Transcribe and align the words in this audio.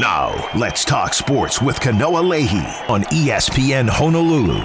Now, 0.00 0.50
let's 0.54 0.84
talk 0.84 1.14
sports 1.14 1.62
with 1.62 1.80
Kanoa 1.80 2.22
Leahey 2.22 2.90
on 2.90 3.04
ESPN 3.04 3.88
Honolulu. 3.88 4.62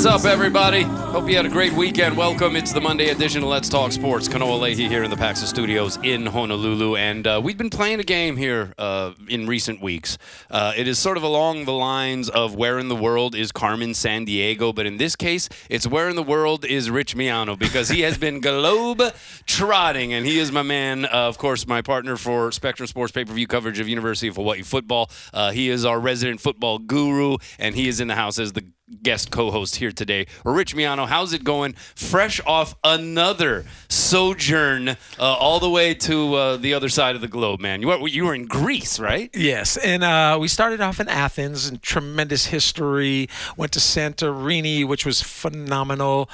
What's 0.00 0.24
up, 0.24 0.24
everybody? 0.24 0.84
Hope 0.84 1.28
you 1.28 1.36
had 1.36 1.44
a 1.44 1.50
great 1.50 1.74
weekend. 1.74 2.16
Welcome. 2.16 2.56
It's 2.56 2.72
the 2.72 2.80
Monday 2.80 3.10
edition 3.10 3.42
of 3.42 3.50
Let's 3.50 3.68
Talk 3.68 3.92
Sports. 3.92 4.28
Kanoa 4.28 4.58
Leahey 4.58 4.88
here 4.88 5.02
in 5.02 5.10
the 5.10 5.16
Paxa 5.16 5.44
Studios 5.44 5.98
in 6.02 6.24
Honolulu, 6.24 6.96
and 6.96 7.26
uh, 7.26 7.38
we've 7.44 7.58
been 7.58 7.68
playing 7.68 8.00
a 8.00 8.02
game 8.02 8.38
here 8.38 8.72
uh, 8.78 9.12
in 9.28 9.46
recent 9.46 9.82
weeks. 9.82 10.16
Uh, 10.50 10.72
it 10.74 10.88
is 10.88 10.98
sort 10.98 11.18
of 11.18 11.22
along 11.22 11.66
the 11.66 11.74
lines 11.74 12.30
of 12.30 12.54
where 12.54 12.78
in 12.78 12.88
the 12.88 12.96
world 12.96 13.34
is 13.34 13.52
Carmen 13.52 13.90
Sandiego, 13.90 14.74
but 14.74 14.86
in 14.86 14.96
this 14.96 15.16
case, 15.16 15.50
it's 15.68 15.86
where 15.86 16.08
in 16.08 16.16
the 16.16 16.22
world 16.22 16.64
is 16.64 16.88
Rich 16.88 17.14
Miano 17.14 17.58
because 17.58 17.90
he 17.90 18.00
has 18.00 18.16
been 18.16 18.40
globe 18.40 19.02
trotting, 19.44 20.14
and 20.14 20.24
he 20.24 20.38
is 20.38 20.50
my 20.50 20.62
man. 20.62 21.04
Uh, 21.04 21.28
of 21.28 21.36
course, 21.36 21.66
my 21.66 21.82
partner 21.82 22.16
for 22.16 22.50
Spectrum 22.52 22.86
Sports 22.86 23.12
pay-per-view 23.12 23.46
coverage 23.46 23.78
of 23.78 23.86
University 23.86 24.28
of 24.28 24.36
Hawaii 24.36 24.62
football. 24.62 25.10
Uh, 25.34 25.50
he 25.50 25.68
is 25.68 25.84
our 25.84 26.00
resident 26.00 26.40
football 26.40 26.78
guru, 26.78 27.36
and 27.58 27.74
he 27.74 27.86
is 27.86 28.00
in 28.00 28.08
the 28.08 28.14
house 28.14 28.38
as 28.38 28.54
the 28.54 28.64
guest 29.02 29.30
co-host 29.30 29.76
here 29.76 29.92
today. 29.92 30.26
Rich 30.44 30.74
Miano, 30.74 31.06
how's 31.06 31.32
it 31.32 31.44
going? 31.44 31.74
Fresh 31.94 32.40
off 32.46 32.74
another 32.84 33.64
sojourn 33.88 34.90
uh, 34.90 34.96
all 35.18 35.60
the 35.60 35.70
way 35.70 35.94
to 35.94 36.34
uh, 36.34 36.56
the 36.56 36.74
other 36.74 36.88
side 36.88 37.14
of 37.14 37.20
the 37.20 37.28
globe, 37.28 37.60
man. 37.60 37.80
You 37.80 37.88
were, 37.88 38.08
you 38.08 38.24
were 38.24 38.34
in 38.34 38.46
Greece, 38.46 38.98
right? 38.98 39.30
Yes, 39.34 39.76
and 39.76 40.02
uh, 40.02 40.38
we 40.40 40.48
started 40.48 40.80
off 40.80 41.00
in 41.00 41.08
Athens, 41.08 41.68
and 41.68 41.82
tremendous 41.82 42.46
history. 42.46 43.28
Went 43.56 43.72
to 43.72 43.78
Santorini, 43.78 44.86
which 44.86 45.06
was 45.06 45.22
phenomenal. 45.22 46.28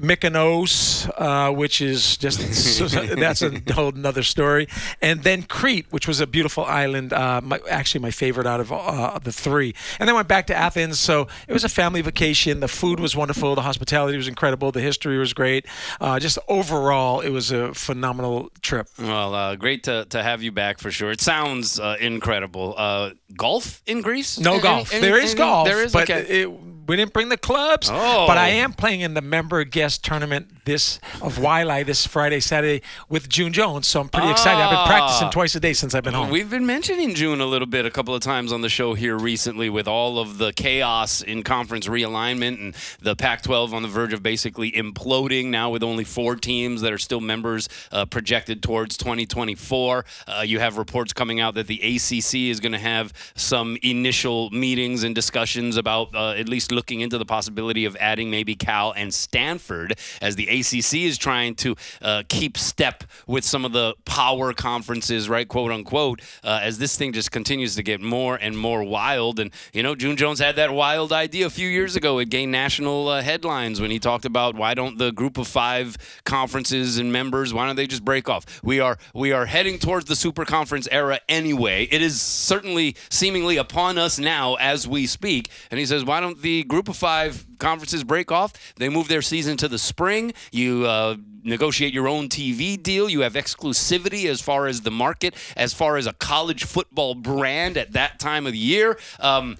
Mykonos, 0.00 1.10
uh, 1.16 1.52
which 1.52 1.80
is 1.80 2.16
just 2.16 2.38
that's 3.18 3.42
a 3.42 3.72
whole 3.74 3.88
another 3.94 4.22
story, 4.22 4.68
and 5.00 5.22
then 5.22 5.42
Crete, 5.42 5.86
which 5.90 6.06
was 6.06 6.20
a 6.20 6.26
beautiful 6.26 6.64
island, 6.64 7.12
uh, 7.12 7.40
my, 7.42 7.60
actually 7.70 8.00
my 8.00 8.10
favorite 8.10 8.46
out 8.46 8.60
of 8.60 8.72
uh, 8.72 9.18
the 9.22 9.32
three. 9.32 9.74
And 9.98 10.08
then 10.08 10.14
went 10.14 10.28
back 10.28 10.46
to 10.48 10.54
Athens, 10.54 10.98
so 10.98 11.26
it 11.46 11.52
was 11.52 11.64
a 11.64 11.68
family 11.68 12.00
vacation. 12.02 12.60
The 12.60 12.68
food 12.68 13.00
was 13.00 13.16
wonderful, 13.16 13.54
the 13.54 13.62
hospitality 13.62 14.16
was 14.16 14.28
incredible, 14.28 14.72
the 14.72 14.80
history 14.80 15.18
was 15.18 15.32
great. 15.32 15.66
Uh, 16.00 16.18
just 16.18 16.38
overall, 16.48 17.20
it 17.20 17.30
was 17.30 17.50
a 17.50 17.74
phenomenal 17.74 18.50
trip. 18.62 18.88
Well, 18.98 19.34
uh, 19.34 19.56
great 19.56 19.84
to, 19.84 20.04
to 20.06 20.22
have 20.22 20.42
you 20.42 20.52
back 20.52 20.78
for 20.78 20.90
sure. 20.90 21.10
It 21.10 21.20
sounds 21.20 21.80
uh, 21.80 21.96
incredible. 22.00 22.74
Uh, 22.76 23.10
golf 23.36 23.82
in 23.86 24.00
Greece? 24.02 24.38
No 24.38 24.54
Any- 24.54 24.62
golf. 24.62 24.92
any- 24.92 25.00
there 25.00 25.18
is 25.18 25.30
any- 25.32 25.38
golf. 25.38 25.66
There 25.68 25.82
is. 25.82 25.92
but 25.92 26.08
okay. 26.10 26.42
it, 26.42 26.50
we 26.88 26.96
didn't 26.96 27.12
bring 27.12 27.28
the 27.28 27.36
clubs. 27.36 27.88
Oh. 27.92 28.26
But 28.26 28.38
I 28.38 28.50
oh. 28.50 28.54
am 28.54 28.72
playing 28.72 29.02
in 29.02 29.14
the 29.14 29.22
member 29.22 29.62
guest 29.64 30.04
tournament 30.04 30.48
this 30.68 31.00
of 31.22 31.38
Waialae 31.38 31.84
this 31.86 32.06
Friday, 32.06 32.40
Saturday 32.40 32.82
with 33.08 33.28
June 33.28 33.52
Jones. 33.52 33.88
So 33.88 34.00
I'm 34.00 34.08
pretty 34.08 34.30
excited. 34.30 34.60
I've 34.62 34.70
been 34.70 34.86
practicing 34.86 35.26
Ah. 35.28 35.30
twice 35.30 35.54
a 35.54 35.60
day 35.60 35.72
since 35.72 35.94
I've 35.94 36.04
been 36.04 36.14
home. 36.14 36.28
We've 36.30 36.50
been 36.50 36.66
mentioning 36.66 37.14
June 37.14 37.40
a 37.40 37.46
little 37.46 37.66
bit 37.66 37.86
a 37.86 37.90
couple 37.90 38.14
of 38.14 38.20
times 38.20 38.52
on 38.52 38.60
the 38.60 38.68
show 38.68 38.92
here 38.94 39.16
recently 39.16 39.70
with 39.70 39.88
all 39.88 40.18
of 40.18 40.38
the 40.38 40.52
chaos 40.52 41.22
in 41.22 41.42
conference 41.42 41.86
realignment 41.86 42.60
and 42.60 42.74
the 43.00 43.16
Pac 43.16 43.42
12 43.42 43.72
on 43.72 43.82
the 43.82 43.88
verge 43.88 44.12
of 44.12 44.22
basically 44.22 44.70
imploding 44.72 45.46
now 45.46 45.70
with 45.70 45.82
only 45.82 46.04
four 46.04 46.36
teams 46.36 46.82
that 46.82 46.92
are 46.92 46.98
still 46.98 47.20
members 47.20 47.68
uh, 47.90 48.04
projected 48.04 48.62
towards 48.62 48.96
2024. 48.98 50.04
Uh, 50.26 50.42
you 50.44 50.60
have 50.60 50.76
reports 50.76 51.12
coming 51.14 51.40
out 51.40 51.54
that 51.54 51.66
the 51.66 51.80
ACC 51.80 52.50
is 52.50 52.60
going 52.60 52.72
to 52.72 52.78
have 52.78 53.12
some 53.34 53.78
initial 53.82 54.50
meetings 54.50 55.02
and 55.02 55.14
discussions 55.14 55.76
about 55.78 56.14
uh, 56.14 56.32
at 56.32 56.46
least 56.48 56.70
looking 56.70 57.00
into 57.00 57.16
the 57.16 57.24
possibility 57.24 57.86
of 57.86 57.96
adding 58.00 58.30
maybe 58.30 58.54
Cal 58.54 58.92
and 58.92 59.12
Stanford 59.14 59.98
as 60.20 60.36
the 60.36 60.57
ACC 60.60 60.94
is 61.06 61.18
trying 61.18 61.54
to 61.56 61.76
uh, 62.02 62.22
keep 62.28 62.56
step 62.58 63.04
with 63.26 63.44
some 63.44 63.64
of 63.64 63.72
the 63.72 63.94
power 64.04 64.52
conferences, 64.52 65.28
right, 65.28 65.48
quote 65.48 65.70
unquote, 65.70 66.20
uh, 66.44 66.60
as 66.62 66.78
this 66.78 66.96
thing 66.96 67.12
just 67.12 67.30
continues 67.30 67.74
to 67.76 67.82
get 67.82 68.00
more 68.00 68.36
and 68.36 68.56
more 68.56 68.82
wild. 68.82 69.40
And, 69.40 69.50
you 69.72 69.82
know, 69.82 69.94
June 69.94 70.16
Jones 70.16 70.38
had 70.38 70.56
that 70.56 70.72
wild 70.72 71.12
idea 71.12 71.46
a 71.46 71.50
few 71.50 71.68
years 71.68 71.96
ago. 71.96 72.18
It 72.18 72.30
gained 72.30 72.52
national 72.52 73.08
uh, 73.08 73.22
headlines 73.22 73.80
when 73.80 73.90
he 73.90 73.98
talked 73.98 74.24
about 74.24 74.54
why 74.54 74.74
don't 74.74 74.98
the 74.98 75.12
group 75.12 75.38
of 75.38 75.46
five 75.46 75.96
conferences 76.24 76.98
and 76.98 77.12
members, 77.12 77.54
why 77.54 77.66
don't 77.66 77.76
they 77.76 77.86
just 77.86 78.04
break 78.04 78.28
off? 78.28 78.44
We 78.62 78.80
are 78.80 78.98
we 79.14 79.32
are 79.32 79.46
heading 79.46 79.78
towards 79.78 80.06
the 80.06 80.16
super 80.16 80.44
conference 80.44 80.88
era 80.90 81.20
anyway. 81.28 81.88
It 81.90 82.02
is 82.02 82.20
certainly 82.20 82.96
seemingly 83.10 83.56
upon 83.56 83.98
us 83.98 84.18
now 84.18 84.54
as 84.56 84.86
we 84.86 85.06
speak. 85.06 85.50
And 85.70 85.78
he 85.78 85.86
says, 85.86 86.04
why 86.04 86.20
don't 86.20 86.40
the 86.40 86.64
group 86.64 86.88
of 86.88 86.96
five 86.96 87.46
conferences 87.58 88.04
break 88.04 88.30
off? 88.30 88.52
They 88.76 88.88
move 88.88 89.08
their 89.08 89.22
season 89.22 89.56
to 89.58 89.68
the 89.68 89.78
spring. 89.78 90.32
You 90.50 90.86
uh, 90.86 91.16
negotiate 91.42 91.92
your 91.92 92.08
own 92.08 92.28
TV 92.28 92.80
deal. 92.80 93.08
You 93.08 93.20
have 93.20 93.34
exclusivity 93.34 94.26
as 94.26 94.40
far 94.40 94.66
as 94.66 94.82
the 94.82 94.90
market, 94.90 95.34
as 95.56 95.72
far 95.72 95.96
as 95.96 96.06
a 96.06 96.12
college 96.12 96.64
football 96.64 97.14
brand 97.14 97.76
at 97.76 97.92
that 97.92 98.18
time 98.18 98.46
of 98.46 98.52
the 98.52 98.58
year. 98.58 98.98
Um, 99.20 99.56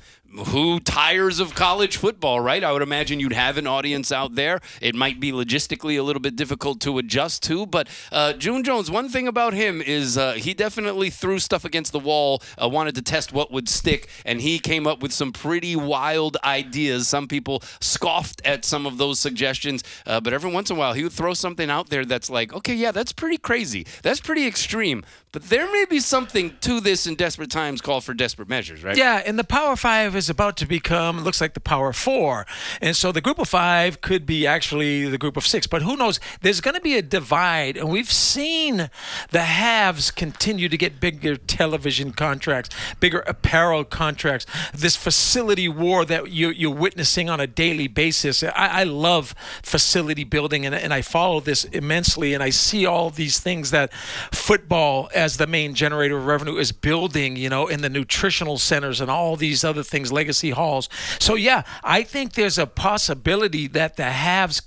who 0.48 0.78
tires 0.80 1.40
of 1.40 1.54
college 1.54 1.96
football, 1.96 2.40
right? 2.40 2.62
I 2.62 2.72
would 2.72 2.82
imagine 2.82 3.18
you'd 3.18 3.32
have 3.32 3.56
an 3.56 3.66
audience 3.66 4.12
out 4.12 4.34
there. 4.34 4.60
It 4.80 4.94
might 4.94 5.20
be 5.20 5.32
logistically 5.32 5.98
a 5.98 6.02
little 6.02 6.20
bit 6.20 6.36
difficult 6.36 6.80
to 6.82 6.98
adjust 6.98 7.42
to, 7.44 7.66
but 7.66 7.88
uh, 8.12 8.34
June 8.34 8.62
Jones, 8.62 8.90
one 8.90 9.08
thing 9.08 9.26
about 9.26 9.54
him 9.54 9.80
is 9.80 10.18
uh, 10.18 10.32
he 10.32 10.52
definitely 10.52 11.08
threw 11.08 11.38
stuff 11.38 11.64
against 11.64 11.92
the 11.92 11.98
wall, 11.98 12.42
uh, 12.62 12.68
wanted 12.68 12.94
to 12.96 13.02
test 13.02 13.32
what 13.32 13.50
would 13.50 13.68
stick, 13.68 14.08
and 14.26 14.40
he 14.40 14.58
came 14.58 14.86
up 14.86 15.02
with 15.02 15.12
some 15.12 15.32
pretty 15.32 15.74
wild 15.74 16.36
ideas. 16.44 17.08
Some 17.08 17.26
people 17.26 17.62
scoffed 17.80 18.42
at 18.44 18.64
some 18.64 18.84
of 18.86 18.98
those 18.98 19.18
suggestions, 19.18 19.82
uh, 20.06 20.20
but 20.20 20.32
every 20.32 20.52
once 20.52 20.70
in 20.70 20.76
a 20.76 20.78
while 20.78 20.92
he 20.92 21.02
would 21.02 21.12
throw 21.12 21.32
something 21.32 21.70
out 21.70 21.88
there 21.88 22.04
that's 22.04 22.28
like, 22.28 22.52
okay, 22.52 22.74
yeah, 22.74 22.92
that's 22.92 23.12
pretty 23.12 23.38
crazy. 23.38 23.86
That's 24.02 24.20
pretty 24.20 24.46
extreme, 24.46 25.04
but 25.32 25.44
there 25.44 25.70
may 25.72 25.86
be 25.88 26.00
something 26.00 26.56
to 26.60 26.80
this 26.80 27.06
in 27.06 27.14
desperate 27.14 27.50
times 27.50 27.80
call 27.80 28.02
for 28.02 28.12
desperate 28.12 28.48
measures, 28.48 28.84
right? 28.84 28.96
Yeah, 28.96 29.22
and 29.24 29.38
the 29.38 29.44
Power 29.44 29.74
Five 29.74 30.17
is 30.18 30.28
about 30.28 30.56
to 30.58 30.66
become 30.66 31.24
looks 31.24 31.40
like 31.40 31.54
the 31.54 31.60
Power 31.60 31.92
Four, 31.94 32.46
and 32.82 32.94
so 32.94 33.12
the 33.12 33.22
Group 33.22 33.38
of 33.38 33.48
Five 33.48 34.00
could 34.02 34.26
be 34.26 34.46
actually 34.46 35.08
the 35.08 35.16
Group 35.16 35.36
of 35.36 35.46
Six. 35.46 35.66
But 35.66 35.82
who 35.82 35.96
knows? 35.96 36.20
There's 36.42 36.60
going 36.60 36.74
to 36.74 36.80
be 36.80 36.96
a 36.96 37.02
divide, 37.02 37.76
and 37.76 37.88
we've 37.88 38.12
seen 38.12 38.90
the 39.30 39.42
haves 39.42 40.10
continue 40.10 40.68
to 40.68 40.76
get 40.76 41.00
bigger 41.00 41.36
television 41.36 42.12
contracts, 42.12 42.68
bigger 43.00 43.20
apparel 43.20 43.84
contracts. 43.84 44.44
This 44.74 44.96
facility 44.96 45.68
war 45.68 46.04
that 46.04 46.30
you, 46.30 46.50
you're 46.50 46.74
witnessing 46.74 47.30
on 47.30 47.40
a 47.40 47.46
daily 47.46 47.88
basis. 47.88 48.42
I, 48.42 48.50
I 48.54 48.82
love 48.84 49.34
facility 49.62 50.24
building, 50.24 50.66
and, 50.66 50.74
and 50.74 50.92
I 50.92 51.02
follow 51.02 51.40
this 51.40 51.64
immensely, 51.64 52.34
and 52.34 52.42
I 52.42 52.50
see 52.50 52.84
all 52.84 53.10
these 53.10 53.38
things 53.40 53.70
that 53.70 53.92
football 54.32 55.08
as 55.14 55.36
the 55.36 55.46
main 55.46 55.74
generator 55.74 56.18
of 56.18 56.26
revenue 56.26 56.56
is 56.56 56.72
building, 56.72 57.36
you 57.36 57.48
know, 57.48 57.66
in 57.68 57.80
the 57.80 57.88
nutritional 57.88 58.58
centers 58.58 59.00
and 59.00 59.10
all 59.10 59.36
these 59.36 59.64
other 59.64 59.82
things, 59.82 60.07
legacy 60.12 60.50
halls. 60.50 60.88
So 61.18 61.34
yeah, 61.34 61.62
I 61.82 62.02
think 62.02 62.34
there's 62.34 62.58
a 62.58 62.66
possibility 62.66 63.66
that 63.68 63.96
the 63.96 64.04
haves 64.04 64.62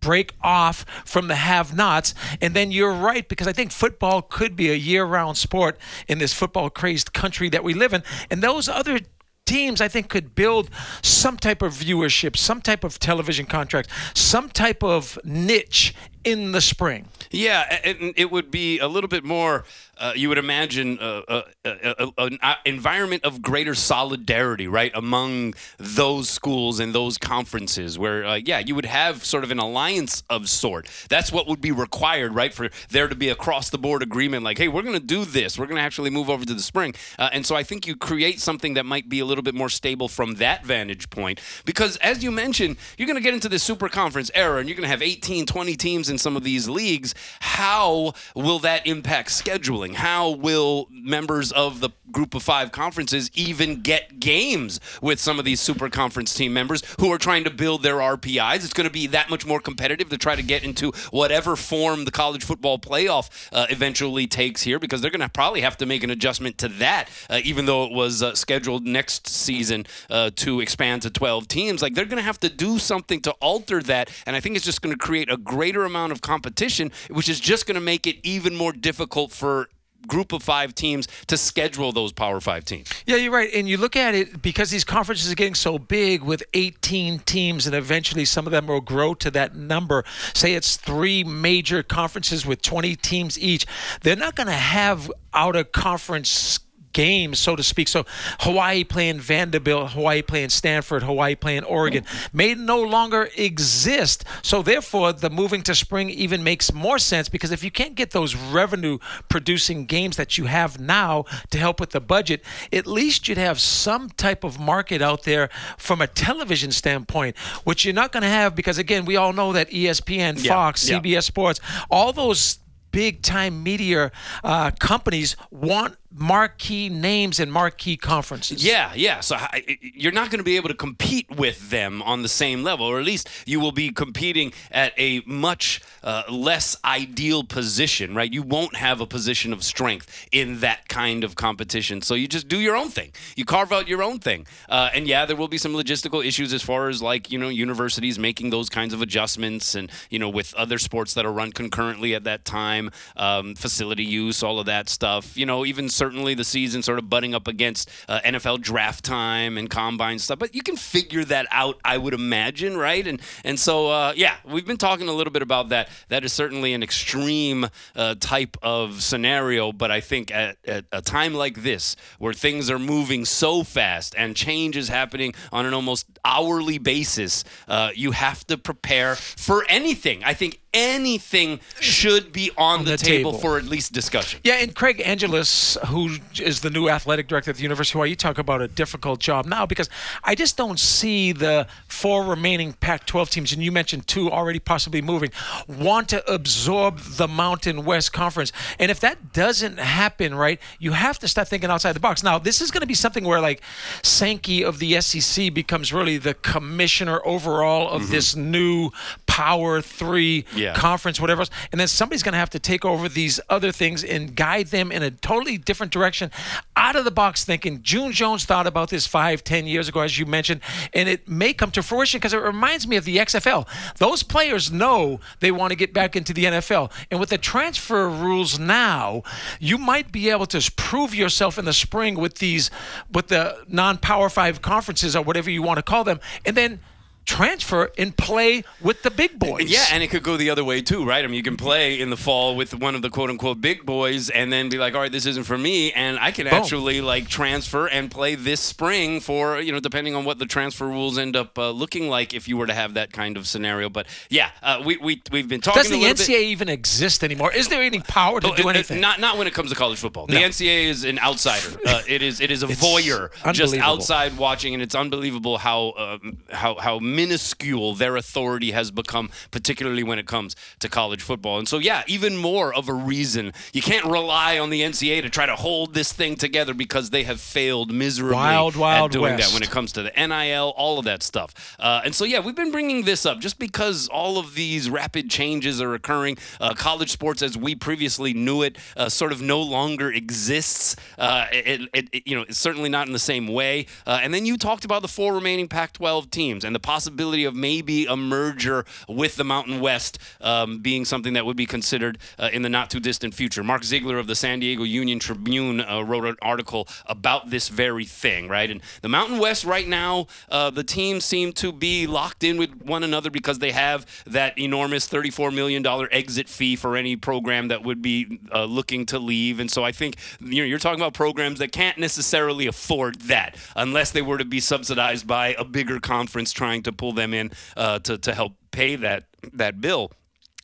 break 0.00 0.32
off 0.40 0.84
from 1.04 1.26
the 1.26 1.34
have-nots 1.34 2.14
and 2.40 2.54
then 2.54 2.70
you're 2.70 2.92
right 2.92 3.28
because 3.28 3.48
i 3.48 3.52
think 3.52 3.72
football 3.72 4.22
could 4.22 4.54
be 4.54 4.70
a 4.70 4.74
year-round 4.74 5.36
sport 5.36 5.76
in 6.06 6.18
this 6.18 6.32
football 6.32 6.70
crazed 6.70 7.12
country 7.12 7.48
that 7.48 7.64
we 7.64 7.74
live 7.74 7.92
in 7.92 8.04
and 8.30 8.40
those 8.40 8.68
other 8.68 9.00
teams 9.46 9.80
i 9.80 9.88
think 9.88 10.08
could 10.08 10.34
build 10.34 10.70
some 11.02 11.36
type 11.36 11.60
of 11.60 11.72
viewership 11.72 12.36
some 12.36 12.60
type 12.60 12.84
of 12.84 13.00
television 13.00 13.46
contract 13.46 13.88
some 14.14 14.48
type 14.48 14.80
of 14.84 15.18
niche 15.24 15.92
in 16.26 16.52
the 16.52 16.60
spring 16.60 17.06
Yeah, 17.30 17.78
and 17.84 18.12
it 18.16 18.30
would 18.30 18.50
be 18.50 18.78
a 18.78 18.88
little 18.88 19.08
bit 19.08 19.24
more. 19.24 19.64
Uh, 19.98 20.12
you 20.14 20.28
would 20.28 20.36
imagine 20.38 20.98
uh, 20.98 21.22
uh, 21.26 21.42
uh, 21.64 21.68
uh, 21.98 22.10
an 22.18 22.38
uh, 22.42 22.54
environment 22.66 23.24
of 23.24 23.40
greater 23.40 23.74
solidarity, 23.74 24.68
right, 24.68 24.92
among 24.94 25.54
those 25.78 26.28
schools 26.28 26.80
and 26.80 26.94
those 26.94 27.16
conferences, 27.16 27.98
where 27.98 28.36
yeah, 28.38 28.58
you 28.58 28.74
would 28.74 28.84
have 28.84 29.24
sort 29.24 29.42
of 29.42 29.50
an 29.50 29.58
alliance 29.58 30.22
of 30.28 30.50
sort. 30.50 30.88
That's 31.08 31.32
what 31.32 31.46
would 31.48 31.62
be 31.62 31.72
required, 31.72 32.34
right, 32.34 32.52
for 32.52 32.68
there 32.90 33.08
to 33.08 33.14
be 33.14 33.30
across 33.30 33.70
the 33.70 33.78
board 33.78 34.02
agreement, 34.02 34.44
like, 34.44 34.58
hey, 34.58 34.68
we're 34.68 34.82
going 34.82 35.00
to 35.00 35.06
do 35.06 35.24
this. 35.24 35.58
We're 35.58 35.66
going 35.66 35.76
to 35.78 35.82
actually 35.82 36.10
move 36.10 36.28
over 36.28 36.44
to 36.44 36.54
the 36.54 36.60
spring, 36.60 36.94
and 37.18 37.46
so 37.46 37.56
I 37.56 37.62
think 37.62 37.86
you 37.86 37.96
create 37.96 38.40
something 38.40 38.74
that 38.74 38.84
might 38.84 39.08
be 39.08 39.20
a 39.20 39.24
little 39.24 39.42
bit 39.42 39.54
more 39.54 39.70
stable 39.70 40.08
from 40.08 40.34
that 40.34 40.64
vantage 40.64 41.08
point, 41.08 41.40
because 41.64 41.96
as 41.98 42.22
you 42.22 42.30
mentioned, 42.30 42.76
you're 42.98 43.06
going 43.06 43.16
to 43.16 43.22
get 43.22 43.32
into 43.32 43.48
this 43.48 43.62
super 43.62 43.88
conference 43.88 44.30
era, 44.34 44.58
and 44.58 44.68
you're 44.68 44.76
going 44.76 44.82
to 44.82 44.90
have 44.90 45.02
18, 45.02 45.46
20 45.46 45.74
teams 45.76 46.10
in 46.10 46.15
some 46.18 46.36
of 46.36 46.44
these 46.44 46.68
leagues. 46.68 47.14
How 47.40 48.12
will 48.34 48.58
that 48.60 48.86
impact 48.86 49.30
scheduling? 49.30 49.56
scheduling? 49.56 49.94
How 49.94 50.30
will 50.30 50.88
members 50.90 51.52
of 51.52 51.80
the 51.80 51.90
group 52.12 52.34
of 52.34 52.42
five 52.42 52.72
conferences 52.72 53.30
even 53.34 53.82
get 53.82 54.20
games 54.20 54.80
with 55.02 55.20
some 55.20 55.38
of 55.38 55.44
these 55.44 55.60
super 55.60 55.88
conference 55.88 56.34
team 56.34 56.52
members 56.52 56.82
who 57.00 57.12
are 57.12 57.18
trying 57.18 57.44
to 57.44 57.50
build 57.50 57.82
their 57.82 57.96
RPIs? 57.96 58.56
It's 58.56 58.72
going 58.72 58.86
to 58.86 58.92
be 58.92 59.06
that 59.08 59.30
much 59.30 59.46
more 59.46 59.60
competitive 59.60 60.08
to 60.10 60.18
try 60.18 60.36
to 60.36 60.42
get 60.42 60.64
into 60.64 60.92
whatever 61.10 61.56
form 61.56 62.04
the 62.04 62.10
college 62.10 62.44
football 62.44 62.78
playoff 62.78 63.48
uh, 63.52 63.66
eventually 63.70 64.26
takes 64.26 64.62
here 64.62 64.78
because 64.78 65.00
they're 65.00 65.10
going 65.10 65.20
to 65.20 65.28
probably 65.28 65.60
have 65.60 65.76
to 65.78 65.86
make 65.86 66.02
an 66.02 66.10
adjustment 66.10 66.58
to 66.58 66.68
that, 66.68 67.08
uh, 67.30 67.40
even 67.44 67.66
though 67.66 67.84
it 67.84 67.92
was 67.92 68.22
uh, 68.22 68.34
scheduled 68.34 68.86
next 68.86 69.26
season 69.28 69.86
uh, 70.10 70.30
to 70.36 70.60
expand 70.60 71.02
to 71.02 71.10
12 71.10 71.48
teams. 71.48 71.82
Like 71.82 71.94
they're 71.94 72.04
going 72.04 72.16
to 72.16 72.22
have 72.22 72.40
to 72.40 72.48
do 72.48 72.78
something 72.78 73.20
to 73.22 73.32
alter 73.32 73.82
that. 73.82 74.10
And 74.26 74.36
I 74.36 74.40
think 74.40 74.56
it's 74.56 74.64
just 74.64 74.82
going 74.82 74.94
to 74.94 74.98
create 74.98 75.30
a 75.30 75.36
greater 75.36 75.84
amount 75.84 76.05
of 76.12 76.20
competition, 76.20 76.92
which 77.10 77.28
is 77.28 77.40
just 77.40 77.66
going 77.66 77.74
to 77.74 77.80
make 77.80 78.06
it 78.06 78.16
even 78.22 78.54
more 78.54 78.72
difficult 78.72 79.32
for 79.32 79.68
group 80.06 80.32
of 80.32 80.42
five 80.42 80.74
teams 80.74 81.08
to 81.26 81.36
schedule 81.36 81.92
those 81.92 82.12
Power 82.12 82.40
Five 82.40 82.64
teams. 82.64 82.88
Yeah, 83.06 83.16
you're 83.16 83.32
right. 83.32 83.50
And 83.52 83.68
you 83.68 83.76
look 83.76 83.96
at 83.96 84.14
it 84.14 84.40
because 84.42 84.70
these 84.70 84.84
conferences 84.84 85.30
are 85.30 85.34
getting 85.34 85.54
so 85.54 85.78
big 85.78 86.22
with 86.22 86.42
18 86.54 87.20
teams, 87.20 87.66
and 87.66 87.74
eventually 87.74 88.24
some 88.24 88.46
of 88.46 88.52
them 88.52 88.66
will 88.66 88.80
grow 88.80 89.14
to 89.14 89.30
that 89.32 89.56
number. 89.56 90.04
Say 90.34 90.54
it's 90.54 90.76
three 90.76 91.24
major 91.24 91.82
conferences 91.82 92.46
with 92.46 92.62
20 92.62 92.96
teams 92.96 93.38
each. 93.38 93.66
They're 94.02 94.16
not 94.16 94.36
going 94.36 94.48
to 94.48 94.52
have 94.52 95.10
out 95.34 95.56
of 95.56 95.72
conference 95.72 96.60
games, 96.96 97.38
so 97.38 97.54
to 97.54 97.62
speak. 97.62 97.88
So 97.88 98.06
Hawaii 98.40 98.82
playing 98.82 99.20
Vanderbilt, 99.20 99.90
Hawaii 99.92 100.22
playing 100.22 100.48
Stanford, 100.48 101.02
Hawaii 101.02 101.34
playing 101.34 101.62
Oregon 101.64 102.04
may 102.32 102.54
no 102.54 102.80
longer 102.80 103.28
exist. 103.36 104.24
So 104.42 104.62
therefore, 104.62 105.12
the 105.12 105.28
moving 105.28 105.62
to 105.64 105.74
spring 105.74 106.08
even 106.08 106.42
makes 106.42 106.72
more 106.72 106.98
sense 106.98 107.28
because 107.28 107.52
if 107.52 107.62
you 107.62 107.70
can't 107.70 107.94
get 107.94 108.12
those 108.12 108.34
revenue 108.34 108.96
producing 109.28 109.84
games 109.84 110.16
that 110.16 110.38
you 110.38 110.46
have 110.46 110.80
now 110.80 111.24
to 111.50 111.58
help 111.58 111.80
with 111.80 111.90
the 111.90 112.00
budget, 112.00 112.42
at 112.72 112.86
least 112.86 113.28
you'd 113.28 113.36
have 113.36 113.60
some 113.60 114.08
type 114.08 114.42
of 114.42 114.58
market 114.58 115.02
out 115.02 115.24
there 115.24 115.50
from 115.76 116.00
a 116.00 116.06
television 116.06 116.72
standpoint, 116.72 117.36
which 117.64 117.84
you're 117.84 117.92
not 117.92 118.10
going 118.10 118.22
to 118.22 118.28
have 118.40 118.54
because 118.56 118.78
again, 118.78 119.04
we 119.04 119.16
all 119.16 119.34
know 119.34 119.52
that 119.52 119.68
ESPN, 119.68 120.42
Yeah, 120.42 120.50
Fox, 120.50 120.88
yeah. 120.88 120.98
CBS 120.98 121.24
Sports, 121.24 121.60
all 121.90 122.14
those 122.14 122.58
big 122.90 123.20
time 123.20 123.62
media 123.62 124.10
uh, 124.42 124.70
companies 124.78 125.36
want 125.50 125.94
marquee 126.16 126.88
names 126.88 127.38
and 127.38 127.52
marquee 127.52 127.96
conferences. 127.96 128.64
Yeah, 128.64 128.92
yeah. 128.94 129.20
So 129.20 129.36
you're 129.80 130.12
not 130.12 130.30
going 130.30 130.38
to 130.38 130.44
be 130.44 130.56
able 130.56 130.68
to 130.68 130.74
compete 130.74 131.30
with 131.30 131.70
them 131.70 132.02
on 132.02 132.22
the 132.22 132.28
same 132.28 132.64
level, 132.64 132.86
or 132.86 132.98
at 132.98 133.04
least 133.04 133.28
you 133.44 133.60
will 133.60 133.72
be 133.72 133.90
competing 133.90 134.52
at 134.70 134.92
a 134.96 135.20
much 135.26 135.82
uh, 136.02 136.22
less 136.30 136.76
ideal 136.84 137.44
position, 137.44 138.14
right? 138.14 138.32
You 138.32 138.42
won't 138.42 138.76
have 138.76 139.00
a 139.00 139.06
position 139.06 139.52
of 139.52 139.62
strength 139.62 140.26
in 140.32 140.60
that 140.60 140.88
kind 140.88 141.22
of 141.22 141.36
competition. 141.36 142.00
So 142.00 142.14
you 142.14 142.28
just 142.28 142.48
do 142.48 142.58
your 142.58 142.76
own 142.76 142.88
thing. 142.88 143.12
You 143.36 143.44
carve 143.44 143.72
out 143.72 143.86
your 143.86 144.02
own 144.02 144.18
thing. 144.18 144.46
Uh, 144.68 144.90
and 144.94 145.06
yeah, 145.06 145.26
there 145.26 145.36
will 145.36 145.48
be 145.48 145.58
some 145.58 145.74
logistical 145.74 146.24
issues 146.24 146.52
as 146.52 146.62
far 146.62 146.88
as 146.88 147.02
like, 147.02 147.30
you 147.30 147.38
know, 147.38 147.48
universities 147.48 148.18
making 148.18 148.50
those 148.50 148.68
kinds 148.68 148.94
of 148.94 149.02
adjustments 149.02 149.74
and, 149.74 149.90
you 150.08 150.18
know, 150.18 150.28
with 150.28 150.54
other 150.54 150.78
sports 150.78 151.14
that 151.14 151.26
are 151.26 151.32
run 151.32 151.52
concurrently 151.52 152.14
at 152.14 152.24
that 152.24 152.44
time, 152.44 152.90
um, 153.16 153.54
facility 153.54 154.04
use, 154.04 154.42
all 154.42 154.58
of 154.58 154.66
that 154.66 154.88
stuff. 154.88 155.36
You 155.36 155.44
know, 155.44 155.66
even 155.66 155.88
certainly 156.06 156.34
the 156.34 156.44
season 156.44 156.82
sort 156.84 157.00
of 157.00 157.10
butting 157.10 157.34
up 157.34 157.48
against 157.48 157.90
uh, 158.08 158.20
NFL 158.24 158.60
draft 158.60 159.04
time 159.04 159.58
and 159.58 159.68
combine 159.68 160.20
stuff. 160.20 160.38
But 160.38 160.54
you 160.54 160.62
can 160.62 160.76
figure 160.76 161.24
that 161.24 161.48
out, 161.50 161.80
I 161.84 161.98
would 161.98 162.14
imagine, 162.14 162.76
right? 162.76 163.04
And 163.04 163.20
and 163.42 163.58
so 163.58 163.88
uh, 163.88 164.12
yeah, 164.14 164.36
we've 164.44 164.64
been 164.64 164.76
talking 164.76 165.08
a 165.08 165.12
little 165.12 165.32
bit 165.32 165.42
about 165.42 165.70
that. 165.70 165.88
That 166.08 166.24
is 166.24 166.32
certainly 166.32 166.74
an 166.74 166.84
extreme 166.84 167.66
uh, 167.96 168.14
type 168.20 168.56
of 168.62 169.02
scenario, 169.02 169.72
but 169.72 169.90
I 169.90 170.00
think 170.00 170.30
at, 170.32 170.58
at 170.64 170.84
a 170.92 171.02
time 171.02 171.34
like 171.34 171.64
this, 171.64 171.96
where 172.20 172.32
things 172.32 172.70
are 172.70 172.78
moving 172.78 173.24
so 173.24 173.64
fast 173.64 174.14
and 174.16 174.36
change 174.36 174.76
is 174.76 174.88
happening 174.88 175.34
on 175.50 175.66
an 175.66 175.74
almost 175.74 176.06
hourly 176.24 176.78
basis, 176.78 177.42
uh, 177.66 177.90
you 177.96 178.12
have 178.12 178.46
to 178.46 178.56
prepare 178.56 179.16
for 179.16 179.64
anything. 179.68 180.22
I 180.22 180.34
think 180.34 180.60
anything 180.76 181.58
should 181.80 182.32
be 182.32 182.50
on, 182.56 182.84
the, 182.84 182.92
the 182.92 182.96
table, 182.98 183.32
table. 183.32 183.40
for 183.40 183.56
at 183.56 183.64
least 183.64 183.92
discussion. 183.92 184.40
Yeah, 184.44 184.56
and 184.60 184.74
Craig 184.74 185.02
Angelos, 185.04 185.78
who 185.86 186.16
is 186.40 186.60
the 186.60 186.70
new 186.70 186.88
athletic 186.88 187.28
director 187.28 187.50
at 187.50 187.56
the 187.56 187.62
University 187.62 187.92
of 187.92 187.94
Hawaii, 187.94 188.10
you 188.10 188.16
talk 188.16 188.38
about 188.38 188.60
a 188.60 188.68
difficult 188.68 189.18
job 189.18 189.46
now 189.46 189.64
because 189.64 189.88
I 190.22 190.34
just 190.34 190.56
don't 190.56 190.78
see 190.78 191.32
the 191.32 191.66
four 191.88 192.24
remaining 192.24 192.74
Pac 192.74 193.06
12 193.06 193.30
teams, 193.30 193.52
and 193.52 193.62
you 193.62 193.72
mentioned 193.72 194.06
two 194.06 194.30
already 194.30 194.58
possibly 194.58 195.00
moving, 195.00 195.30
want 195.66 196.10
to 196.10 196.30
absorb 196.30 196.98
the 196.98 197.26
Mountain 197.26 197.84
West 197.84 198.12
Conference. 198.12 198.52
And 198.78 198.90
if 198.90 199.00
that 199.00 199.32
doesn't 199.32 199.78
happen, 199.78 200.34
right, 200.34 200.60
you 200.78 200.92
have 200.92 201.18
to 201.20 201.28
start 201.28 201.48
thinking 201.48 201.70
outside 201.70 201.92
the 201.92 202.00
box. 202.00 202.22
Now, 202.22 202.38
this 202.38 202.60
is 202.60 202.70
going 202.70 202.82
to 202.82 202.86
be 202.86 202.94
something 202.94 203.24
where, 203.24 203.40
like, 203.40 203.62
Sankey 204.02 204.62
of 204.62 204.78
the 204.78 205.00
SEC 205.00 205.54
becomes 205.54 205.92
really 205.92 206.18
the 206.18 206.34
commissioner 206.34 207.20
overall 207.24 207.88
of 207.88 208.02
mm-hmm. 208.02 208.12
this 208.12 208.36
new 208.36 208.90
Power 209.26 209.80
Three 209.80 210.44
Yeah. 210.54 210.65
Conference, 210.74 211.20
whatever 211.20 211.42
else. 211.42 211.50
And 211.72 211.80
then 211.80 211.88
somebody's 211.88 212.22
going 212.22 212.32
to 212.32 212.38
have 212.38 212.50
to 212.50 212.58
take 212.58 212.84
over 212.84 213.08
these 213.08 213.40
other 213.48 213.72
things 213.72 214.04
and 214.04 214.34
guide 214.34 214.68
them 214.68 214.90
in 214.90 215.02
a 215.02 215.10
totally 215.10 215.58
different 215.58 215.92
direction, 215.92 216.30
out 216.76 216.96
of 216.96 217.04
the 217.04 217.10
box 217.10 217.44
thinking. 217.44 217.82
June 217.82 218.12
Jones 218.12 218.44
thought 218.44 218.66
about 218.66 218.90
this 218.90 219.06
five, 219.06 219.44
ten 219.44 219.66
years 219.66 219.88
ago, 219.88 220.00
as 220.00 220.18
you 220.18 220.26
mentioned, 220.26 220.60
and 220.92 221.08
it 221.08 221.28
may 221.28 221.52
come 221.52 221.70
to 221.72 221.82
fruition 221.82 222.18
because 222.18 222.32
it 222.32 222.42
reminds 222.42 222.86
me 222.86 222.96
of 222.96 223.04
the 223.04 223.16
XFL. 223.18 223.66
Those 223.98 224.22
players 224.22 224.70
know 224.70 225.20
they 225.40 225.50
want 225.50 225.70
to 225.70 225.76
get 225.76 225.92
back 225.92 226.16
into 226.16 226.32
the 226.32 226.44
NFL. 226.44 226.92
And 227.10 227.20
with 227.20 227.30
the 227.30 227.38
transfer 227.38 228.08
rules 228.08 228.58
now, 228.58 229.22
you 229.60 229.78
might 229.78 230.12
be 230.12 230.30
able 230.30 230.46
to 230.46 230.72
prove 230.76 231.14
yourself 231.14 231.58
in 231.58 231.64
the 231.64 231.72
spring 231.72 232.14
with 232.16 232.36
these, 232.36 232.70
with 233.12 233.28
the 233.28 233.64
non 233.68 233.98
Power 233.98 234.28
Five 234.28 234.62
conferences 234.62 235.16
or 235.16 235.22
whatever 235.22 235.50
you 235.50 235.62
want 235.62 235.78
to 235.78 235.82
call 235.82 236.04
them, 236.04 236.20
and 236.44 236.56
then 236.56 236.80
transfer 237.26 237.90
and 237.98 238.16
play 238.16 238.64
with 238.80 239.02
the 239.02 239.10
big 239.10 239.38
boys. 239.38 239.64
Yeah, 239.70 239.84
and 239.92 240.02
it 240.02 240.08
could 240.08 240.22
go 240.22 240.36
the 240.36 240.48
other 240.50 240.64
way 240.64 240.80
too, 240.80 241.04
right? 241.04 241.24
I 241.24 241.26
mean, 241.28 241.34
you 241.34 241.42
can 241.42 241.56
play 241.56 242.00
in 242.00 242.10
the 242.10 242.16
fall 242.16 242.56
with 242.56 242.74
one 242.74 242.94
of 242.94 243.02
the 243.02 243.10
quote 243.10 243.28
unquote 243.30 243.60
big 243.60 243.84
boys 243.84 244.30
and 244.30 244.52
then 244.52 244.68
be 244.68 244.78
like, 244.78 244.94
all 244.94 245.00
right, 245.00 245.12
this 245.12 245.26
isn't 245.26 245.44
for 245.44 245.58
me. 245.58 245.92
And 245.92 246.18
I 246.18 246.30
can 246.30 246.46
actually 246.46 247.00
like 247.00 247.28
transfer 247.28 247.86
and 247.86 248.10
play 248.10 248.34
this 248.36 248.60
spring 248.60 249.20
for, 249.20 249.60
you 249.60 249.72
know, 249.72 249.80
depending 249.80 250.14
on 250.14 250.24
what 250.24 250.38
the 250.38 250.46
transfer 250.46 250.86
rules 250.86 251.18
end 251.18 251.36
up 251.36 251.58
uh, 251.58 251.70
looking 251.70 252.08
like 252.08 252.32
if 252.32 252.48
you 252.48 252.56
were 252.56 252.66
to 252.66 252.74
have 252.74 252.94
that 252.94 253.12
kind 253.12 253.36
of 253.36 253.46
scenario. 253.46 253.88
But 253.88 254.06
yeah, 254.30 254.50
uh, 254.62 254.82
we, 254.84 254.96
we, 254.96 255.22
we've 255.30 255.48
been 255.48 255.60
talking 255.60 255.80
about. 255.80 256.16
Does 256.16 256.26
the 256.26 256.32
NCAA 256.32 256.38
bit. 256.38 256.46
even 256.48 256.68
exist 256.68 257.24
anymore? 257.24 257.52
Is 257.52 257.68
there 257.68 257.82
any 257.82 258.00
power 258.00 258.40
to 258.40 258.52
do 258.56 258.68
anything? 258.68 259.00
Not 259.00 259.20
not 259.20 259.36
when 259.36 259.46
it 259.46 259.54
comes 259.54 259.70
to 259.70 259.76
college 259.76 259.98
football. 259.98 260.26
The 260.26 260.34
No. 260.34 260.40
NCAA 260.48 260.84
is 260.86 261.04
an 261.04 261.18
outsider. 261.18 261.76
Uh, 261.86 262.02
it 262.08 262.20
is 262.20 262.40
it 262.40 262.50
is 262.50 262.62
a 262.64 262.66
voyeur, 262.66 263.30
just 263.52 263.76
outside 263.76 264.36
watching, 264.36 264.74
and 264.74 264.82
it's 264.82 264.94
unbelievable 264.94 265.56
how 265.56 265.92
um, 265.96 266.36
how 266.50 266.74
how 266.74 266.98
minuscule 267.16 267.94
their 267.94 268.16
authority 268.16 268.70
has 268.72 268.90
become, 268.90 269.30
particularly 269.50 270.02
when 270.02 270.18
it 270.18 270.26
comes 270.26 270.54
to 270.80 270.88
college 270.88 271.22
football. 271.22 271.58
And 271.58 271.68
so, 271.68 271.78
yeah, 271.78 272.02
even 272.06 272.36
more 272.36 272.72
of 272.74 272.88
a 272.88 272.94
reason 272.94 273.52
you 273.72 273.82
can't 273.82 274.04
rely 274.04 274.58
on 274.58 274.70
the 274.70 274.82
NCAA 274.82 275.22
to 275.22 275.30
try 275.30 275.46
to 275.46 275.56
hold 275.56 275.94
this 275.94 276.12
thing 276.12 276.36
together 276.36 276.74
because 276.74 277.10
they 277.10 277.24
have 277.24 277.40
failed 277.40 277.92
miserably 277.92 278.34
Wild, 278.36 278.76
wild 278.76 279.10
at 279.10 279.12
doing 279.12 279.34
west. 279.34 279.48
that 279.48 279.54
when 279.54 279.62
it 279.62 279.70
comes 279.70 279.92
to 279.92 280.02
the 280.02 280.12
NIL, 280.16 280.72
all 280.76 280.98
of 280.98 281.04
that 281.06 281.22
stuff. 281.22 281.76
Uh, 281.80 282.02
and 282.04 282.14
so, 282.14 282.24
yeah, 282.24 282.40
we've 282.40 282.54
been 282.54 282.70
bringing 282.70 283.04
this 283.04 283.24
up 283.26 283.40
just 283.40 283.58
because 283.58 284.08
all 284.08 284.38
of 284.38 284.54
these 284.54 284.90
rapid 284.90 285.30
changes 285.30 285.80
are 285.80 285.94
occurring. 285.94 286.36
Uh, 286.60 286.74
college 286.74 287.10
sports, 287.10 287.42
as 287.42 287.56
we 287.56 287.74
previously 287.74 288.34
knew 288.34 288.62
it, 288.62 288.76
uh, 288.96 289.08
sort 289.08 289.32
of 289.32 289.40
no 289.40 289.60
longer 289.62 290.12
exists. 290.12 290.96
Uh, 291.18 291.46
it, 291.52 291.88
it, 291.94 292.08
it- 292.12 292.22
you 292.26 292.34
know, 292.34 292.42
it's 292.42 292.58
certainly 292.58 292.88
not 292.88 293.06
in 293.06 293.12
the 293.12 293.18
same 293.18 293.46
way. 293.46 293.86
Uh, 294.06 294.18
and 294.22 294.34
then 294.34 294.44
you 294.44 294.56
talked 294.56 294.84
about 294.84 295.00
the 295.02 295.08
four 295.08 295.32
remaining 295.34 295.68
Pac-12 295.68 296.30
teams 296.30 296.64
and 296.64 296.74
the 296.74 296.80
possibility 296.80 297.05
of 297.06 297.54
maybe 297.54 298.06
a 298.06 298.16
merger 298.16 298.84
with 299.08 299.36
the 299.36 299.44
Mountain 299.44 299.80
West 299.80 300.18
um, 300.40 300.78
being 300.78 301.04
something 301.04 301.34
that 301.34 301.46
would 301.46 301.56
be 301.56 301.66
considered 301.66 302.18
uh, 302.38 302.50
in 302.52 302.62
the 302.62 302.68
not 302.68 302.90
too 302.90 303.00
distant 303.00 303.34
future. 303.34 303.62
Mark 303.62 303.82
Zeigler 303.82 304.18
of 304.18 304.26
the 304.26 304.34
San 304.34 304.60
Diego 304.60 304.82
Union 304.82 305.18
Tribune 305.18 305.80
uh, 305.80 306.02
wrote 306.02 306.24
an 306.24 306.36
article 306.42 306.88
about 307.06 307.50
this 307.50 307.68
very 307.68 308.04
thing, 308.04 308.48
right? 308.48 308.70
And 308.70 308.80
the 309.02 309.08
Mountain 309.08 309.38
West 309.38 309.64
right 309.64 309.86
now, 309.86 310.26
uh, 310.50 310.70
the 310.70 310.84
teams 310.84 311.24
seem 311.24 311.52
to 311.54 311.72
be 311.72 312.06
locked 312.06 312.44
in 312.44 312.56
with 312.56 312.82
one 312.82 313.02
another 313.02 313.30
because 313.30 313.58
they 313.58 313.72
have 313.72 314.06
that 314.26 314.58
enormous 314.58 315.08
$34 315.08 315.54
million 315.54 315.84
exit 316.10 316.48
fee 316.48 316.76
for 316.76 316.96
any 316.96 317.16
program 317.16 317.68
that 317.68 317.82
would 317.82 318.02
be 318.02 318.40
uh, 318.52 318.64
looking 318.64 319.06
to 319.06 319.18
leave. 319.18 319.60
And 319.60 319.70
so 319.70 319.84
I 319.84 319.92
think 319.92 320.16
you 320.40 320.62
know, 320.62 320.66
you're 320.66 320.78
talking 320.78 321.00
about 321.00 321.14
programs 321.14 321.58
that 321.58 321.72
can't 321.72 321.98
necessarily 321.98 322.66
afford 322.66 323.20
that 323.22 323.56
unless 323.74 324.10
they 324.10 324.22
were 324.22 324.38
to 324.38 324.44
be 324.44 324.60
subsidized 324.60 325.26
by 325.26 325.54
a 325.58 325.64
bigger 325.64 326.00
conference 326.00 326.52
trying 326.52 326.82
to 326.82 326.92
pull 326.96 327.12
them 327.12 327.34
in 327.34 327.50
uh, 327.76 327.98
to, 328.00 328.18
to 328.18 328.34
help 328.34 328.54
pay 328.70 328.96
that, 328.96 329.24
that 329.52 329.80
bill. 329.80 330.12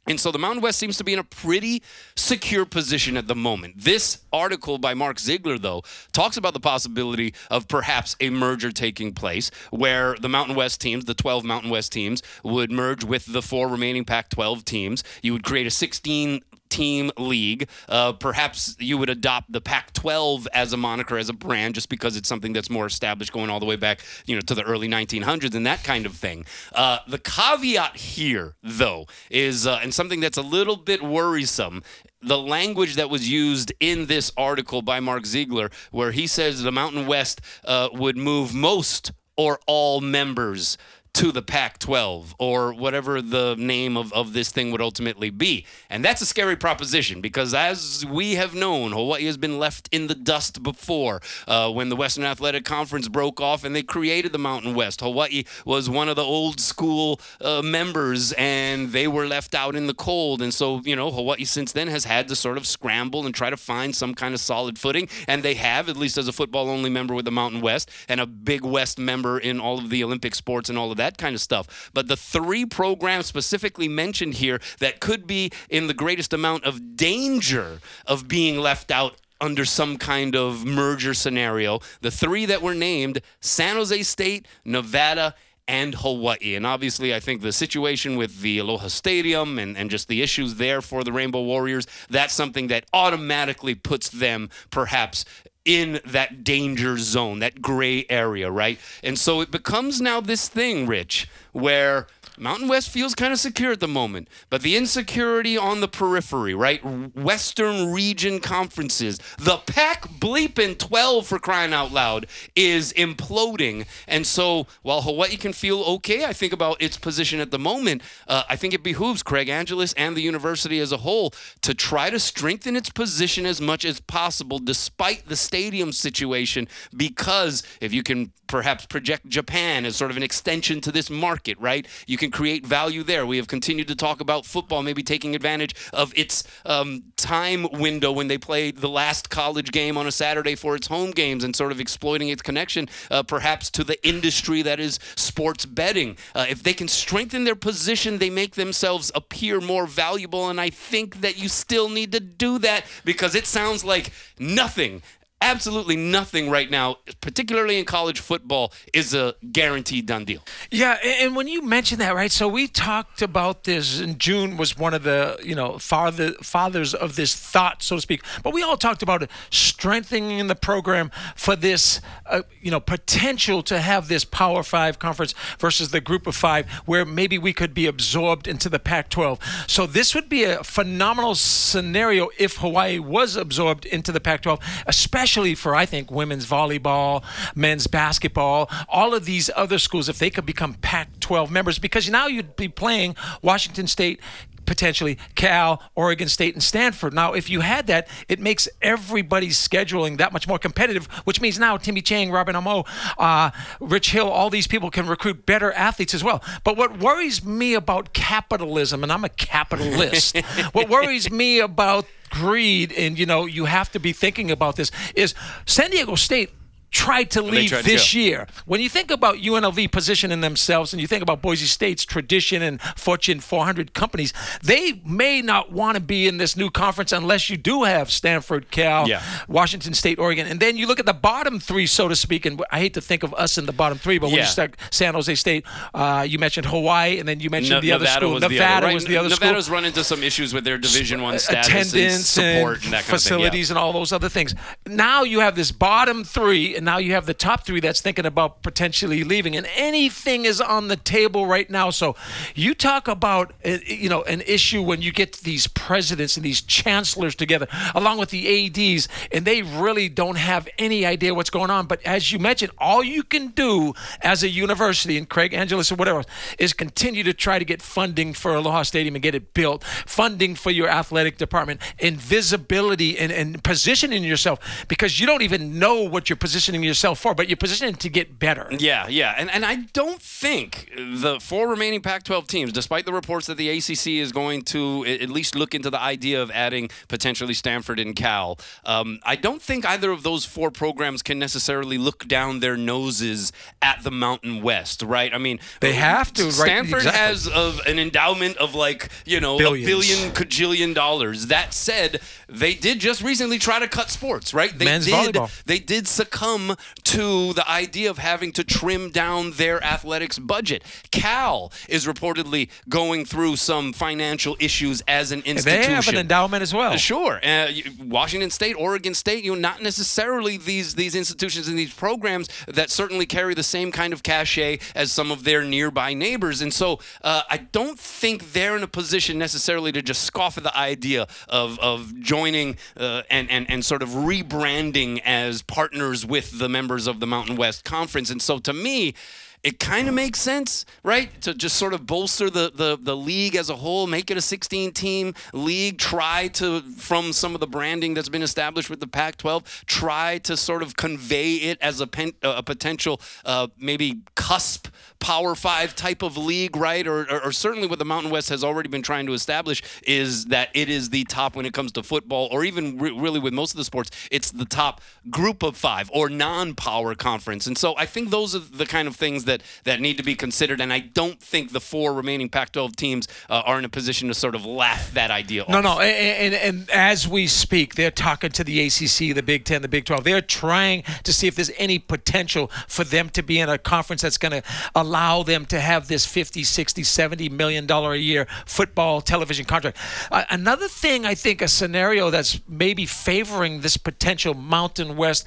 And 0.07 0.19
so 0.19 0.33
the 0.33 0.39
Mountain 0.39 0.63
West 0.63 0.81
seems 0.81 0.97
to 0.97 1.05
be 1.05 1.13
in 1.13 1.21
a 1.21 1.25
pretty 1.25 1.81
secure 2.17 2.65
position 2.65 3.17
at 3.17 3.29
the 3.29 3.37
moment. 3.37 3.75
This 3.79 4.19
article 4.33 4.79
by 4.79 4.95
Mark 4.95 5.19
Zeigler, 5.19 5.61
though, 5.61 5.83
talks 6.13 6.37
about 6.37 6.55
the 6.55 6.61
possibility 6.61 7.35
of 7.51 7.69
perhaps 7.69 8.17
a 8.19 8.31
merger 8.31 8.73
taking 8.73 9.15
place 9.15 9.53
where 9.71 10.17
the 10.21 10.29
Mountain 10.29 10.57
West 10.57 10.81
teams, 10.81 11.05
the 11.05 11.15
12 11.15 11.45
Mountain 11.45 11.71
West 11.71 11.93
teams, 11.93 12.21
would 12.43 12.73
merge 12.73 13.05
with 13.05 13.33
the 13.33 13.43
four 13.43 13.69
remaining 13.69 14.05
Pac 14.05 14.29
12 14.31 14.65
teams. 14.65 15.05
You 15.23 15.35
would 15.35 15.45
create 15.45 15.69
a 15.69 15.71
16 15.71 16.41
team 16.73 17.11
league. 17.19 17.69
Uh, 17.87 18.13
perhaps 18.15 18.75
you 18.79 18.97
would 18.97 19.11
adopt 19.11 19.53
the 19.53 19.61
Pac 19.61 19.93
12 19.93 20.49
as 20.55 20.73
a 20.73 20.77
moniker, 20.79 21.19
as 21.19 21.29
a 21.29 21.35
brand, 21.35 21.75
just 21.75 21.91
because 21.91 22.17
it's 22.17 22.29
something 22.29 22.55
that's 22.55 22.71
more 22.71 22.87
established 22.87 23.31
going 23.31 23.51
all 23.51 23.61
the 23.61 23.67
way 23.67 23.77
back, 23.77 24.01
you 24.25 24.35
know, 24.35 24.41
to 24.41 24.55
the 24.55 24.63
early 24.63 24.89
1900s 24.89 25.55
and 25.55 25.67
that 25.67 25.85
kind 25.85 26.07
of 26.07 26.15
thing. 26.15 26.47
Uh, 26.75 26.99
the 27.07 27.19
caveat 27.19 27.97
here, 27.97 28.57
though, 28.63 29.07
is, 29.31 29.67
uh, 29.67 29.81
and 29.83 29.93
something 29.93 30.21
that's 30.21 30.39
a 30.39 30.43
little 30.43 30.77
bit 30.77 31.03
worrisome, 31.03 31.83
the 32.23 32.39
language 32.39 32.95
that 32.95 33.11
was 33.11 33.29
used 33.29 33.73
in 33.79 34.07
this 34.07 34.33
article 34.37 34.81
by 34.81 34.99
Mark 34.99 35.25
Zeigler, 35.25 35.71
where 35.91 36.13
he 36.13 36.27
says 36.27 36.63
the 36.63 36.73
Mountain 36.73 37.07
West 37.07 37.43
uh, 37.67 37.91
would 37.93 38.17
move 38.17 38.55
most 38.55 39.13
or 39.37 39.59
all 39.67 40.01
members 40.01 40.79
to 41.15 41.31
the 41.31 41.43
Pac 41.43 41.79
12 41.79 42.35
or 42.39 42.73
whatever 42.73 43.21
the 43.21 43.55
name 43.59 43.97
of, 43.99 44.13
of 44.15 44.33
this 44.33 44.51
thing 44.51 44.71
would 44.73 44.81
ultimately 44.81 45.29
be. 45.29 45.67
And 45.91 46.03
that's 46.03 46.23
a 46.23 46.27
scary 46.27 46.57
proposition 46.57 47.21
because, 47.21 47.53
as 47.53 48.07
we 48.07 48.37
have 48.37 48.55
known, 48.55 48.93
Hawaii 48.93 49.27
has 49.27 49.37
been 49.37 49.59
left 49.59 49.89
in 49.93 50.07
the 50.07 50.15
dust 50.15 50.63
before 50.63 51.21
uh, 51.47 51.71
when 51.71 51.91
the 51.91 51.97
Western 51.97 52.25
Athletic 52.25 52.65
Conference 52.65 53.09
broke 53.09 53.41
off 53.41 53.63
and 53.63 53.77
they 53.77 53.83
created 53.83 54.33
the 54.33 54.39
Mountain 54.39 54.75
West. 54.75 55.03
Hawaii 55.03 55.45
was 55.67 55.91
one 55.91 56.09
of 56.09 56.17
the 56.17 56.25
old 56.25 56.61
school 56.61 57.21
uh, 57.43 57.61
members 57.61 58.33
and 58.33 58.91
they 58.93 59.07
were 59.07 59.27
left 59.27 59.55
out 59.55 59.77
in 59.77 59.87
the 59.87 59.95
cold. 59.95 60.41
And 60.41 60.53
so, 60.53 60.81
you 60.85 60.97
know, 60.97 61.11
Hawaii 61.11 61.45
since 61.45 61.73
then 61.73 61.89
has 61.89 62.05
had 62.05 62.27
to 62.29 62.37
sort 62.37 62.57
of 62.57 62.67
scramble 62.67 63.27
and 63.27 63.35
try 63.35 63.51
to 63.51 63.57
find 63.59 63.95
some 63.95 64.15
kind 64.15 64.33
of 64.33 64.41
solid 64.41 64.79
footing. 64.79 65.09
And 65.29 65.43
they 65.43 65.55
have, 65.55 65.91
at 65.91 65.97
least 65.97 66.17
as 66.17 66.27
a 66.27 66.33
football 66.33 66.71
only 66.71 66.89
member 66.89 67.15
with 67.15 67.27
the 67.27 67.31
Mountain 67.31 67.61
West 67.61 67.91
and 68.09 68.19
a 68.19 68.27
big 68.27 68.65
West 68.65 68.99
member 68.99 69.39
in 69.39 69.61
all 69.61 69.79
of 69.79 69.91
the 69.91 70.03
Olympic 70.03 70.35
sports 70.35 70.71
and 70.71 70.79
all 70.79 70.91
of 70.91 70.97
that 70.97 71.02
that 71.03 71.19
kind 71.19 71.35
of 71.35 71.41
stuff. 71.41 71.91
But 71.93 72.07
the 72.07 72.17
three 72.17 72.65
programs 72.65 73.27
specifically 73.27 73.89
mentioned 73.89 74.35
here 74.35 74.61
that 74.79 75.01
could 75.01 75.27
be 75.27 75.51
in 75.69 75.89
the 75.89 75.95
greatest 75.95 76.33
amount 76.33 76.65
of 76.65 76.97
danger 76.97 77.81
of 78.07 78.29
being 78.29 78.59
left 78.59 78.91
out 78.91 79.17
under 79.41 79.65
some 79.65 79.97
kind 79.97 80.37
of 80.37 80.65
merger 80.65 81.13
scenario, 81.13 81.81
the 82.01 82.13
three 82.13 82.47
that 82.47 82.63
were 82.63 82.75
named 82.75 83.21
San 83.41 83.75
Jose 83.75 84.03
State, 84.05 84.47
Nevada, 84.65 85.35
and 85.69 85.95
Hawaii. 85.95 86.55
And 86.55 86.67
obviously, 86.67 87.15
I 87.15 87.21
think 87.21 87.41
the 87.41 87.53
situation 87.53 88.17
with 88.17 88.41
the 88.41 88.59
Aloha 88.59 88.89
Stadium 88.89 89.59
and, 89.59 89.77
and 89.77 89.91
just 89.91 90.09
the 90.09 90.23
issues 90.23 90.57
there 90.57 90.83
for 90.83 91.05
the 91.05 91.13
Rainbow 91.13 91.43
Warriors, 91.43 91.87
that's 92.11 92.35
something 92.35 92.69
that 92.69 92.85
automatically 92.93 93.75
puts 93.75 94.09
them 94.11 94.51
perhaps 94.71 95.25
in 95.65 96.01
that 96.05 96.45
danger 96.45 96.99
zone, 96.99 97.39
that 97.41 97.63
gray 97.63 98.05
area, 98.09 98.51
right? 98.51 98.79
And 99.03 99.19
so 99.19 99.41
it 99.41 99.51
becomes 99.51 100.01
now 100.01 100.21
this 100.21 100.49
thing, 100.49 100.87
Rich, 100.87 101.29
where 101.53 102.07
Mountain 102.43 102.67
West 102.67 102.91
feels 102.91 103.15
kind 103.15 103.33
of 103.33 103.39
secure 103.39 103.71
at 103.71 103.79
the 103.79 103.87
moment, 103.87 104.29
but 104.51 104.63
the 104.63 104.77
insecurity 104.77 105.57
on 105.57 105.81
the 105.81 105.87
periphery, 105.87 106.55
right? 106.55 106.85
Western 107.15 107.93
region 107.93 108.41
conferences, 108.41 109.19
the 109.39 109.59
Pac 109.59 110.09
bleeping 110.09 110.77
12 110.77 111.25
for 111.25 111.39
crying 111.39 111.73
out 111.73 111.93
loud 111.93 112.27
is 112.57 112.93
imploding. 112.95 113.87
And 114.09 114.27
so 114.27 114.67
while 114.83 115.03
Hawaii 115.03 115.37
can 115.37 115.53
feel 115.53 115.83
okay, 115.83 116.25
I 116.25 116.33
think 116.33 116.53
about 116.53 116.83
its 116.83 116.99
position 116.99 117.39
at 117.39 117.53
the 117.53 117.61
moment, 117.61 118.03
uh, 118.27 118.43
I 118.49 118.57
think 118.57 118.75
it 118.75 118.83
behooves 118.83 119.23
Craig 119.23 119.49
Angelos 119.49 119.93
and 119.93 120.17
the 120.17 120.23
university 120.23 120.81
as 120.81 120.91
a 120.91 120.97
whole 120.97 121.33
to 121.61 121.75
try 121.75 122.11
to 122.11 122.19
strengthen 122.19 122.75
its 122.75 122.91
position 122.91 123.47
as 123.47 123.61
much 123.61 123.85
as 123.85 124.01
possible 124.01 124.59
despite 124.59 125.29
the 125.29 125.37
stadium 125.37 125.93
situation, 125.93 126.67
because 126.97 127.63
if 127.81 127.93
you 127.93 128.03
can 128.03 128.33
perhaps 128.49 128.85
project 128.85 129.27
Japan 129.29 129.87
as 129.87 129.97
sort 129.97 130.11
of 130.11 130.17
an 130.19 130.23
extension 130.23 130.81
to 130.81 130.93
this 130.93 131.09
market, 131.09 131.59
right? 131.59 131.87
You 132.07 132.19
can 132.19 132.32
create 132.33 132.67
value 132.67 133.03
there. 133.03 133.27
We 133.27 133.37
have 133.37 133.47
continued 133.47 133.89
to 133.89 133.97
talk 133.97 134.21
about 134.21 134.45
football, 134.45 134.83
maybe 134.83 135.03
taking 135.03 135.35
advantage 135.35 135.75
of 135.93 136.13
its 136.17 136.45
um, 136.67 137.05
time 137.17 137.67
window 137.73 138.11
when 138.13 138.29
they 138.29 138.39
play 138.39 138.71
the 138.71 138.89
last 138.89 139.31
college 139.31 139.71
game 139.73 139.97
on 139.97 140.07
a 140.07 140.13
Saturday 140.13 140.55
for 140.55 140.75
its 140.75 140.87
home 140.87 141.11
games 141.11 141.45
and 141.45 141.55
sort 141.55 141.73
of 141.73 141.81
exploiting 141.81 142.29
its 142.29 142.43
connection 142.43 142.89
uh, 143.11 143.23
perhaps 143.23 143.71
to 143.71 143.85
the 143.85 144.05
industry 144.07 144.63
that 144.63 144.81
is 144.81 144.99
sports 145.17 145.67
betting. 145.67 146.17
Uh, 146.35 146.47
if 146.49 146.63
they 146.63 146.75
can 146.75 146.89
strengthen 146.89 147.45
their 147.45 147.57
position, 147.57 148.19
they 148.19 148.31
make 148.31 148.55
themselves 148.55 149.13
appear 149.15 149.61
more 149.61 149.87
valuable. 149.87 150.49
And 150.49 150.61
I 150.61 150.71
think 150.71 151.21
that 151.21 151.39
you 151.39 151.49
still 151.49 151.89
need 151.89 152.13
to 152.13 152.21
do 152.21 152.59
that 152.59 152.85
because 153.05 153.35
it 153.35 153.47
sounds 153.47 153.85
like 153.85 154.13
nothing 154.39 155.03
absolutely 155.43 155.97
nothing 155.97 156.49
right 156.49 156.71
now, 156.71 156.97
particularly 157.21 157.79
in 157.79 157.85
college 157.85 158.21
football, 158.21 158.73
is 158.95 159.13
a 159.13 159.35
guaranteed 159.51 160.07
done 160.07 160.25
deal. 160.25 160.41
Yeah, 160.71 160.97
and 161.03 161.37
when 161.37 161.49
you 161.49 161.61
mention 161.63 161.99
that, 161.99 162.15
right? 162.15 162.31
So 162.31 162.49
we 162.49 162.69
talked 162.69 163.21
about 163.21 163.65
this, 163.65 164.01
and 164.01 164.19
June 164.19 164.57
was 164.57 164.79
one 164.79 164.95
of 164.95 165.03
the 165.03 165.39
you 165.43 165.55
know 165.55 165.79
father 165.79 166.33
fathers 166.43 166.95
of 166.95 167.17
this 167.17 167.35
thought, 167.35 167.83
so 167.83 167.97
to 167.97 168.03
speak. 168.03 168.23
But 168.43 168.55
we 168.55 168.63
all 168.63 168.77
talked 168.77 169.03
about 169.03 169.29
strengthening 169.51 170.47
the 170.47 170.55
program 170.55 171.11
for 171.35 171.57
this, 171.57 172.01
uh, 172.27 172.43
you 172.61 172.71
know, 172.71 172.81
potential 172.81 173.63
to 173.65 173.81
have 173.81 174.09
this 174.09 174.25
Power 174.25 174.63
Five 174.63 174.99
conference 174.99 175.35
versus 175.59 175.91
the 175.91 176.01
Group 176.01 176.27
of 176.27 176.37
Five, 176.37 176.71
where 176.87 177.05
maybe 177.05 177.37
we 177.37 177.53
could 177.53 177.75
be 177.75 177.87
absorbed 177.87 178.47
into 178.47 178.69
the 178.69 178.79
Pac-12. 178.79 179.41
So 179.69 179.87
this 179.87 180.15
would 180.15 180.29
be 180.29 180.45
a 180.45 180.63
phenomenal 180.63 181.35
scenario 181.35 182.29
if 182.39 182.59
Hawaii 182.59 182.99
was 183.01 183.37
absorbed 183.37 183.87
into 183.87 184.13
the 184.13 184.21
Pac-12, 184.21 184.63
especially 184.87 185.32
especially 185.33 185.55
for, 185.55 185.75
I 185.75 185.87
think, 185.87 186.11
women's 186.11 186.45
volleyball, 186.45 187.25
men's 187.55 187.87
basketball, 187.87 188.69
all 188.87 189.15
of 189.15 189.25
these 189.25 189.49
other 189.57 189.79
schools, 189.79 190.11
if 190.11 190.19
they 190.19 190.29
could 190.29 190.45
become 190.45 190.75
Pac 190.75 191.21
12 191.21 191.51
members, 191.51 191.79
because 191.79 192.11
now 192.11 192.27
you'd 192.27 192.55
be 192.55 192.69
playing 192.69 193.17
Washington 193.41 193.87
State, 193.87 194.21
potentially 194.67 195.19
Cal, 195.35 195.83
Oregon 195.95 196.29
State, 196.29 196.55
and 196.55 196.63
Stanford. 196.63 197.13
Now, 197.13 197.33
if 197.33 197.51
you 197.51 197.61
had 197.61 197.87
that, 197.89 198.09
it 198.29 198.41
makes 198.41 198.69
everybody's 198.81 199.57
scheduling 199.57 200.19
that 200.19 200.33
much 200.33 200.49
more 200.49 200.59
competitive, 200.59 201.07
which 201.25 201.41
means 201.41 201.59
now 201.59 201.77
Timmy 201.77 202.03
Chang, 202.03 202.31
Robin 202.31 202.57
Amo, 202.57 202.85
uh, 203.19 203.51
Rich 203.81 204.13
Hill, 204.13 204.29
all 204.29 204.51
these 204.51 204.67
people 204.67 204.91
can 204.91 205.07
recruit 205.07 205.47
better 205.47 205.73
athletes 205.73 206.15
as 206.15 206.25
well. 206.25 206.43
But 206.65 206.77
what 206.77 206.99
worries 206.99 207.45
me 207.45 207.75
about 207.75 208.13
capitalism, 208.13 209.03
and 209.03 209.13
I'm 209.13 209.25
a 209.25 209.29
capitalist, 209.29 210.39
what 210.73 210.89
worries 210.89 211.31
me 211.31 211.61
about 211.61 212.07
greed 212.31 212.91
and 212.93 213.19
you 213.19 213.27
know 213.27 213.45
you 213.45 213.67
have 213.67 213.91
to 213.93 213.99
be 213.99 214.11
thinking 214.11 214.51
about 214.51 214.75
this 214.77 214.91
is 215.15 215.35
San 215.67 215.91
Diego 215.91 216.15
State 216.15 216.51
tried 216.93 217.31
to 217.33 217.43
leave 217.43 217.71
tried 217.71 217.85
this 217.85 218.13
to 218.13 218.21
year. 218.21 218.47
When 218.67 218.81
you 218.81 218.89
think 218.89 219.11
about 219.11 219.37
UNLV 219.37 219.91
positioning 219.91 220.43
themselves 220.43 220.93
and 220.93 221.01
you 221.01 221.09
think 221.09 221.23
about 221.23 221.43
Boise 221.43 221.67
State's 221.67 222.05
tradition 222.05 222.63
and 222.63 222.81
Fortune 222.97 223.41
400 223.41 223.95
companies, 223.95 224.33
they 224.63 225.01
may 225.05 225.43
not 225.43 225.73
want 225.73 225.97
to 225.97 226.03
be 226.03 226.29
in 226.29 226.37
this 226.37 226.57
new 226.57 226.71
conference 226.71 227.11
unless 227.11 227.49
you 227.51 227.57
do 227.57 227.85
have 227.85 228.11
Stanford, 228.11 228.71
Cal, 228.71 229.09
yeah. 229.09 229.23
Washington 229.49 229.95
State, 229.95 230.19
Oregon. 230.19 230.47
And 230.47 230.61
then 230.61 230.77
you 230.77 230.87
look 230.87 231.01
at 231.01 231.07
the 231.07 231.15
bottom 231.15 231.59
three, 231.59 231.87
so 231.87 232.09
to 232.09 232.15
speak, 232.15 232.47
and 232.47 232.63
I 232.71 232.79
hate 232.79 232.95
to 232.95 233.01
think 233.01 233.23
of 233.23 233.33
us 233.35 233.59
in 233.59 233.67
the 233.67 233.73
bottom 233.73 233.99
three, 233.99 234.19
but 234.19 234.27
when 234.27 234.37
yeah. 234.37 234.43
you 234.43 234.49
start 234.49 234.77
San 234.91 235.15
Jose 235.15 235.35
State, 235.35 235.65
uh, 235.95 236.27
you 236.29 236.39
mentioned 236.39 236.67
Hawaii, 236.67 237.19
and 237.19 237.27
then 237.27 237.41
you 237.41 237.49
mentioned 237.49 237.77
no, 237.77 237.81
the 237.81 237.93
other 237.93 238.07
school. 238.07 238.35
Was 238.35 238.43
Nevada 238.43 238.59
the 238.59 238.87
other, 238.87 238.95
was 238.95 239.05
the 239.07 239.17
other 239.17 239.31
school. 239.31 239.47
Nevada's 239.47 239.71
run 239.71 239.85
into 239.85 240.05
some 240.05 240.23
issues 240.23 240.53
with 240.53 240.65
their 240.65 240.79
Division 240.79 241.23
One 241.23 241.39
status 241.39 241.69
attendance 241.69 241.95
and 241.95 242.23
support 242.23 242.77
and, 242.77 242.85
and 242.85 242.93
that 242.93 243.05
kind 243.05 243.05
facilities 243.05 243.71
yeah. 243.71 243.73
and 243.75 243.79
all 243.79 243.93
those 243.93 244.13
other 244.13 244.29
things. 244.29 244.55
Now 244.87 245.23
you 245.23 245.41
have 245.41 245.57
this 245.57 245.73
bottom 245.73 246.25
three, 246.25 246.77
and 246.83 246.87
now 246.87 246.99
you 246.99 247.13
have 247.13 247.27
the 247.27 247.35
top 247.35 247.65
three 247.65 247.79
that's 247.79 248.01
thinking 248.01 248.27
about 248.27 248.61
potentially 248.65 249.23
leaving, 249.23 249.57
and 249.57 249.69
anything 249.77 250.45
is 250.45 250.61
on 250.61 250.89
the 250.89 250.97
table 250.97 251.47
right 251.47 251.71
now. 251.71 251.91
So 251.91 252.17
you 252.57 252.75
talk 252.75 253.07
about 253.07 253.53
uh, 253.65 253.79
you 253.87 254.09
know 254.09 254.25
an 254.25 254.41
issue 254.41 254.83
when 254.83 255.01
you 255.01 255.13
get 255.13 255.35
these 255.43 255.69
presidents 255.69 256.37
and 256.37 256.45
these 256.45 256.61
chancellors 256.61 257.37
together, 257.37 257.69
along 257.95 258.19
with 258.19 258.31
the 258.31 258.67
ads, 258.67 259.07
and 259.31 259.45
they 259.45 259.63
really 259.63 260.09
don't 260.09 260.39
have 260.39 260.69
any 260.77 261.07
idea 261.07 261.35
what's 261.35 261.51
going 261.51 261.71
on. 261.71 261.87
But 261.87 262.03
as 262.03 262.33
you 262.33 262.41
mentioned, 262.41 262.73
all 262.79 263.05
you 263.05 263.23
can 263.23 263.51
do 263.51 263.95
as 264.21 264.43
a 264.43 264.49
university, 264.49 265.17
and 265.17 265.29
Craig 265.29 265.55
Angelos 265.55 265.93
or 265.93 265.95
whatever, 265.95 266.25
is 266.59 266.73
continue 266.73 267.23
to 267.23 267.33
try 267.33 267.61
to 267.61 267.65
get 267.65 267.81
funding 267.81 268.35
for 268.35 268.57
Aloha 268.57 268.83
Stadium 268.83 269.15
and 269.15 269.23
get 269.23 269.37
it 269.37 269.55
built, 269.55 269.85
funding 269.85 270.57
for 270.57 270.73
your 270.73 270.89
athletic 270.89 271.39
department, 271.39 271.81
and 272.01 272.21
visibility 272.21 273.17
and, 273.21 273.31
and 273.31 273.63
positioning 273.63 274.25
yourself 274.25 274.59
because 274.89 275.21
you 275.21 275.29
don't 275.29 275.43
even 275.43 275.79
know 275.79 276.03
what 276.03 276.29
you're 276.29 276.37
positioning 276.73 276.89
yourself 276.89 277.19
for, 277.21 277.35
but 277.35 277.49
you're 277.49 277.57
positioning 277.57 277.95
to 277.95 278.09
get 278.09 278.39
better. 278.39 278.69
Yeah, 278.79 279.07
yeah. 279.09 279.35
And, 279.37 279.51
and 279.51 279.65
I 279.65 279.77
don't 279.93 280.21
think 280.21 280.91
the 280.97 281.39
four 281.41 281.69
remaining 281.69 282.01
Pac 282.01 282.25
12 282.25 282.47
teams, 282.47 282.73
despite 282.73 283.05
the 283.05 283.13
reports 283.13 283.47
that 283.47 283.57
the 283.57 283.69
ACC 283.69 284.19
is 284.23 284.33
going 284.33 284.63
to 284.63 285.05
at 285.05 285.29
least 285.29 285.55
look 285.55 285.75
into 285.75 285.91
the 285.91 286.01
idea 286.01 286.43
of 286.43 286.51
adding 286.51 286.91
potentially 287.09 287.55
Stanford 287.55 287.99
and 287.99 288.17
Cal, 288.17 288.59
um, 288.85 289.19
I 289.25 289.37
don't 289.37 289.61
think 289.61 289.85
either 289.85 290.11
of 290.11 290.23
those 290.23 290.45
four 290.45 290.71
programs 290.71 291.23
can 291.23 291.39
necessarily 291.39 291.99
look 291.99 292.27
down 292.27 292.61
their 292.61 292.77
noses 292.77 293.53
at 293.81 294.03
the 294.03 294.11
Mountain 294.11 294.63
West, 294.63 295.03
right? 295.03 295.33
I 295.33 295.39
mean, 295.39 295.59
they 295.81 295.93
have 295.93 296.33
to. 296.35 296.51
Stanford 296.53 297.05
right, 297.05 297.07
exactly. 297.07 297.21
has 297.21 297.47
a, 297.47 297.91
an 297.91 297.99
endowment 297.99 298.57
of 298.57 298.75
like, 298.75 299.11
you 299.27 299.41
know, 299.41 299.59
Billions. 299.59 299.87
a 299.87 299.91
billion 299.91 300.33
cajillion 300.33 300.95
dollars. 300.95 301.47
That 301.47 301.75
said, 301.75 302.21
they 302.49 302.75
did 302.75 302.99
just 302.99 303.23
recently 303.23 303.59
try 303.59 303.79
to 303.79 303.89
cut 303.89 304.11
sports, 304.11 304.55
right? 304.55 304.77
They 304.77 304.85
Men's 304.85 305.07
did. 305.07 305.35
Volleyball. 305.35 305.65
They 305.65 305.79
did 305.79 306.09
succumb 306.09 306.62
numb 306.69 306.77
to 307.05 307.53
the 307.53 307.69
idea 307.69 308.11
of 308.11 308.19
having 308.19 308.53
to 308.53 308.65
trim 308.65 309.11
down 309.11 309.53
their 309.53 309.83
athletics 309.83 310.39
budget. 310.39 310.83
Cal 311.11 311.73
is 311.89 312.07
reportedly 312.07 312.69
going 312.89 313.25
through 313.25 313.57
some 313.57 313.93
financial 313.93 314.57
issues 314.61 315.03
as 315.09 315.33
an 315.33 315.41
institution. 315.41 315.89
They 315.89 315.95
have 315.95 316.09
an 316.09 316.17
endowment 316.17 316.63
as 316.63 316.73
well. 316.75 316.97
Sure, 316.97 317.41
uh, 317.43 317.69
Washington 318.05 318.51
State, 318.51 318.75
Oregon 318.75 319.15
State, 319.15 319.45
you 319.45 319.55
know, 319.55 319.61
not 319.61 319.83
necessarily 319.83 320.57
these 320.57 320.95
these 320.95 321.15
institutions 321.15 321.69
and 321.69 321.79
these 321.79 321.93
programs 321.93 322.49
that 322.67 322.91
certainly 322.91 323.27
carry 323.27 323.55
the 323.55 323.63
same 323.63 323.93
kind 323.93 324.13
of 324.13 324.23
cachet 324.23 324.79
as 324.95 325.13
some 325.13 325.31
of 325.31 325.45
their 325.45 325.65
nearby 325.65 326.15
neighbors, 326.15 326.63
and 326.63 326.73
so 326.73 327.01
uh, 327.23 327.43
I 327.49 327.59
don't 327.59 327.99
think 327.99 328.53
they're 328.53 328.77
in 328.77 328.83
a 328.83 328.89
position 328.89 329.39
necessarily 329.39 329.93
to 329.93 330.03
just 330.03 330.23
scoff 330.23 330.57
at 330.57 330.65
the 330.65 330.77
idea 330.77 331.27
of 331.49 331.79
of 331.81 332.19
joining 332.21 332.77
uh, 332.97 333.23
and 333.31 333.51
and 333.51 333.69
and 333.71 333.85
sort 333.85 334.03
of 334.03 334.11
rebranding 334.11 335.21
as 335.25 335.63
partners 335.63 336.25
with 336.27 336.42
the 336.51 336.69
members 336.69 337.07
of 337.07 337.21
the 337.21 337.27
Mountain 337.27 337.57
West 337.57 337.85
Conference, 337.85 338.31
and 338.31 338.43
so 338.43 338.59
to 338.59 338.73
me 338.73 339.15
it 339.63 339.79
kind 339.79 340.09
of 340.09 340.15
makes 340.15 340.41
sense, 340.41 340.85
right? 341.05 341.41
To 341.43 341.55
just 341.55 341.77
sort 341.77 341.95
of 341.95 342.05
bolster 342.05 342.51
the, 342.51 342.73
the, 342.75 342.99
the 343.01 343.17
league 343.17 343.55
as 343.55 343.71
a 343.71 343.77
whole, 343.77 344.09
make 344.09 344.31
it 344.31 344.37
a 344.37 344.41
16 344.41 344.93
team 344.93 345.35
league, 345.53 345.99
try 345.99 346.49
to, 346.49 346.81
from 346.81 347.33
some 347.33 347.55
of 347.55 347.61
the 347.61 347.67
branding 347.67 348.15
that's 348.15 348.29
been 348.29 348.43
established 348.43 348.91
with 348.91 348.99
the 348.99 349.07
Pac 349.07 349.37
12, 349.37 349.85
try 349.87 350.39
to 350.39 350.57
sort 350.57 350.83
of 350.83 350.97
convey 350.97 351.55
it 351.55 351.79
as 351.81 352.01
a, 352.01 352.09
pen, 352.09 352.33
a 352.43 352.63
potential 352.63 353.21
uh, 353.45 353.69
maybe 353.79 354.23
cusp 354.35 354.89
Power 355.23 355.55
Five 355.55 355.95
type 355.95 356.23
of 356.23 356.37
league, 356.37 356.77
right? 356.77 357.07
Or, 357.07 357.21
or, 357.31 357.45
or, 357.45 357.53
certainly 357.53 357.87
what 357.87 358.01
the 358.01 358.05
Mountain 358.05 358.33
West 358.33 358.49
has 358.49 358.65
already 358.65 358.89
been 358.89 359.03
trying 359.03 359.25
to 359.27 359.35
establish 359.35 359.81
is 360.05 360.47
that 360.47 360.69
it 360.75 360.91
is 360.91 361.11
the 361.11 361.23
top 361.25 361.55
when 361.55 361.65
it 361.65 361.73
comes 361.73 361.93
to 361.93 362.03
football, 362.03 362.49
or 362.51 362.65
even 362.65 362.99
re- 362.99 363.13
really 363.13 363.39
with 363.39 363.53
most 363.55 363.71
of 363.71 363.77
the 363.77 363.85
sports, 363.85 364.11
it's 364.33 364.51
the 364.51 364.65
top 364.65 365.01
group 365.31 365.63
of 365.63 365.77
five 365.77 366.11
or 366.13 366.29
non-power 366.29 367.15
conference. 367.15 367.69
And 367.69 367.79
so 367.79 367.95
I 367.97 368.05
think 368.05 368.31
those 368.31 368.57
are 368.57 368.59
the 368.59 368.85
kind 368.85 369.07
of 369.07 369.15
things 369.15 369.45
that 369.45 369.63
that 369.85 370.01
need 370.01 370.17
to 370.17 370.25
be 370.25 370.35
considered. 370.35 370.81
And 370.81 370.93
I 370.93 370.99
don't 370.99 371.41
think 371.41 371.71
the 371.71 371.81
four 371.81 372.13
remaining 372.13 372.49
Pac-12 372.49 372.97
teams 372.97 373.29
uh, 373.49 373.63
are 373.65 373.79
in 373.79 373.85
a 373.85 373.89
position 373.89 374.27
to 374.27 374.35
sort 374.35 374.57
of 374.57 374.67
laugh 374.67 375.15
that 375.15 375.31
idea. 375.31 375.65
No, 375.69 375.79
off. 375.79 375.85
no, 375.85 376.01
and, 376.01 376.53
and, 376.53 376.55
and 376.55 376.91
as 376.91 377.29
we 377.29 377.47
speak, 377.47 377.95
they're 377.95 378.11
talking 378.11 378.51
to 378.51 378.65
the 378.65 378.87
ACC, 378.87 379.37
the 379.37 379.43
Big 379.43 379.65
Ten, 379.65 379.83
the 379.83 379.89
Big 379.89 380.05
12. 380.05 380.25
They're 380.25 380.41
trying 380.41 381.05
to 381.23 381.33
see 381.33 381.47
if 381.47 381.55
there's 381.55 381.71
any 381.79 382.01
potential 382.01 382.73
for 382.89 383.05
them 383.05 383.31
to 383.31 383.43
be 383.43 383.61
in 383.61 383.69
a 383.69 383.79
conference 383.79 384.23
that's 384.23 384.39
going 384.39 384.61
to 384.61 384.63
allow 384.97 385.12
allow 385.13 385.43
them 385.43 385.67
to 385.67 385.79
have 385.79 386.09
this 386.09 386.25
50, 386.25 386.65
60, 386.65 387.03
70 387.03 387.49
million 387.51 387.87
dollar 387.87 388.15
a 388.15 388.19
year 388.19 388.47
football 388.65 389.21
television 389.21 389.67
contract. 389.67 389.99
Uh, 390.31 390.45
another 390.49 390.89
thing 390.89 391.27
I 391.27 391.35
think 391.35 391.61
a 391.61 391.69
scenario 391.69 392.31
that's 392.31 392.61
maybe 392.67 393.05
favoring 393.05 393.83
this 393.83 393.99
potential 393.99 394.55
Mountain 394.55 395.17
West 395.17 395.45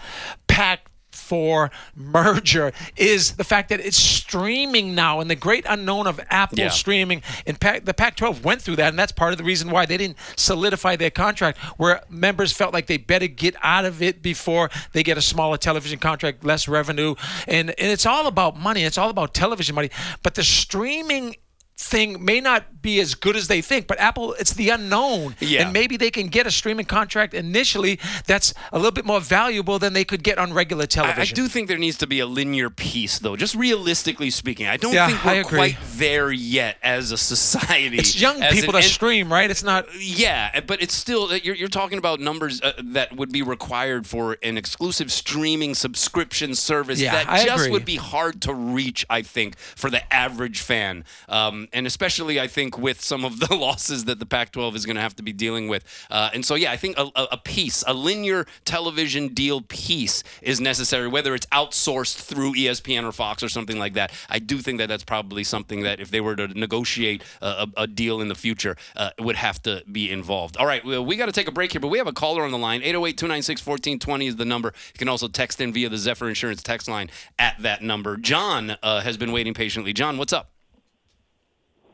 Pac 0.48 0.92
for 1.26 1.72
merger 1.96 2.72
is 2.96 3.34
the 3.34 3.44
fact 3.44 3.70
that 3.70 3.80
it's 3.80 3.98
streaming 3.98 4.94
now 4.94 5.20
and 5.20 5.30
the 5.30 5.36
great 5.36 5.66
unknown 5.68 6.06
of 6.06 6.20
Apple 6.30 6.60
yeah. 6.60 6.70
streaming. 6.70 7.24
And 7.48 7.60
Pac, 7.60 7.86
the 7.86 7.94
Pac 7.94 8.16
12 8.16 8.46
went 8.46 8.62
through 8.62 8.76
that, 8.78 8.90
and 8.90 9.00
that's 9.00 9.12
part 9.12 9.32
of 9.32 9.40
the 9.40 9.44
reason 9.44 9.72
why 9.72 9.86
they 9.86 9.98
didn't 9.98 10.18
solidify 10.36 10.96
their 10.98 11.10
contract, 11.10 11.58
where 11.78 12.02
members 12.10 12.52
felt 12.52 12.74
like 12.74 12.86
they 12.86 12.98
better 12.98 13.28
get 13.28 13.56
out 13.64 13.86
of 13.86 14.02
it 14.02 14.22
before 14.22 14.70
they 14.94 15.02
get 15.02 15.18
a 15.18 15.22
smaller 15.22 15.58
television 15.58 15.98
contract, 15.98 16.44
less 16.46 16.68
revenue. 16.68 17.16
And, 17.48 17.72
and 17.72 17.92
it's 17.92 18.06
all 18.06 18.28
about 18.28 18.58
money, 18.58 18.84
it's 18.84 18.98
all 18.98 19.10
about 19.10 19.34
television 19.34 19.74
money. 19.74 19.90
But 20.22 20.36
the 20.36 20.44
streaming 20.44 21.36
thing 21.78 22.24
may 22.24 22.40
not 22.40 22.82
be 22.82 23.02
as 23.02 23.16
good 23.16 23.36
as 23.36 23.48
they 23.48 23.62
think, 23.62 23.86
but 23.86 24.00
Apple, 24.00 24.34
it's 24.34 24.54
the 24.54 24.70
unknown. 24.70 25.36
Yeah. 25.40 25.64
And 25.64 25.74
maybe 25.74 25.98
they 25.98 26.10
can 26.10 26.28
get 26.28 26.48
a 26.48 26.52
streaming 26.52 26.86
contract 26.86 27.34
initially 27.34 28.00
that's 28.28 28.54
a 28.72 28.78
little 28.78 28.92
bit 28.92 29.06
more 29.06 29.20
valuable 29.20 29.78
than 29.78 29.94
they 29.94 30.06
could 30.06 30.24
get 30.24 30.38
on 30.38 30.54
regular 30.54 30.86
television. 30.86 31.20
I, 31.20 31.24
I 31.24 31.34
do 31.34 31.50
think 31.50 31.68
there 31.68 31.78
needs 31.78 31.98
to 31.98 32.08
be 32.08 32.20
a 32.20 32.26
linear 32.26 32.70
piece, 32.70 33.20
though, 33.20 33.36
just 33.36 33.56
realistically 33.56 34.30
speaking. 34.30 34.68
I 34.68 34.78
don't 34.78 34.94
yeah, 34.94 35.08
think 35.08 35.26
we're 35.26 35.44
quite 35.44 35.78
there 35.96 36.32
yet 36.32 36.78
as 36.82 37.12
a 37.12 37.18
society. 37.18 37.98
It's 37.98 38.20
young 38.20 38.40
people 38.42 38.74
that 38.74 38.84
stream, 38.84 39.32
right? 39.32 39.50
It's 39.52 39.64
not. 39.64 39.88
Yeah, 40.00 40.62
but 40.62 40.82
it's 40.82 40.94
still, 40.94 41.26
uh, 41.26 41.40
you're, 41.44 41.56
you're 41.56 41.68
talking 41.68 41.98
about 41.98 42.20
numbers 42.22 42.62
uh, 42.62 42.74
that 42.84 43.16
would 43.18 43.32
be 43.32 43.42
required 43.42 44.08
for 44.08 44.38
an 44.44 44.58
exclusive 44.58 45.12
streaming 45.12 45.76
subscription 45.76 46.56
service 46.56 47.02
yeah, 47.02 47.12
that 47.12 47.30
I 47.30 47.44
just 47.44 47.66
agree. 47.66 47.72
would 47.72 47.86
be 47.86 47.98
hard 47.98 48.42
to 48.44 48.54
reach, 48.54 49.06
I 49.10 49.24
think, 49.24 49.58
for 49.58 49.90
the 49.90 50.14
average 50.14 50.62
fan. 50.62 51.04
Um, 51.28 51.65
and 51.74 51.88
especially 51.88 52.40
I 52.40 52.48
think 52.48 52.78
with 52.78 53.02
some 53.02 53.26
of 53.26 53.40
the 53.40 53.56
losses 53.56 54.06
that 54.06 54.20
the 54.20 54.26
Pac-12 54.26 54.76
is 54.76 54.86
going 54.86 54.96
to 54.96 55.02
have 55.02 55.16
to 55.18 55.24
be 55.24 55.34
dealing 55.34 55.68
with. 55.68 55.84
Uh, 56.10 56.30
and 56.34 56.46
so 56.46 56.56
yeah, 56.56 56.72
I 56.72 56.78
think 56.78 56.98
a, 56.98 57.10
a, 57.32 57.38
piece, 57.38 57.84
a 57.88 57.94
linear 57.94 58.46
television 58.66 59.30
deal 59.30 59.62
piece, 59.62 60.24
is 60.42 60.60
necessary, 60.60 61.08
whether 61.08 61.34
it's 61.36 61.46
outsourced 61.48 62.18
through 62.18 62.54
ESPN 62.54 63.04
or 63.04 63.12
Fox 63.12 63.44
or 63.44 63.50
something 63.50 63.80
like 63.80 63.94
that. 63.94 64.12
I 64.30 64.40
do 64.40 64.60
think 64.60 64.80
that 64.80 64.88
that's 64.88 65.04
probably 65.04 65.44
something 65.44 65.82
that 65.82 66.00
if 66.00 66.12
they 66.12 66.22
were 66.22 66.36
to 66.36 66.48
negotiate 66.48 67.24
a, 67.42 67.68
a 67.78 67.88
deal 67.88 68.22
in 68.22 68.28
the 68.28 68.36
future, 68.36 68.76
uh, 68.96 69.12
would 69.20 69.36
have 69.36 69.62
to 69.64 69.84
be 69.92 70.12
involved. 70.12 70.58
All 70.58 70.66
right, 70.66 70.84
well, 70.84 71.06
we 71.06 71.16
got 71.16 71.28
to 71.28 71.32
take 71.32 71.48
a 71.48 71.52
break 71.52 71.72
here, 71.72 71.82
but 71.82 71.88
we 71.88 71.98
have 71.98 72.08
a 72.08 72.14
caller 72.14 72.44
on 72.44 72.52
the 72.52 72.58
line. 72.58 72.82
808-296-1420 72.82 74.28
is 74.28 74.36
the 74.36 74.46
number. 74.46 74.74
You 74.94 74.98
can 75.00 75.10
also 75.10 75.28
text 75.28 75.62
in 75.62 75.74
via 75.74 75.90
the 75.90 75.98
Zephyr 75.98 76.30
Insurance 76.30 76.64
text 76.64 76.88
line 76.88 77.10
at 77.40 77.56
that 77.60 77.82
number. 77.82 78.18
John 78.18 78.78
uh, 78.82 79.02
has 79.02 79.18
been 79.18 79.32
waiting 79.32 79.54
patiently. 79.54 79.94
John, 79.94 80.18
what's 80.18 80.34
up? 80.34 80.55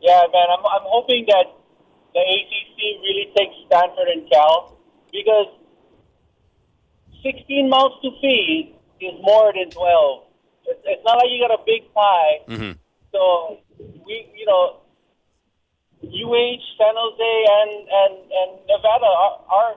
Yeah, 0.02 0.26
man, 0.34 0.48
I'm 0.50 0.66
I'm 0.66 0.88
hoping 0.90 1.26
that 1.30 1.46
the 2.14 2.20
ACC 2.20 2.78
really 3.06 3.32
takes 3.38 3.54
Stanford 3.68 4.10
and 4.10 4.30
Cal 4.30 4.78
because 5.12 5.48
16 7.24 7.70
mouths 7.70 7.96
to 8.02 8.10
feed 8.20 8.76
is 9.00 9.14
more 9.22 9.54
than 9.54 9.70
12. 9.70 10.24
It's, 10.66 10.82
it's 10.86 11.04
not 11.06 11.18
like 11.18 11.30
you 11.30 11.38
got 11.38 11.54
a 11.54 11.62
big 11.66 11.86
pie. 11.94 12.34
Mm-hmm. 12.50 12.74
So 13.14 13.62
we, 13.78 14.26
you 14.34 14.46
know, 14.46 14.82
UH, 16.02 16.62
San 16.82 16.94
Jose, 16.98 17.34
and 17.46 17.72
and 17.86 18.14
and 18.26 18.50
Nevada 18.66 19.06
are, 19.06 19.38
are 19.54 19.74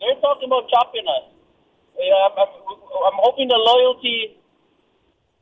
they're 0.00 0.20
talking 0.24 0.48
about 0.48 0.72
chopping 0.72 1.04
us. 1.04 1.28
You 2.00 2.10
know, 2.10 2.20
I'm, 2.28 2.34
I'm, 2.36 2.52
I'm 3.12 3.18
hoping 3.20 3.48
the 3.48 3.60
loyalty 3.60 4.40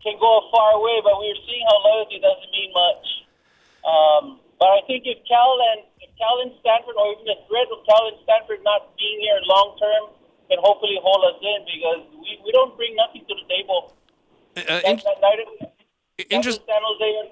can 0.02 0.18
go 0.18 0.42
a 0.42 0.44
far 0.50 0.78
way, 0.82 1.00
but 1.02 1.18
we're 1.18 1.38
seeing 1.46 1.64
how 1.70 1.78
loyalty 1.86 2.18
doesn't 2.18 2.50
mean 2.50 2.70
much. 2.74 3.23
Um, 3.84 4.40
but 4.58 4.68
I 4.72 4.80
think 4.88 5.04
if 5.04 5.20
Cal 5.28 5.56
and 5.74 5.84
if 6.00 6.10
Cal 6.16 6.40
and 6.40 6.52
Stanford, 6.60 6.96
or 6.96 7.12
even 7.12 7.26
the 7.28 7.38
threat 7.48 7.68
of 7.68 7.84
Cal 7.84 8.08
and 8.08 8.16
Stanford 8.24 8.64
not 8.64 8.96
being 8.96 9.20
here 9.20 9.38
long 9.44 9.76
term, 9.76 10.10
can 10.48 10.58
hopefully 10.60 10.96
hold 11.00 11.20
us 11.28 11.38
in 11.40 11.58
because 11.68 12.00
we, 12.16 12.40
we 12.44 12.50
don't 12.52 12.72
bring 12.76 12.96
nothing 12.96 13.24
to 13.28 13.34
the 13.36 13.46
table. 13.48 13.92
Uh, 14.56 14.80
in- 14.88 14.96
that, 15.04 15.20
that, 15.20 15.36
that, 15.60 15.72
Interest- 16.30 16.62
San 16.64 16.80
Jose 16.80 17.08
and 17.26 17.30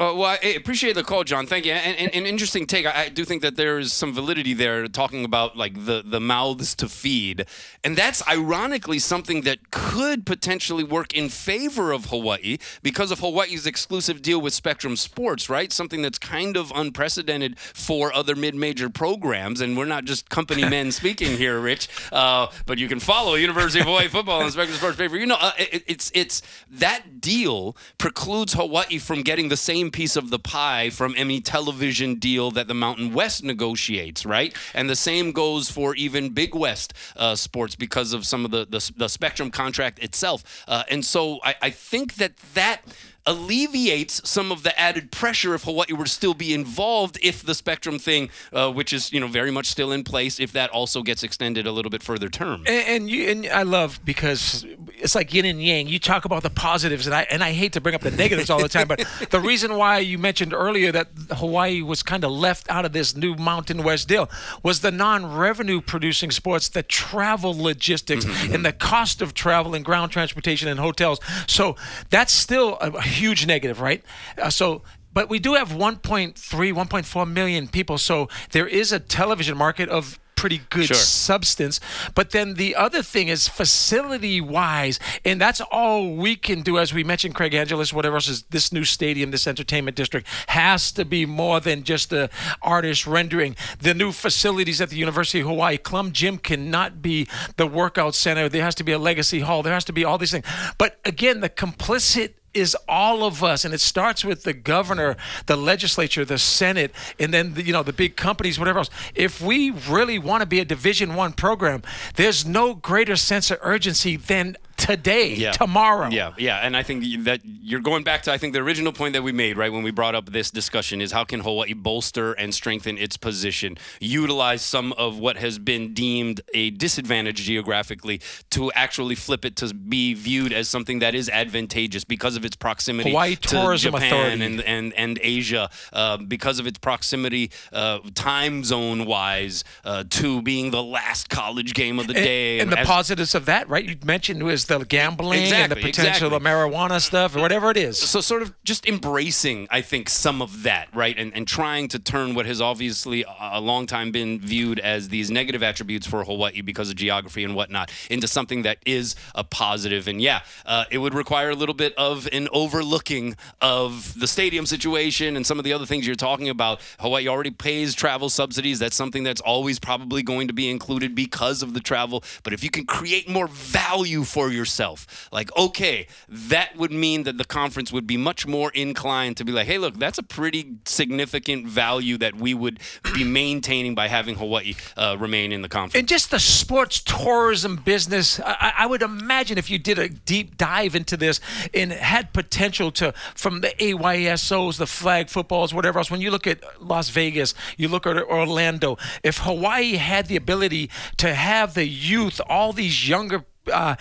uh, 0.00 0.14
well, 0.14 0.38
I 0.42 0.46
appreciate 0.56 0.94
the 0.94 1.04
call, 1.04 1.24
John. 1.24 1.46
Thank 1.46 1.66
you. 1.66 1.72
And, 1.72 1.94
and, 1.98 2.14
an 2.14 2.24
interesting 2.24 2.66
take. 2.66 2.86
I, 2.86 3.02
I, 3.02 3.08
do 3.10 3.22
think 3.22 3.42
that 3.42 3.56
there 3.56 3.78
is 3.78 3.92
some 3.92 4.14
validity 4.14 4.54
there 4.54 4.88
talking 4.88 5.26
about 5.26 5.58
like 5.58 5.84
the, 5.84 6.02
the 6.02 6.18
mouths 6.18 6.74
to 6.76 6.88
feed. 6.88 7.44
And 7.84 7.98
that's 7.98 8.26
ironically 8.26 8.98
something 8.98 9.42
that 9.42 9.70
could 9.70 10.24
potentially 10.24 10.84
work 10.84 11.12
in 11.12 11.28
favor 11.28 11.92
of 11.92 12.06
Hawaii 12.06 12.56
because 12.82 13.10
of 13.10 13.20
Hawaii's 13.20 13.66
exclusive 13.66 14.22
deal 14.22 14.40
with 14.40 14.54
Spectrum 14.54 14.96
Sports, 14.96 15.50
right? 15.50 15.70
Something 15.70 16.00
that's 16.00 16.18
kind 16.18 16.56
of 16.56 16.72
unprecedented 16.74 17.58
for 17.58 18.10
other 18.14 18.34
mid 18.34 18.54
major 18.54 18.88
programs. 18.88 19.60
And 19.60 19.76
we're 19.76 19.84
not 19.84 20.06
just 20.06 20.30
company 20.30 20.66
men 20.66 20.92
speaking 21.00 21.36
here, 21.36 21.60
Rich, 21.60 21.88
uh, 22.10 22.46
but 22.64 22.78
you 22.78 22.88
can 22.88 23.00
follow 23.00 23.34
University 23.34 23.80
of 23.80 23.86
Hawaii 23.86 24.08
football 24.08 24.40
on 24.40 24.50
Spectrum 24.50 24.78
Sports 24.78 24.96
paper. 24.96 25.18
You 25.18 25.26
know, 25.26 25.36
uh, 25.38 25.52
it, 25.58 25.84
it's, 25.86 26.10
it's 26.14 26.40
that 26.70 27.20
deal 27.20 27.76
precludes 27.98 28.54
Hawaii 28.54 28.96
from 28.96 29.20
getting 29.20 29.50
the 29.50 29.58
same 29.58 29.89
piece 29.90 30.16
of 30.16 30.30
the 30.30 30.38
pie 30.38 30.90
from 30.90 31.14
any 31.16 31.40
television 31.40 32.16
deal 32.16 32.50
that 32.52 32.68
the 32.68 32.74
Mountain 32.74 33.12
West 33.12 33.44
negotiates, 33.44 34.24
right? 34.26 34.54
And 34.74 34.88
the 34.88 34.96
same 34.96 35.32
goes 35.32 35.70
for 35.70 35.94
even 35.94 36.30
Big 36.30 36.54
West 36.54 36.94
uh, 37.16 37.34
sports 37.34 37.76
because 37.76 38.12
of 38.12 38.26
some 38.26 38.44
of 38.44 38.50
the, 38.50 38.66
the, 38.66 38.92
the 38.96 39.08
Spectrum 39.08 39.50
contract 39.50 39.98
itself. 39.98 40.64
Uh, 40.66 40.84
and 40.88 41.04
so 41.04 41.40
I, 41.44 41.54
I 41.62 41.70
think 41.70 42.14
that 42.14 42.36
that 42.54 42.82
alleviates 43.26 44.28
some 44.28 44.50
of 44.50 44.62
the 44.62 44.78
added 44.78 45.10
pressure 45.10 45.54
if 45.54 45.64
Hawaii 45.64 45.92
were 45.92 46.04
to 46.04 46.10
still 46.10 46.34
be 46.34 46.54
involved 46.54 47.18
if 47.22 47.42
the 47.42 47.54
spectrum 47.54 47.98
thing, 47.98 48.30
uh, 48.52 48.70
which 48.70 48.92
is 48.92 49.12
you 49.12 49.20
know 49.20 49.26
very 49.26 49.50
much 49.50 49.66
still 49.66 49.92
in 49.92 50.04
place, 50.04 50.40
if 50.40 50.52
that 50.52 50.70
also 50.70 51.02
gets 51.02 51.22
extended 51.22 51.66
a 51.66 51.72
little 51.72 51.90
bit 51.90 52.02
further 52.02 52.28
term. 52.28 52.64
And, 52.66 52.88
and 52.88 53.10
you 53.10 53.28
and 53.28 53.46
I 53.46 53.62
love 53.62 54.00
because 54.04 54.64
it's 54.98 55.14
like 55.14 55.32
yin 55.34 55.44
and 55.44 55.62
yang. 55.62 55.88
You 55.88 55.98
talk 55.98 56.24
about 56.24 56.42
the 56.42 56.50
positives, 56.50 57.06
and 57.06 57.14
I 57.14 57.22
and 57.30 57.44
I 57.44 57.52
hate 57.52 57.72
to 57.74 57.80
bring 57.80 57.94
up 57.94 58.00
the 58.00 58.10
negatives 58.10 58.50
all 58.50 58.60
the 58.60 58.68
time, 58.68 58.88
but 58.88 59.04
the 59.30 59.40
reason 59.50 59.76
why 59.76 59.98
you 59.98 60.18
mentioned 60.18 60.54
earlier 60.54 60.90
that 60.92 61.08
Hawaii 61.32 61.82
was 61.82 62.02
kind 62.02 62.24
of 62.24 62.32
left 62.32 62.70
out 62.70 62.84
of 62.84 62.92
this 62.92 63.14
new 63.14 63.34
Mountain 63.34 63.82
West 63.82 64.08
deal 64.08 64.30
was 64.62 64.80
the 64.80 64.90
non-revenue 64.90 65.80
producing 65.80 66.30
sports, 66.30 66.68
the 66.68 66.82
travel 66.82 67.56
logistics, 67.56 68.24
mm-hmm. 68.24 68.54
and 68.54 68.64
the 68.64 68.72
cost 68.72 69.20
of 69.20 69.34
travel 69.34 69.74
and 69.74 69.84
ground 69.84 70.10
transportation 70.10 70.68
and 70.68 70.80
hotels. 70.80 71.20
So 71.46 71.76
that's 72.08 72.32
still 72.32 72.78
a 72.80 73.09
huge 73.10 73.46
negative, 73.46 73.80
right? 73.80 74.02
Uh, 74.38 74.50
so 74.50 74.82
but 75.12 75.28
we 75.28 75.38
do 75.40 75.54
have 75.54 75.70
1.3 75.70 76.34
1.4 76.34 77.30
million 77.32 77.66
people 77.66 77.98
so 77.98 78.28
there 78.52 78.68
is 78.68 78.92
a 78.92 79.00
television 79.00 79.56
market 79.56 79.88
of 79.88 80.20
pretty 80.40 80.62
good 80.70 80.86
Sure. 80.86 80.96
substance. 80.96 81.80
But 82.14 82.30
then 82.30 82.54
the 82.54 82.74
other 82.74 83.02
thing 83.02 83.28
is 83.28 83.46
facility 83.46 84.40
wise, 84.40 84.98
and 85.22 85.38
that's 85.38 85.60
all 85.60 86.14
we 86.16 86.34
can 86.34 86.62
do. 86.62 86.78
As 86.78 86.94
we 86.94 87.04
mentioned, 87.04 87.34
Craig 87.34 87.52
Angelos, 87.52 87.92
whatever 87.92 88.16
else 88.16 88.26
is 88.26 88.44
this 88.44 88.72
new 88.72 88.84
stadium, 88.84 89.32
this 89.32 89.46
entertainment 89.46 89.98
district 89.98 90.26
has 90.46 90.92
to 90.92 91.04
be 91.04 91.26
more 91.26 91.60
than 91.60 91.82
just 91.82 92.10
a 92.14 92.30
artist 92.62 93.06
rendering. 93.06 93.54
The 93.80 93.92
new 93.92 94.12
facilities 94.12 94.80
at 94.80 94.88
the 94.88 94.96
University 94.96 95.40
of 95.40 95.46
Hawaii, 95.46 95.76
Klum 95.76 96.10
Gym 96.10 96.38
cannot 96.38 97.02
be 97.02 97.28
the 97.58 97.66
workout 97.66 98.14
center. 98.14 98.48
There 98.48 98.64
has 98.64 98.74
to 98.76 98.84
be 98.84 98.92
a 98.92 98.98
legacy 98.98 99.40
hall. 99.40 99.62
There 99.62 99.74
has 99.74 99.84
to 99.84 99.92
be 99.92 100.06
all 100.06 100.16
these 100.16 100.30
things. 100.30 100.46
But 100.78 100.98
again, 101.04 101.40
the 101.40 101.50
complicit 101.50 102.32
is 102.54 102.76
all 102.88 103.24
of 103.24 103.44
us 103.44 103.64
and 103.64 103.72
it 103.72 103.80
starts 103.80 104.24
with 104.24 104.42
the 104.42 104.52
governor 104.52 105.16
the 105.46 105.56
legislature 105.56 106.24
the 106.24 106.38
senate 106.38 106.92
and 107.18 107.32
then 107.32 107.54
the, 107.54 107.62
you 107.62 107.72
know 107.72 107.82
the 107.82 107.92
big 107.92 108.16
companies 108.16 108.58
whatever 108.58 108.78
else. 108.78 108.90
If 109.14 109.40
we 109.40 109.70
really 109.70 110.18
want 110.18 110.42
to 110.42 110.46
be 110.46 110.60
a 110.60 110.64
division 110.64 111.14
one 111.14 111.32
program 111.32 111.82
there's 112.16 112.44
no 112.44 112.74
greater 112.74 113.16
sense 113.16 113.50
of 113.50 113.58
urgency 113.62 114.16
than 114.16 114.56
today 114.80 115.34
Yeah. 115.34 115.52
tomorrow 115.52 116.08
Yeah, 116.10 116.32
yeah, 116.38 116.58
and 116.66 116.76
I 116.76 116.82
think 116.82 117.24
that 117.24 117.40
you're 117.44 117.80
going 117.80 118.02
back 118.02 118.22
to 118.22 118.32
I 118.32 118.38
think 118.38 118.54
the 118.54 118.60
original 118.60 118.92
point 118.92 119.12
that 119.12 119.22
we 119.22 119.32
made 119.32 119.56
right 119.56 119.72
when 119.72 119.82
we 119.82 119.90
brought 119.90 120.14
up 120.14 120.32
this 120.32 120.50
discussion 120.50 121.00
is 121.00 121.12
how 121.12 121.24
can 121.24 121.40
Hawaii 121.40 121.74
bolster 121.74 122.32
and 122.32 122.54
strengthen 122.54 122.96
its 122.98 123.16
position, 123.16 123.76
utilize 124.00 124.62
some 124.62 124.92
of 124.94 125.18
what 125.18 125.36
has 125.36 125.58
been 125.58 125.92
deemed 125.94 126.40
a 126.54 126.70
disadvantage 126.70 127.36
geographically 127.42 128.20
to 128.50 128.72
actually 128.72 129.14
flip 129.14 129.44
it 129.44 129.54
to 129.56 129.72
be 129.74 130.14
viewed 130.14 130.52
as 130.52 130.68
something 130.68 130.98
that 131.00 131.14
is 131.14 131.28
advantageous 131.28 132.04
because 132.04 132.34
of 132.36 132.44
its 132.44 132.56
proximity 132.56 133.10
Hawaii 133.10 133.36
to 133.36 133.48
Tourism 133.48 133.92
Japan 133.92 134.12
Authority. 134.12 134.44
and 134.44 134.60
and 134.62 134.92
and 134.94 135.18
Asia 135.22 135.68
uh, 135.92 136.16
because 136.16 136.58
of 136.58 136.66
its 136.66 136.78
proximity 136.78 137.50
uh, 137.72 137.98
time 138.14 138.64
zone 138.64 139.04
wise 139.06 139.62
uh, 139.84 140.04
to 140.10 140.40
being 140.42 140.70
the 140.70 140.82
last 140.82 141.28
college 141.28 141.74
game 141.74 141.98
of 141.98 142.06
the 142.06 142.14
and, 142.16 142.24
day 142.24 142.58
and 142.60 142.72
the 142.72 142.78
as- 142.80 142.86
positives 142.86 143.34
of 143.34 143.44
that 143.46 143.68
right 143.68 143.84
you 143.84 143.96
mentioned 144.04 144.42
was 144.42 144.66
the 144.78 144.84
gambling 144.84 145.40
and 145.40 145.72
the 145.72 145.76
Exactly, 145.76 145.82
potential 145.92 146.26
of 146.28 146.42
exactly. 146.42 146.50
marijuana 146.50 147.00
stuff 147.00 147.36
or 147.36 147.40
whatever 147.40 147.70
it 147.70 147.76
is. 147.76 147.98
So 147.98 148.20
sort 148.20 148.42
of 148.42 148.52
just 148.64 148.86
embracing 148.88 149.66
i 149.70 149.80
think 149.80 150.08
some 150.08 150.40
of 150.42 150.62
that 150.62 150.88
right? 150.94 151.16
And, 151.18 151.34
and 151.34 151.46
trying 151.46 151.88
to 151.88 151.98
turn 151.98 152.34
what 152.34 152.46
has 152.46 152.60
obviously 152.60 153.22
a 153.24 153.34
a 153.52 153.60
long 153.60 153.86
time 153.86 154.10
been 154.12 154.38
viewed 154.40 154.78
as 154.78 155.08
these 155.08 155.30
negative 155.30 155.62
attributes 155.62 156.06
for 156.06 156.24
hawaii 156.24 156.60
because 156.60 156.88
of 156.90 156.96
geography 156.96 157.42
and 157.44 157.54
whatnot 157.54 157.90
into 158.10 158.28
something 158.28 158.62
that 158.62 158.78
is 158.86 159.16
a 159.34 159.42
positive. 159.44 160.06
and 160.08 160.20
yeah 160.22 160.40
uh, 160.66 160.84
it 160.90 160.98
would 160.98 161.14
require 161.14 161.50
a 161.50 161.54
little 161.54 161.74
bit 161.74 161.92
of 161.96 162.28
an 162.32 162.48
overlooking 162.52 163.36
of 163.60 164.18
the 164.18 164.26
stadium 164.26 164.66
situation 164.66 165.36
and 165.36 165.46
some 165.46 165.58
of 165.58 165.64
the 165.64 165.72
other 165.72 165.86
things 165.86 166.06
you're 166.06 166.14
talking 166.14 166.48
about. 166.48 166.80
Hawaii 167.00 167.26
already 167.28 167.50
pays 167.50 167.94
travel 167.94 168.28
subsidies. 168.28 168.78
That's 168.78 168.96
something 168.96 169.22
that's 169.24 169.40
always 169.40 169.78
probably 169.78 170.22
going 170.22 170.46
to 170.48 170.54
be 170.54 170.70
included 170.70 171.14
because 171.14 171.62
of 171.62 171.74
the 171.74 171.80
travel. 171.80 172.22
But 172.42 172.52
if 172.52 172.62
you 172.64 172.70
can 172.70 172.84
create 172.86 173.28
more 173.28 173.48
value 173.48 174.24
for 174.24 174.50
yourself. 174.60 175.28
Like 175.32 175.50
okay 175.56 176.06
that 176.28 176.76
would 176.76 176.92
mean 176.92 177.24
that 177.24 177.36
the 177.38 177.48
conference 177.60 177.90
would 177.92 178.06
be 178.06 178.18
much 178.30 178.46
more 178.46 178.70
inclined 178.86 179.34
to 179.38 179.44
be 179.44 179.52
like 179.52 179.66
hey 179.66 179.78
look 179.84 179.94
that's 179.98 180.18
a 180.18 180.22
pretty 180.38 180.62
significant 180.84 181.66
value 181.66 182.16
that 182.18 182.34
we 182.44 182.52
would 182.62 182.76
be 183.14 183.24
maintaining 183.24 183.94
by 183.94 184.06
having 184.08 184.36
hawaii 184.36 184.74
uh, 184.96 185.16
remain 185.18 185.52
in 185.52 185.62
the 185.62 185.68
conference. 185.68 185.94
And 185.94 186.08
just 186.08 186.30
the 186.30 186.38
sports 186.38 187.00
tourism 187.00 187.76
business, 187.76 188.40
I, 188.40 188.72
I 188.78 188.86
would 188.86 189.02
imagine 189.02 189.58
if 189.58 189.70
you 189.70 189.78
did 189.78 189.98
a 189.98 190.08
deep 190.08 190.56
dive 190.56 190.94
into 190.94 191.16
this 191.16 191.40
and 191.72 191.92
had 191.92 192.32
potential 192.32 192.90
to, 192.92 193.12
from 193.34 193.60
the 193.60 193.70
AYSOs, 193.78 194.76
the 194.78 194.86
flag 194.86 195.28
footballs, 195.28 195.72
whatever 195.72 195.98
else, 195.98 196.10
when 196.10 196.20
you 196.20 196.30
look 196.30 196.46
at 196.46 196.60
Las 196.82 197.10
Vegas, 197.10 197.54
you 197.76 197.88
look 197.88 198.06
at 198.06 198.16
Orlando, 198.16 198.98
if 199.22 199.38
Hawaii 199.38 199.96
had 199.96 200.26
the 200.26 200.36
ability 200.36 200.90
to 201.16 201.34
have 201.34 201.74
the 201.74 201.86
youth, 201.86 202.40
all 202.48 202.72
these 202.72 203.08
younger 203.08 203.44
uh, 203.72 203.96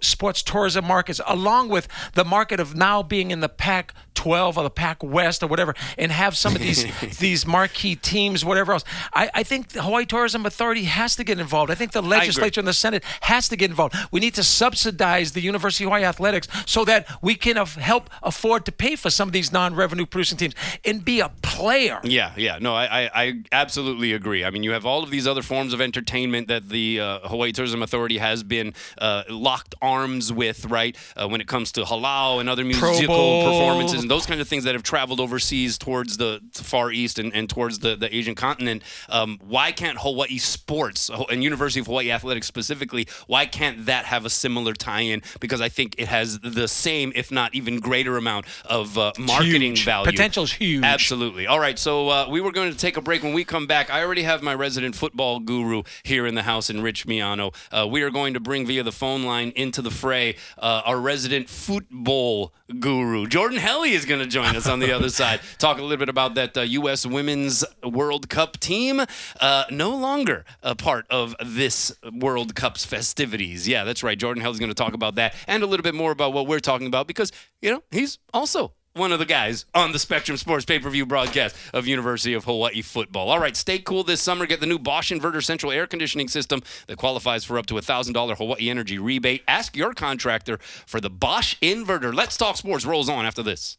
sports 0.00 0.42
tourism 0.42 0.84
markets, 0.84 1.20
along 1.26 1.68
with 1.68 1.88
the 2.14 2.24
market 2.24 2.60
of 2.60 2.74
now 2.74 3.02
being 3.02 3.30
in 3.30 3.40
the 3.40 3.48
Pac 3.48 3.94
12 4.14 4.58
or 4.58 4.64
the 4.64 4.70
Pac 4.70 5.02
West 5.02 5.42
or 5.42 5.46
whatever, 5.46 5.74
and 5.96 6.12
have 6.12 6.36
some 6.36 6.54
of 6.54 6.60
these 6.60 6.84
these 7.18 7.46
marquee 7.46 7.96
teams, 7.96 8.44
whatever 8.44 8.72
else. 8.72 8.84
I, 9.14 9.30
I 9.34 9.42
think 9.42 9.70
the 9.70 9.82
Hawaii 9.82 10.04
Tourism 10.04 10.44
Authority 10.44 10.84
has 10.84 11.16
to 11.16 11.24
get 11.24 11.40
involved. 11.40 11.70
I 11.70 11.74
think 11.74 11.92
the 11.92 12.02
legislature 12.02 12.60
and 12.60 12.68
the 12.68 12.74
Senate 12.74 13.02
has 13.22 13.48
to 13.48 13.56
get 13.56 13.70
involved. 13.70 13.94
We 14.10 14.20
need 14.20 14.34
to 14.34 14.44
subsidize 14.44 15.32
the 15.32 15.40
University 15.40 15.84
of 15.84 15.88
Hawaii 15.88 16.04
athletics 16.04 16.48
so 16.66 16.84
that 16.84 17.08
we 17.22 17.34
can 17.34 17.56
af- 17.56 17.76
help 17.76 18.10
afford 18.22 18.66
to 18.66 18.72
pay 18.72 18.94
for 18.96 19.10
some 19.10 19.28
of 19.28 19.32
these 19.32 19.52
non-revenue 19.52 20.06
producing 20.06 20.36
teams 20.38 20.54
and 20.84 21.04
be 21.04 21.20
a 21.20 21.30
player. 21.42 22.00
Yeah, 22.04 22.32
yeah, 22.36 22.58
no, 22.60 22.74
I, 22.74 23.04
I, 23.04 23.10
I 23.14 23.42
absolutely 23.52 24.12
agree. 24.12 24.44
I 24.44 24.50
mean, 24.50 24.62
you 24.62 24.72
have 24.72 24.84
all 24.84 25.02
of 25.02 25.10
these 25.10 25.26
other 25.26 25.42
forms 25.42 25.72
of 25.72 25.80
entertainment 25.80 26.48
that 26.48 26.68
the 26.68 27.00
uh, 27.00 27.18
Hawaii 27.20 27.52
Tourism 27.52 27.82
Authority 27.82 28.18
has 28.18 28.42
been 28.42 28.74
uh, 29.00 29.24
locked 29.28 29.74
arms 29.82 30.32
with, 30.32 30.66
right? 30.66 30.96
Uh, 31.16 31.28
when 31.28 31.40
it 31.40 31.48
comes 31.48 31.72
to 31.72 31.82
halal 31.82 32.40
and 32.40 32.48
other 32.48 32.64
musical 32.64 33.42
performances 33.44 34.02
and 34.02 34.10
those 34.10 34.26
kind 34.26 34.40
of 34.40 34.48
things 34.48 34.64
that 34.64 34.74
have 34.74 34.82
traveled 34.82 35.20
overseas 35.20 35.78
towards 35.78 36.16
the 36.16 36.40
Far 36.52 36.92
East 36.92 37.18
and, 37.18 37.34
and 37.34 37.48
towards 37.48 37.80
the, 37.80 37.96
the 37.96 38.14
Asian 38.14 38.34
continent. 38.34 38.82
Um, 39.08 39.38
why 39.46 39.72
can't 39.72 39.98
Hawaii 39.98 40.38
sports 40.38 41.10
and 41.30 41.42
University 41.42 41.80
of 41.80 41.86
Hawaii 41.86 42.10
athletics 42.10 42.46
specifically? 42.46 43.08
Why 43.26 43.46
can't 43.46 43.86
that 43.86 44.04
have 44.04 44.24
a 44.24 44.30
similar 44.30 44.74
tie-in? 44.74 45.22
Because 45.40 45.60
I 45.60 45.68
think 45.68 45.96
it 45.98 46.08
has 46.08 46.38
the 46.40 46.68
same, 46.68 47.12
if 47.14 47.32
not 47.32 47.54
even 47.54 47.80
greater, 47.80 48.16
amount 48.16 48.46
of 48.64 48.96
uh, 48.98 49.12
marketing 49.18 49.72
Huge. 49.72 49.84
value. 49.84 50.10
Potential's 50.10 50.52
huge. 50.52 50.84
Absolutely. 50.84 51.46
All 51.46 51.58
right. 51.58 51.78
So 51.78 52.08
uh, 52.08 52.26
we 52.28 52.40
were 52.40 52.52
going 52.52 52.70
to 52.70 52.76
take 52.76 52.96
a 52.96 53.00
break. 53.00 53.22
When 53.22 53.32
we 53.32 53.44
come 53.44 53.66
back, 53.66 53.90
I 53.90 54.02
already 54.02 54.22
have 54.22 54.42
my 54.42 54.54
resident 54.54 54.94
football 54.94 55.40
guru 55.40 55.82
here 56.02 56.26
in 56.26 56.34
the 56.34 56.42
house 56.42 56.70
in 56.70 56.82
Rich 56.82 57.06
Miano. 57.06 57.54
Uh, 57.72 57.86
we 57.86 58.02
are 58.02 58.10
going 58.10 58.34
to 58.34 58.40
bring 58.40 58.66
via 58.66 58.82
the 58.82 58.89
phone 58.92 59.24
line 59.24 59.52
into 59.56 59.82
the 59.82 59.90
fray 59.90 60.36
uh, 60.58 60.82
our 60.84 60.98
resident 60.98 61.48
football 61.48 62.52
guru. 62.78 63.26
Jordan 63.26 63.58
Helle 63.58 63.82
is 63.84 64.04
going 64.04 64.20
to 64.20 64.26
join 64.26 64.56
us 64.56 64.66
on 64.66 64.80
the 64.80 64.92
other 64.92 65.08
side. 65.08 65.40
Talk 65.58 65.78
a 65.78 65.82
little 65.82 65.96
bit 65.96 66.08
about 66.08 66.34
that 66.34 66.56
uh, 66.56 66.62
U.S. 66.62 67.04
Women's 67.06 67.64
World 67.82 68.28
Cup 68.28 68.58
team. 68.58 69.02
Uh, 69.40 69.64
no 69.70 69.90
longer 69.96 70.44
a 70.62 70.74
part 70.74 71.06
of 71.10 71.34
this 71.44 71.92
World 72.12 72.54
Cup's 72.54 72.84
festivities. 72.84 73.66
Yeah, 73.66 73.84
that's 73.84 74.02
right. 74.02 74.18
Jordan 74.18 74.42
Helle's 74.42 74.58
going 74.58 74.70
to 74.70 74.74
talk 74.74 74.94
about 74.94 75.16
that 75.16 75.34
and 75.46 75.62
a 75.62 75.66
little 75.66 75.84
bit 75.84 75.94
more 75.94 76.12
about 76.12 76.32
what 76.32 76.46
we're 76.46 76.60
talking 76.60 76.86
about 76.86 77.06
because, 77.06 77.32
you 77.60 77.70
know, 77.70 77.82
he's 77.90 78.18
also 78.32 78.72
one 79.00 79.12
of 79.12 79.18
the 79.18 79.24
guys 79.24 79.64
on 79.74 79.92
the 79.92 79.98
Spectrum 79.98 80.36
Sports 80.36 80.66
pay-per-view 80.66 81.06
broadcast 81.06 81.56
of 81.72 81.86
University 81.86 82.34
of 82.34 82.44
Hawaii 82.44 82.82
football. 82.82 83.30
All 83.30 83.38
right, 83.38 83.56
stay 83.56 83.78
cool 83.78 84.04
this 84.04 84.20
summer. 84.20 84.44
Get 84.44 84.60
the 84.60 84.66
new 84.66 84.78
Bosch 84.78 85.10
Inverter 85.10 85.42
Central 85.42 85.72
Air 85.72 85.86
Conditioning 85.86 86.28
System 86.28 86.62
that 86.86 86.98
qualifies 86.98 87.42
for 87.42 87.58
up 87.58 87.64
to 87.66 87.78
a 87.78 87.80
$1,000 87.80 88.36
Hawaii 88.36 88.68
Energy 88.68 88.98
rebate. 88.98 89.42
Ask 89.48 89.74
your 89.74 89.94
contractor 89.94 90.58
for 90.84 91.00
the 91.00 91.08
Bosch 91.08 91.56
Inverter. 91.62 92.14
Let's 92.14 92.36
Talk 92.36 92.58
Sports 92.58 92.84
rolls 92.84 93.08
on 93.08 93.24
after 93.24 93.42
this. 93.42 93.78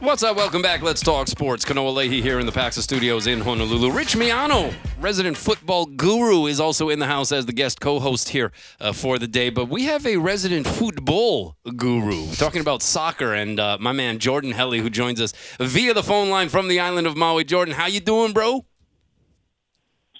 What's 0.00 0.22
up? 0.22 0.34
Welcome 0.34 0.62
back. 0.62 0.80
Let's 0.80 1.02
talk 1.02 1.28
sports. 1.28 1.62
Kanoa 1.62 1.92
Leahey 1.94 2.22
here 2.22 2.40
in 2.40 2.46
the 2.46 2.52
Paxa 2.52 2.80
Studios 2.80 3.26
in 3.26 3.42
Honolulu. 3.42 3.92
Rich 3.92 4.16
Miano, 4.16 4.72
resident 4.98 5.36
football 5.36 5.84
guru, 5.84 6.46
is 6.46 6.58
also 6.58 6.88
in 6.88 7.00
the 7.00 7.06
house 7.06 7.32
as 7.32 7.44
the 7.44 7.52
guest 7.52 7.82
co-host 7.82 8.30
here 8.30 8.50
uh, 8.80 8.94
for 8.94 9.18
the 9.18 9.28
day. 9.28 9.50
But 9.50 9.68
we 9.68 9.84
have 9.84 10.06
a 10.06 10.16
resident 10.16 10.66
football 10.66 11.58
guru 11.76 12.32
talking 12.36 12.62
about 12.62 12.80
soccer, 12.80 13.34
and 13.34 13.60
uh, 13.60 13.76
my 13.78 13.92
man 13.92 14.18
Jordan 14.18 14.52
Helle, 14.52 14.72
who 14.72 14.88
joins 14.88 15.20
us 15.20 15.34
via 15.58 15.92
the 15.92 16.02
phone 16.02 16.30
line 16.30 16.48
from 16.48 16.68
the 16.68 16.80
island 16.80 17.06
of 17.06 17.14
Maui. 17.14 17.44
Jordan, 17.44 17.74
how 17.74 17.86
you 17.86 18.00
doing, 18.00 18.32
bro? 18.32 18.64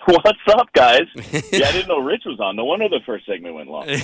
What's 0.06 0.38
up, 0.52 0.72
guys? 0.72 1.02
Yeah, 1.52 1.68
I 1.68 1.72
didn't 1.72 1.88
know 1.88 1.98
Rich 2.00 2.22
was 2.26 2.40
on. 2.40 2.56
No 2.56 2.64
wonder 2.64 2.88
the 2.88 3.00
first 3.04 3.26
segment 3.26 3.54
went 3.54 3.68
long. 3.68 3.86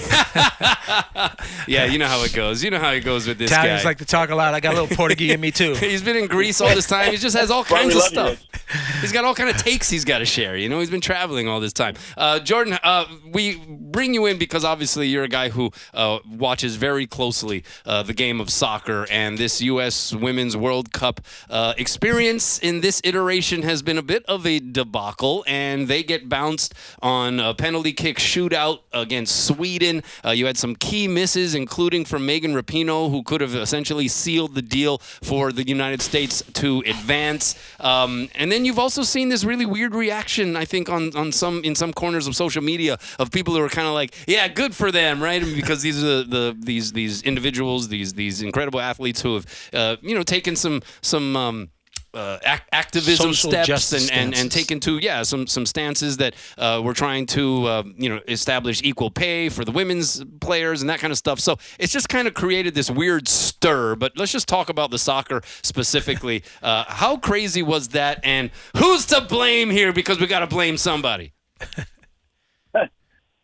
Yeah, 1.69 1.87
you 1.87 1.99
know 1.99 2.07
how 2.07 2.23
it 2.23 2.33
goes. 2.33 2.63
You 2.63 2.71
know 2.71 2.79
how 2.79 2.91
it 2.93 3.01
goes 3.01 3.27
with 3.27 3.39
this 3.39 3.51
Italians 3.51 3.83
guy. 3.83 3.89
like 3.89 3.99
to 3.99 4.05
talk 4.05 4.31
a 4.31 4.35
lot. 4.37 4.55
I 4.55 4.61
got 4.61 4.75
a 4.77 4.81
little 4.81 4.97
Portuguese 4.97 5.33
in 5.33 5.41
me 5.41 5.51
too. 5.51 5.75
He's 5.75 6.03
been 6.03 6.17
in 6.17 6.27
Greece 6.29 6.61
all 6.61 6.69
this 6.75 6.87
time. 6.87 7.11
He 7.11 7.17
just 7.17 7.37
has 7.37 7.51
all 7.51 7.65
Well, 7.69 7.81
kinds 7.83 7.95
of 7.95 8.13
love 8.13 8.31
you, 8.31 8.37
stuff. 8.37 9.01
He's 9.01 9.11
got 9.13 9.25
all 9.25 9.35
kind 9.35 9.51
of 9.51 9.57
takes 9.57 9.89
he's 9.91 10.05
got 10.05 10.19
to 10.19 10.25
share. 10.25 10.57
You 10.57 10.69
know, 10.69 10.79
he's 10.81 10.91
been 10.91 11.01
traveling 11.01 11.49
all 11.49 11.59
this 11.61 11.73
time. 11.73 11.95
Uh, 12.17 12.39
Jordan, 12.41 12.79
uh, 12.85 13.07
we 13.33 13.57
bring 13.57 14.15
you 14.15 14.27
in 14.27 14.39
because 14.39 14.65
obviously 14.65 15.09
you're 15.09 15.25
a 15.25 15.29
guy 15.29 15.49
who 15.49 15.71
uh, 15.95 16.19
watches 16.29 16.77
very 16.77 17.07
closely 17.07 17.65
uh, 17.85 18.03
the 18.05 18.15
game 18.15 18.41
of 18.41 18.51
soccer, 18.51 19.07
and 19.11 19.39
this 19.39 19.61
U.S. 19.63 20.15
Women's 20.15 20.57
World 20.57 20.93
Cup 20.93 21.21
uh, 21.51 21.75
experience 21.79 22.59
in 22.61 22.81
this 22.81 23.01
iteration 23.05 23.63
has 23.63 23.83
been 23.83 23.99
a 23.99 24.03
bit 24.03 24.25
of 24.27 24.47
a 24.47 24.61
debacle, 24.61 25.45
and 25.49 25.86
they 25.87 26.03
get 26.03 26.29
bounced 26.29 26.75
on 27.03 27.41
a 27.41 27.55
penalty 27.55 27.93
kick 27.93 28.19
shootout 28.19 28.81
against 28.93 29.47
Sweden. 29.47 30.03
Uh, 30.25 30.31
you 30.31 30.47
had 30.47 30.57
some 30.57 30.75
key 30.77 31.09
misses, 31.09 31.55
including 31.55 32.05
from 32.05 32.27
Megan 32.27 32.55
Rapinoe, 32.55 33.11
who 33.11 33.23
could 33.23 33.41
have 33.41 33.55
essentially 33.55 34.09
sealed 34.09 34.55
the 34.55 34.63
deal 34.63 34.99
for 34.99 35.53
the 35.53 35.67
United 35.67 36.03
States 36.03 36.43
to 36.55 36.83
advance. 36.87 37.55
Um, 37.81 38.29
and 38.35 38.51
then 38.51 38.65
you've 38.65 38.79
also 38.79 39.03
seen 39.03 39.29
this 39.29 39.45
really 39.45 39.67
weird 39.67 39.95
reaction, 39.95 40.57
I 40.57 40.65
think, 40.65 40.89
on, 40.89 41.15
on 41.17 41.33
some 41.33 41.63
in 41.65 41.75
some 41.75 41.93
corners 41.93 42.27
of 42.27 42.37
social 42.37 42.63
media 42.63 42.99
of 43.19 43.31
people 43.31 43.55
who 43.55 43.63
are 43.63 43.69
kind 43.69 43.87
of 43.87 43.95
like, 43.95 44.15
yeah, 44.27 44.49
good 44.49 44.75
for 44.75 44.91
them, 44.91 45.23
right? 45.23 45.43
because 45.57 45.83
these 45.83 46.03
are 46.03 46.23
the 46.23 46.57
these 46.59 46.93
these 46.93 47.23
individuals, 47.23 47.89
these 47.89 48.15
these 48.15 48.43
incredible 48.43 48.81
athletes 48.81 49.21
who 49.23 49.35
have 49.35 49.47
uh, 49.73 49.97
you 50.03 50.15
know 50.15 50.23
taken 50.23 50.57
some 50.57 50.83
some 51.03 51.37
um, 51.37 51.71
uh, 52.17 52.39
ac- 52.45 52.63
activism 52.73 53.35
Social 53.35 53.51
steps 53.51 53.93
and, 53.93 54.11
and, 54.11 54.35
and 54.35 54.51
taken 54.51 54.81
to 54.81 54.99
yeah 54.99 55.23
some 55.23 55.47
some 55.47 55.67
stances 55.67 56.17
that 56.17 56.35
uh, 56.57 56.81
we're 56.83 56.95
trying 56.95 57.27
to 57.27 57.67
uh, 57.67 57.83
you 57.97 58.09
know 58.09 58.21
establish 58.27 58.83
equal 58.83 59.11
pay 59.11 59.49
for 59.49 59.65
the 59.65 59.73
women's 59.73 60.25
players 60.41 60.81
and 60.81 60.91
that 60.91 60.99
kind 60.99 61.11
of 61.11 61.19
stuff. 61.19 61.39
So 61.41 61.59
it's 61.79 61.93
just 61.93 62.09
kind 62.09 62.27
of 62.27 62.35
created 62.35 62.75
this 62.75 62.91
weird 62.91 63.29
stir. 63.29 63.95
But 63.97 64.17
let's 64.17 64.33
just 64.33 64.49
talk 64.49 64.69
about 64.69 64.91
the 64.91 64.99
soccer 64.99 65.43
specifically. 65.63 66.43
Uh, 66.63 66.85
how 66.89 67.17
crazy 67.17 67.63
was 67.63 67.89
that? 67.89 68.19
And 68.25 68.51
who's 68.77 69.07
to 69.07 69.21
blame 69.21 69.71
here? 69.71 69.93
Because 69.93 70.19
we 70.19 70.27
got 70.27 70.41
to 70.41 70.47
blame 70.47 70.79
somebody. 70.79 71.33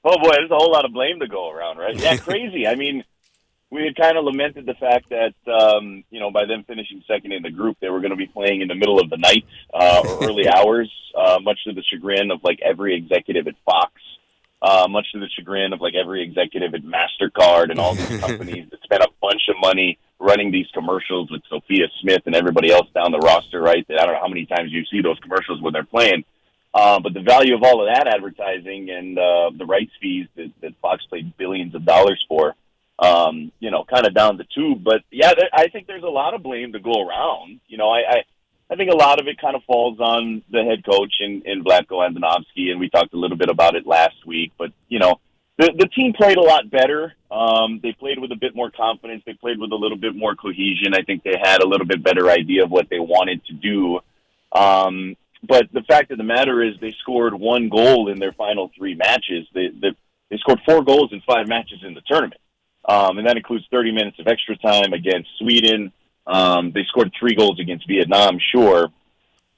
Oh 0.04 0.18
boy, 0.20 0.30
there's 0.32 0.50
a 0.50 0.56
whole 0.56 0.72
lot 0.72 0.84
of 0.84 0.92
blame 0.92 1.20
to 1.20 1.28
go 1.28 1.50
around, 1.50 1.78
right? 1.78 1.96
Yeah, 1.96 2.16
crazy. 2.18 2.66
I 2.66 2.74
mean, 2.74 3.04
we 3.72 3.84
had 3.84 3.96
kind 3.96 4.18
of 4.18 4.24
lamented 4.24 4.66
the 4.66 4.74
fact 4.74 5.08
that 5.08 5.32
um, 5.50 6.04
you 6.10 6.20
know 6.20 6.30
by 6.30 6.44
them 6.44 6.62
finishing 6.64 7.02
second 7.08 7.32
in 7.32 7.42
the 7.42 7.50
group, 7.50 7.78
they 7.80 7.88
were 7.88 8.00
going 8.00 8.10
to 8.10 8.16
be 8.16 8.26
playing 8.26 8.60
in 8.60 8.68
the 8.68 8.74
middle 8.74 9.00
of 9.00 9.08
the 9.08 9.16
night 9.16 9.46
uh, 9.72 10.02
or 10.06 10.28
early 10.28 10.46
hours, 10.54 10.92
uh, 11.16 11.38
much 11.40 11.58
to 11.64 11.72
the 11.72 11.82
chagrin 11.90 12.30
of 12.30 12.44
like 12.44 12.60
every 12.62 12.94
executive 12.94 13.48
at 13.48 13.54
Fox, 13.64 13.92
uh, 14.60 14.86
much 14.90 15.06
to 15.12 15.20
the 15.20 15.28
chagrin 15.34 15.72
of 15.72 15.80
like 15.80 15.94
every 15.94 16.22
executive 16.22 16.74
at 16.74 16.82
Mastercard 16.82 17.70
and 17.70 17.80
all 17.80 17.94
these 17.94 18.20
companies 18.26 18.68
that 18.70 18.82
spent 18.82 19.02
a 19.02 19.08
bunch 19.22 19.42
of 19.48 19.56
money 19.58 19.98
running 20.20 20.52
these 20.52 20.66
commercials 20.74 21.30
with 21.30 21.40
Sophia 21.48 21.86
Smith 22.02 22.22
and 22.26 22.34
everybody 22.34 22.70
else 22.70 22.88
down 22.94 23.10
the 23.10 23.24
roster. 23.24 23.62
Right? 23.62 23.88
That 23.88 24.00
I 24.00 24.04
don't 24.04 24.14
know 24.14 24.20
how 24.20 24.28
many 24.28 24.44
times 24.44 24.70
you 24.70 24.84
see 24.90 25.00
those 25.00 25.18
commercials 25.20 25.62
when 25.62 25.72
they're 25.72 25.82
playing. 25.82 26.24
Uh, 26.74 27.00
but 27.00 27.14
the 27.14 27.20
value 27.20 27.54
of 27.54 27.62
all 27.62 27.86
of 27.86 27.94
that 27.94 28.06
advertising 28.06 28.90
and 28.90 29.18
uh, 29.18 29.50
the 29.56 29.64
rights 29.66 29.92
fees 30.00 30.26
that, 30.36 30.50
that 30.60 30.72
Fox 30.80 31.04
paid 31.10 31.36
billions 31.36 31.74
of 31.74 31.84
dollars 31.84 32.22
for, 32.28 32.54
um, 33.02 33.50
you 33.58 33.70
know, 33.70 33.84
kind 33.84 34.06
of 34.06 34.14
down 34.14 34.36
the 34.36 34.44
tube. 34.44 34.84
But 34.84 35.02
yeah, 35.10 35.34
there, 35.34 35.48
I 35.52 35.68
think 35.68 35.86
there's 35.86 36.04
a 36.04 36.08
lot 36.08 36.34
of 36.34 36.42
blame 36.42 36.72
to 36.72 36.80
go 36.80 36.92
around. 36.92 37.60
You 37.66 37.76
know, 37.76 37.90
I, 37.90 38.00
I, 38.08 38.22
I 38.70 38.76
think 38.76 38.90
a 38.90 38.96
lot 38.96 39.20
of 39.20 39.26
it 39.26 39.40
kind 39.40 39.56
of 39.56 39.64
falls 39.64 39.98
on 39.98 40.42
the 40.50 40.62
head 40.62 40.84
coach 40.84 41.14
in, 41.20 41.42
in 41.44 41.64
Vlatko 41.64 42.08
Andonovski, 42.08 42.70
and 42.70 42.78
we 42.78 42.88
talked 42.88 43.12
a 43.12 43.18
little 43.18 43.36
bit 43.36 43.50
about 43.50 43.74
it 43.74 43.86
last 43.86 44.24
week. 44.24 44.52
But 44.56 44.72
you 44.88 45.00
know, 45.00 45.20
the 45.58 45.72
the 45.76 45.86
team 45.86 46.12
played 46.12 46.36
a 46.36 46.42
lot 46.42 46.70
better. 46.70 47.14
Um, 47.30 47.80
they 47.82 47.92
played 47.92 48.20
with 48.20 48.30
a 48.30 48.36
bit 48.36 48.54
more 48.54 48.70
confidence. 48.70 49.22
They 49.26 49.34
played 49.34 49.58
with 49.58 49.72
a 49.72 49.76
little 49.76 49.98
bit 49.98 50.14
more 50.14 50.36
cohesion. 50.36 50.94
I 50.94 51.02
think 51.02 51.24
they 51.24 51.36
had 51.42 51.60
a 51.60 51.66
little 51.66 51.86
bit 51.86 52.04
better 52.04 52.30
idea 52.30 52.62
of 52.62 52.70
what 52.70 52.88
they 52.88 53.00
wanted 53.00 53.44
to 53.46 53.52
do. 53.54 54.00
Um, 54.52 55.16
but 55.42 55.66
the 55.72 55.82
fact 55.82 56.12
of 56.12 56.18
the 56.18 56.24
matter 56.24 56.62
is, 56.62 56.74
they 56.80 56.92
scored 57.00 57.34
one 57.34 57.68
goal 57.68 58.08
in 58.08 58.20
their 58.20 58.32
final 58.32 58.70
three 58.76 58.94
matches. 58.94 59.48
They 59.52 59.68
they, 59.68 59.90
they 60.30 60.36
scored 60.38 60.60
four 60.64 60.84
goals 60.84 61.12
in 61.12 61.20
five 61.22 61.48
matches 61.48 61.80
in 61.82 61.94
the 61.94 62.02
tournament, 62.06 62.40
um, 62.84 63.18
and 63.18 63.26
that 63.26 63.36
includes 63.36 63.64
30 63.70 63.92
minutes 63.92 64.18
of 64.18 64.26
extra 64.26 64.56
time 64.56 64.92
against 64.92 65.28
Sweden. 65.38 65.92
Um, 66.26 66.72
they 66.72 66.84
scored 66.88 67.12
three 67.18 67.34
goals 67.34 67.58
against 67.60 67.86
Vietnam, 67.88 68.38
sure, 68.52 68.88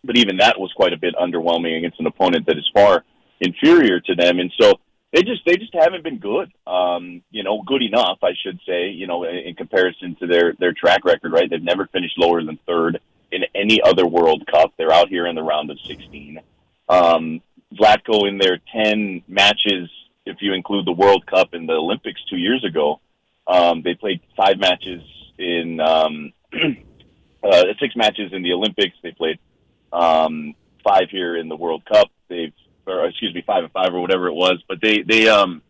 but 0.03 0.17
even 0.17 0.39
that 0.39 0.59
was 0.59 0.73
quite 0.73 0.93
a 0.93 0.97
bit 0.99 1.15
underwhelming 1.15 1.79
against 1.79 2.01
an 2.01 2.07
opponent 2.07 2.47
that 2.47 2.59
is 2.59 2.69
far 2.75 3.05
inferior 3.41 4.01
to 4.01 4.15
them. 4.15 4.39
And 4.39 4.53
so 4.61 4.75
they 5.13 5.23
just 5.23 5.45
they 5.47 5.57
just 5.57 5.75
haven't 5.75 6.03
been 6.03 6.19
good. 6.19 6.53
Um, 6.67 7.23
you 7.31 7.45
know, 7.45 7.63
good 7.63 7.83
enough, 7.83 8.19
I 8.23 8.33
should 8.43 8.59
say. 8.67 8.89
You 8.89 9.07
know, 9.07 9.25
in, 9.25 9.37
in 9.37 9.55
comparison 9.55 10.17
to 10.17 10.27
their 10.27 10.55
their 10.59 10.73
track 10.73 11.05
record, 11.05 11.33
right? 11.33 11.49
They've 11.49 11.63
never 11.63 11.87
finished 11.87 12.19
lower 12.19 12.43
than 12.43 12.59
third 12.67 13.01
in 13.31 13.45
any 13.55 13.81
other 13.83 14.07
World 14.07 14.47
Cup. 14.47 14.73
They're 14.77 14.93
out 14.93 15.09
here 15.09 15.27
in 15.27 15.35
the 15.35 15.43
round 15.43 15.71
of 15.71 15.79
16. 15.87 16.41
Um, 16.89 17.41
Vlatko 17.75 18.29
in 18.29 18.39
their 18.39 18.59
10 18.73 19.23
matches, 19.27 19.91
if 20.25 20.37
you 20.41 20.53
include 20.53 20.87
the 20.87 20.93
World 20.93 21.27
Cup 21.27 21.53
and 21.53 21.69
the 21.69 21.73
Olympics 21.73 22.21
two 22.31 22.37
years 22.37 22.65
ago, 22.65 23.01
um, 23.47 23.83
they 23.83 23.95
played 23.95 24.21
five 24.37 24.59
matches 24.59 25.03
in 25.39 25.81
um, 25.81 26.33
uh, 27.43 27.65
six 27.81 27.95
matches 27.97 28.33
in 28.33 28.43
the 28.43 28.53
Olympics. 28.53 28.97
They 29.03 29.13
played 29.13 29.39
um, 29.93 30.55
five 30.83 31.09
here 31.11 31.37
in 31.37 31.49
the 31.49 31.57
World 31.57 31.85
Cup. 31.85 32.09
They've, 32.29 32.53
or 32.87 33.07
excuse 33.07 33.35
me, 33.35 33.43
five 33.47 33.65
and 33.65 33.73
five 33.73 33.95
or 33.95 34.01
whatever 34.01 34.29
it 34.29 34.35
was. 34.35 34.63
But 34.69 34.81
they 34.81 35.03
they 35.03 35.29
um 35.29 35.63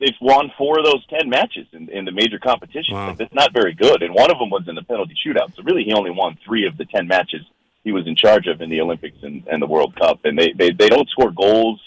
they've 0.00 0.10
won 0.20 0.50
four 0.56 0.78
of 0.78 0.84
those 0.84 1.04
ten 1.06 1.28
matches 1.28 1.66
in, 1.72 1.88
in 1.88 2.04
the 2.04 2.12
major 2.12 2.38
competitions. 2.38 2.92
Wow. 2.92 3.14
That's 3.18 3.34
not 3.34 3.52
very 3.52 3.74
good, 3.74 4.02
and 4.02 4.14
one 4.14 4.30
of 4.30 4.38
them 4.38 4.50
was 4.50 4.68
in 4.68 4.74
the 4.74 4.82
penalty 4.82 5.14
shootout. 5.24 5.54
So 5.56 5.62
really, 5.62 5.84
he 5.84 5.92
only 5.92 6.10
won 6.10 6.38
three 6.44 6.66
of 6.66 6.76
the 6.76 6.84
ten 6.84 7.06
matches 7.06 7.42
he 7.84 7.92
was 7.92 8.06
in 8.06 8.16
charge 8.16 8.46
of 8.46 8.60
in 8.60 8.68
the 8.68 8.80
Olympics 8.80 9.16
and, 9.22 9.46
and 9.50 9.62
the 9.62 9.66
World 9.66 9.96
Cup. 9.96 10.20
And 10.24 10.38
they, 10.38 10.52
they 10.52 10.70
they 10.70 10.88
don't 10.88 11.08
score 11.08 11.30
goals. 11.30 11.80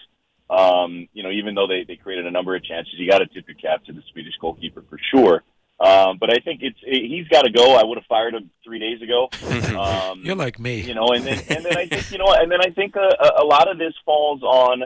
Um, 0.52 1.08
you 1.14 1.24
know, 1.24 1.32
even 1.32 1.56
though 1.56 1.66
they, 1.68 1.86
they 1.88 1.96
created 1.96 2.26
a 2.28 2.32
number 2.32 2.56
of 2.56 2.64
chances, 2.64 2.94
you 2.98 3.10
got 3.10 3.20
to 3.20 3.26
tip 3.28 3.48
your 3.48 3.56
cap 3.56 3.86
to 3.86 3.94
the 3.94 4.02
Swedish 4.12 4.34
goalkeeper 4.42 4.84
for 4.90 5.00
sure. 5.12 5.44
Um, 5.80 6.18
but 6.20 6.30
I 6.30 6.38
think 6.44 6.60
it's 6.62 6.78
he's 6.86 7.28
got 7.30 7.44
to 7.44 7.52
go. 7.52 7.74
I 7.76 7.84
would 7.84 7.98
have 7.98 8.06
fired 8.06 8.36
him 8.36 8.52
three 8.64 8.80
days 8.80 9.02
ago. 9.02 9.30
Um, 9.72 10.22
You're 10.24 10.36
like 10.36 10.60
me. 10.60 10.82
you 10.82 10.94
know, 10.94 11.08
and 11.16 11.24
then 11.26 11.40
and 11.50 11.64
then 11.66 11.78
I 11.78 11.86
think 11.88 12.12
you 12.12 12.18
know, 12.18 12.34
and 12.34 12.52
then 12.52 12.60
I 12.62 12.70
think 12.72 12.96
a, 12.98 13.00
a- 13.20 13.44
a 13.44 13.46
lot 13.46 13.72
of 13.72 13.78
this 13.80 13.94
falls 14.06 14.44
on 14.44 14.84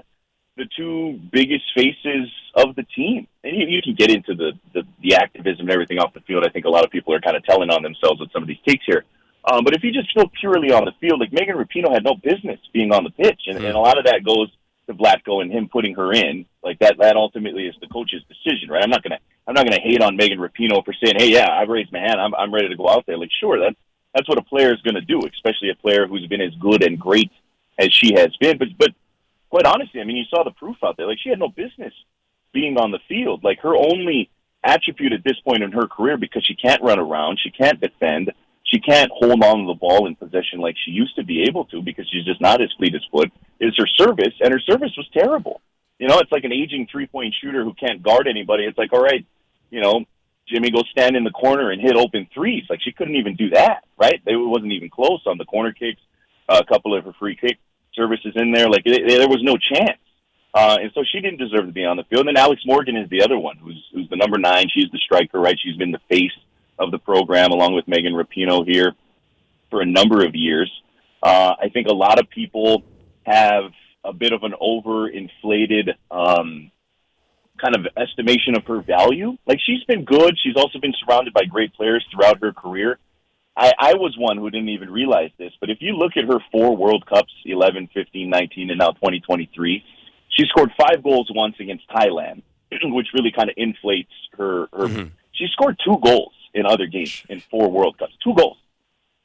the 0.57 0.65
two 0.77 1.19
biggest 1.33 1.65
faces 1.75 2.29
of 2.53 2.75
the 2.75 2.83
team. 2.95 3.27
And 3.43 3.57
you, 3.57 3.65
you 3.67 3.81
can 3.81 3.95
get 3.95 4.11
into 4.11 4.35
the, 4.35 4.51
the 4.73 4.83
the 5.01 5.15
activism 5.15 5.61
and 5.61 5.71
everything 5.71 5.97
off 5.97 6.13
the 6.13 6.21
field. 6.21 6.45
I 6.45 6.49
think 6.49 6.65
a 6.65 6.69
lot 6.69 6.85
of 6.85 6.91
people 6.91 7.13
are 7.13 7.19
kind 7.19 7.35
of 7.35 7.43
telling 7.43 7.69
on 7.71 7.81
themselves 7.83 8.19
with 8.21 8.31
some 8.31 8.41
of 8.43 8.47
these 8.47 8.59
takes 8.65 8.85
here. 8.85 9.03
Um, 9.51 9.63
but 9.65 9.75
if 9.75 9.83
you 9.83 9.91
just 9.91 10.13
feel 10.13 10.31
purely 10.39 10.71
on 10.71 10.85
the 10.85 10.93
field, 11.01 11.19
like 11.19 11.33
Megan 11.33 11.55
Rapinoe 11.57 11.91
had 11.91 12.03
no 12.05 12.15
business 12.15 12.59
being 12.71 12.93
on 12.93 13.03
the 13.03 13.09
pitch, 13.11 13.41
and, 13.47 13.57
and 13.57 13.75
a 13.75 13.79
lot 13.79 13.97
of 13.97 14.05
that 14.05 14.23
goes 14.23 14.49
to 14.87 14.93
Vlatko 14.93 15.41
and 15.41 15.51
him 15.51 15.69
putting 15.71 15.95
her 15.95 16.13
in. 16.13 16.45
Like 16.63 16.79
that, 16.79 16.97
that 16.99 17.15
ultimately 17.15 17.67
is 17.67 17.75
the 17.81 17.87
coach's 17.87 18.23
decision, 18.27 18.69
right? 18.69 18.83
I'm 18.83 18.89
not 18.89 19.03
gonna, 19.03 19.19
I'm 19.47 19.53
not 19.53 19.65
gonna 19.65 19.81
hate 19.81 20.01
on 20.01 20.15
Megan 20.15 20.39
Rapinoe 20.39 20.83
for 20.83 20.93
saying, 20.93 21.15
"Hey, 21.17 21.31
yeah, 21.31 21.49
I've 21.51 21.69
raised 21.69 21.91
my 21.91 21.99
hand. 21.99 22.19
I'm, 22.19 22.33
I'm 22.35 22.53
ready 22.53 22.69
to 22.69 22.75
go 22.75 22.89
out 22.89 23.05
there." 23.05 23.17
Like, 23.17 23.31
sure, 23.39 23.59
that's 23.59 23.77
that's 24.15 24.29
what 24.29 24.37
a 24.37 24.43
player 24.43 24.73
is 24.73 24.81
to 24.81 25.01
do, 25.01 25.19
especially 25.33 25.69
a 25.69 25.75
player 25.75 26.07
who's 26.07 26.25
been 26.27 26.41
as 26.41 26.53
good 26.55 26.83
and 26.83 26.97
great 26.97 27.31
as 27.77 27.91
she 27.91 28.13
has 28.15 28.33
been. 28.39 28.57
But, 28.57 28.69
but 28.77 28.91
quite 29.49 29.65
honestly, 29.65 29.99
I 29.99 30.05
mean, 30.05 30.15
you 30.15 30.23
saw 30.29 30.43
the 30.43 30.51
proof 30.51 30.77
out 30.83 30.95
there. 30.95 31.05
Like, 31.05 31.19
she 31.21 31.29
had 31.29 31.39
no 31.39 31.49
business 31.49 31.93
being 32.53 32.77
on 32.77 32.91
the 32.91 32.99
field. 33.09 33.43
Like, 33.43 33.59
her 33.59 33.75
only 33.75 34.29
attribute 34.63 35.11
at 35.11 35.23
this 35.25 35.37
point 35.41 35.63
in 35.63 35.73
her 35.73 35.87
career, 35.87 36.17
because 36.17 36.45
she 36.45 36.55
can't 36.55 36.81
run 36.81 36.97
around, 36.97 37.39
she 37.43 37.51
can't 37.51 37.79
defend, 37.79 38.31
she 38.65 38.79
can't 38.79 39.11
hold 39.13 39.43
on 39.43 39.59
to 39.59 39.67
the 39.67 39.79
ball 39.79 40.07
in 40.07 40.15
possession 40.15 40.59
like 40.59 40.75
she 40.83 40.91
used 40.91 41.15
to 41.15 41.23
be 41.23 41.43
able 41.43 41.65
to, 41.65 41.81
because 41.81 42.07
she's 42.11 42.25
just 42.25 42.41
not 42.41 42.61
as 42.61 42.69
fleet 42.77 42.95
as 42.95 43.01
foot. 43.11 43.31
Is 43.59 43.73
her 43.77 43.87
service, 43.97 44.33
and 44.41 44.51
her 44.51 44.59
service 44.59 44.91
was 44.97 45.07
terrible. 45.13 45.61
You 45.99 46.07
know, 46.07 46.19
it's 46.19 46.31
like 46.31 46.43
an 46.43 46.51
aging 46.51 46.87
three 46.91 47.07
point 47.07 47.33
shooter 47.41 47.63
who 47.63 47.73
can't 47.73 48.03
guard 48.03 48.27
anybody. 48.27 48.65
It's 48.65 48.77
like, 48.77 48.91
all 48.91 49.01
right, 49.01 49.25
you 49.69 49.81
know, 49.81 50.03
Jimmy, 50.47 50.71
go 50.71 50.81
stand 50.91 51.15
in 51.15 51.23
the 51.23 51.31
corner 51.31 51.71
and 51.71 51.81
hit 51.81 51.95
open 51.95 52.27
threes. 52.33 52.63
Like 52.69 52.81
she 52.81 52.91
couldn't 52.91 53.15
even 53.15 53.35
do 53.35 53.51
that, 53.51 53.83
right? 53.97 54.21
It 54.25 54.35
wasn't 54.35 54.73
even 54.73 54.89
close 54.89 55.21
on 55.25 55.37
the 55.37 55.45
corner 55.45 55.71
kicks. 55.71 56.01
Uh, 56.47 56.61
a 56.61 56.65
couple 56.71 56.95
of 56.95 57.05
her 57.05 57.13
free 57.17 57.35
kick 57.35 57.57
services 57.95 58.33
in 58.35 58.51
there, 58.51 58.69
like 58.69 58.83
there 58.83 59.27
was 59.27 59.41
no 59.41 59.57
chance. 59.57 59.97
Uh, 60.53 60.77
and 60.79 60.91
so 60.93 61.03
she 61.11 61.19
didn't 61.19 61.39
deserve 61.39 61.65
to 61.65 61.71
be 61.71 61.83
on 61.83 61.97
the 61.97 62.03
field. 62.03 62.27
And 62.27 62.35
then 62.35 62.41
Alex 62.41 62.61
Morgan 62.65 62.95
is 62.95 63.09
the 63.09 63.23
other 63.23 63.37
one, 63.37 63.57
who's 63.57 63.83
who's 63.93 64.07
the 64.09 64.15
number 64.15 64.37
nine. 64.37 64.67
She's 64.73 64.89
the 64.91 64.99
striker, 64.99 65.39
right? 65.39 65.57
She's 65.61 65.75
been 65.75 65.91
the 65.91 65.99
face 66.09 66.31
of 66.77 66.91
the 66.91 66.99
program 66.99 67.51
along 67.51 67.73
with 67.73 67.87
Megan 67.87 68.13
Rapinoe 68.13 68.65
here 68.65 68.93
for 69.69 69.81
a 69.81 69.85
number 69.85 70.25
of 70.25 70.35
years. 70.35 70.71
Uh, 71.21 71.55
I 71.61 71.69
think 71.69 71.87
a 71.87 71.93
lot 71.93 72.19
of 72.19 72.29
people 72.29 72.83
have 73.25 73.71
a 74.03 74.13
bit 74.13 74.33
of 74.33 74.43
an 74.43 74.53
overinflated 74.61 75.95
um, 76.11 76.71
kind 77.59 77.75
of 77.75 77.87
estimation 77.97 78.55
of 78.55 78.65
her 78.65 78.81
value. 78.81 79.37
Like 79.47 79.59
she's 79.65 79.83
been 79.85 80.05
good. 80.05 80.37
She's 80.43 80.55
also 80.55 80.79
been 80.79 80.93
surrounded 81.03 81.33
by 81.33 81.45
great 81.45 81.73
players 81.73 82.05
throughout 82.11 82.41
her 82.41 82.53
career. 82.53 82.99
I, 83.57 83.71
I 83.79 83.93
was 83.93 84.15
one 84.17 84.37
who 84.37 84.49
didn't 84.49 84.69
even 84.69 84.89
realize 84.91 85.31
this, 85.37 85.53
but 85.61 85.69
if 85.69 85.77
you 85.79 85.93
look 85.93 86.17
at 86.17 86.25
her 86.25 86.39
four 86.51 86.75
World 86.75 87.05
Cups, 87.05 87.31
11, 87.45 87.89
15, 87.93 88.29
19, 88.29 88.69
and 88.69 88.79
now 88.79 88.91
2023, 88.91 89.83
she 90.29 90.43
scored 90.47 90.71
five 90.77 91.01
goals 91.01 91.31
once 91.33 91.55
against 91.61 91.89
Thailand, 91.89 92.43
which 92.83 93.07
really 93.13 93.31
kind 93.31 93.49
of 93.49 93.55
inflates 93.57 94.11
her. 94.37 94.67
her 94.73 94.87
She 95.31 95.47
scored 95.53 95.79
two 95.83 95.97
goals 96.03 96.33
in 96.55 96.65
other 96.65 96.87
games 96.87 97.23
in 97.29 97.41
four 97.51 97.69
World 97.69 97.97
Cups. 97.99 98.13
Two 98.23 98.33
goals. 98.33 98.57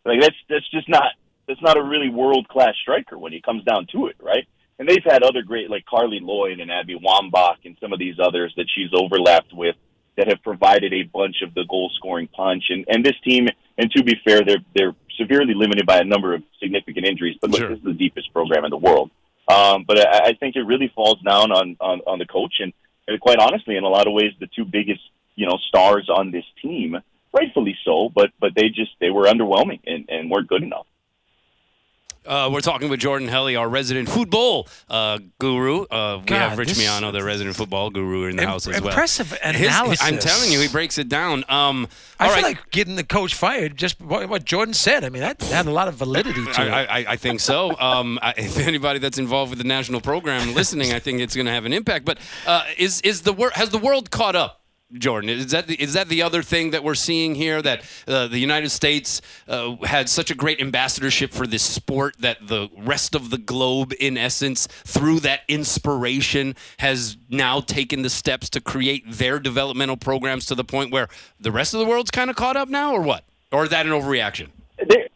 Like 0.05 0.21
that's 0.21 0.37
that's 0.49 0.69
just 0.71 0.89
not 0.89 1.13
that's 1.49 1.63
not 1.63 1.77
a 1.77 1.83
really 1.83 2.09
world 2.09 2.49
class 2.49 2.75
striker 2.83 3.17
when 3.19 3.33
it 3.33 3.43
comes 3.43 3.65
down 3.65 3.87
to 3.93 4.07
it, 4.09 4.17
right? 4.21 4.47
And 4.79 4.89
they've 4.89 5.05
had 5.05 5.23
other 5.23 5.43
great 5.43 5.71
like 5.71 5.85
Carli 5.87 6.21
Lloyd 6.21 6.61
and 6.61 6.71
Abby 6.71 6.99
Wambach 6.99 7.65
and 7.65 7.77
some 7.81 7.93
of 7.93 7.99
these 7.99 8.17
others 8.23 8.53
that 8.57 8.67
she's 8.75 8.91
overlapped 8.95 9.53
with 9.53 9.77
that 10.17 10.29
have 10.29 10.43
provided 10.43 10.93
a 10.93 11.03
bunch 11.05 11.43
of 11.43 11.55
the 11.55 11.65
goal 11.69 11.91
scoring 11.97 12.29
punch. 12.29 12.65
And 12.71 12.85
and 12.89 13.05
this 13.05 13.19
team, 13.25 13.49
and 13.79 13.91
to 13.93 14.03
be 14.03 14.17
fair, 14.25 14.43
they're 14.45 14.65
they're 14.75 14.95
severely 15.19 15.55
limited 15.55 15.87
by 15.87 15.99
a 15.99 16.05
number 16.05 16.35
of 16.35 16.43
significant 16.61 17.07
injuries. 17.07 17.37
But 17.41 17.51
look, 17.51 17.61
Sure. 17.61 17.69
this 17.71 17.79
is 17.79 17.85
the 17.85 17.93
deepest 17.93 18.33
program 18.33 18.65
in 18.65 18.71
the 18.71 18.79
world. 18.79 19.11
Um, 19.49 19.85
but 19.87 19.99
I, 19.99 20.29
I 20.29 20.33
think 20.35 20.57
it 20.57 20.63
really 20.63 20.91
falls 20.95 21.21
down 21.21 21.53
on, 21.53 21.77
on 21.81 22.01
on 22.07 22.19
the 22.19 22.27
coach 22.27 22.55
and, 22.61 22.73
and 23.07 23.21
quite 23.21 23.39
honestly, 23.39 23.77
in 23.77 23.85
a 23.85 23.89
lot 23.89 24.07
of 24.07 24.13
ways, 24.13 24.33
the 24.41 24.47
two 24.47 24.65
biggest 24.65 25.01
you 25.35 25.47
know 25.47 25.59
stars 25.69 26.09
on 26.09 26.31
this 26.31 26.45
team, 26.63 26.97
rightfully 27.33 27.77
so. 27.85 28.11
But 28.15 28.31
but 28.41 28.55
they 28.55 28.69
just 28.69 28.93
they 29.01 29.11
were 29.11 29.25
underwhelming 29.25 29.81
and, 29.87 30.05
and 30.09 30.31
weren't 30.31 30.49
good 30.49 30.63
enough. 30.63 30.87
Uh, 32.27 32.51
we're 32.53 32.61
talking 32.61 32.91
with 32.91 33.01
Jordan 33.01 33.29
Helle, 33.29 33.57
our 33.57 33.67
resident 33.69 34.07
football 34.07 34.69
uh, 34.91 35.19
guru. 35.39 35.87
Uh, 35.87 36.19
we 36.19 36.27
God, 36.27 36.51
have 36.51 36.59
Rich 36.59 36.69
this- 36.69 36.79
Miano, 36.87 37.13
the 37.13 37.25
resident 37.25 37.57
football 37.57 37.89
guru, 37.89 38.27
in 38.29 38.37
the 38.37 38.43
Im- 38.43 38.49
house 38.49 38.69
as 38.69 38.79
well. 38.79 38.91
impressive 38.91 39.31
His- 39.43 39.63
analysis. 39.67 40.07
I'm 40.07 40.19
telling 40.19 40.53
you, 40.53 40.61
he 40.61 40.69
breaks 40.69 40.99
it 40.99 41.09
down. 41.09 41.45
Um, 41.49 41.89
I 42.21 42.27
feel 42.27 42.35
right. 42.35 42.43
like 42.45 42.71
getting 42.71 42.97
the 42.97 43.05
coach 43.05 43.35
fired. 43.35 43.79
Just 43.79 44.03
what, 44.03 44.29
what 44.29 44.45
Jordan 44.45 44.75
said. 44.75 45.03
I 45.03 45.09
mean, 45.09 45.23
that 45.23 45.41
had 45.45 45.65
a 45.65 45.71
lot 45.71 45.89
of 45.89 45.95
validity 45.95 46.45
to 46.45 46.51
it. 46.51 46.59
I, 46.59 46.85
I, 46.85 47.05
I 47.13 47.17
think 47.17 47.41
so. 47.41 47.75
Um, 47.81 48.19
I, 48.23 48.35
if 48.37 48.59
anybody 48.59 48.99
that's 48.99 49.17
involved 49.19 49.49
with 49.49 49.59
the 49.59 49.65
national 49.67 50.03
program 50.03 50.53
listening, 50.53 50.93
I 50.93 50.99
think 50.99 51.21
it's 51.21 51.35
going 51.35 51.47
to 51.47 51.53
have 51.53 51.65
an 51.65 51.73
impact. 51.73 52.05
But 52.05 52.19
uh, 52.47 52.65
is 52.77 53.01
is 53.01 53.23
the 53.23 53.33
wor- 53.33 53.53
has 53.55 53.71
the 53.71 53.79
world 53.79 54.11
caught 54.11 54.37
up? 54.37 54.60
Jordan, 54.95 55.31
is 55.31 55.53
that 55.53 55.67
the, 55.67 55.81
is 55.81 55.95
that 55.95 56.09
the 56.09 56.23
other 56.23 56.43
thing 56.43 56.71
that 56.71 56.83
we're 56.83 56.95
seeing 56.95 57.35
here? 57.35 57.63
That 57.63 57.83
uh, 58.09 58.27
the 58.27 58.39
United 58.39 58.71
States 58.71 59.23
uh, 59.47 59.77
had 59.85 60.09
such 60.09 60.31
a 60.31 60.35
great 60.35 60.61
ambassadorship 60.61 61.33
for 61.33 61.47
this 61.47 61.63
sport 61.63 62.17
that 62.19 62.47
the 62.47 62.69
rest 62.77 63.15
of 63.15 63.31
the 63.31 63.39
globe, 63.39 63.93
in 64.01 64.19
essence, 64.19 64.67
through 64.67 65.21
that 65.21 65.41
inspiration, 65.49 66.55
has 66.79 67.17
now 67.29 67.61
taken 67.61 68.03
the 68.03 68.11
steps 68.11 68.51
to 68.51 68.61
create 68.61 69.05
their 69.11 69.39
developmental 69.39 69.97
programs 69.97 70.47
to 70.47 70.55
the 70.55 70.65
point 70.65 70.93
where 70.93 71.09
the 71.39 71.53
rest 71.53 71.75
of 71.75 71.81
the 71.81 71.87
world's 71.87 72.11
kind 72.11 72.31
of 72.31 72.37
caught 72.37 72.57
up 72.57 72.69
now, 72.69 72.93
or 72.93 73.03
what? 73.03 73.25
Or 73.53 73.65
is 73.65 73.71
that 73.71 73.87
an 73.87 73.93
overreaction? 73.93 74.49
they 74.89 75.09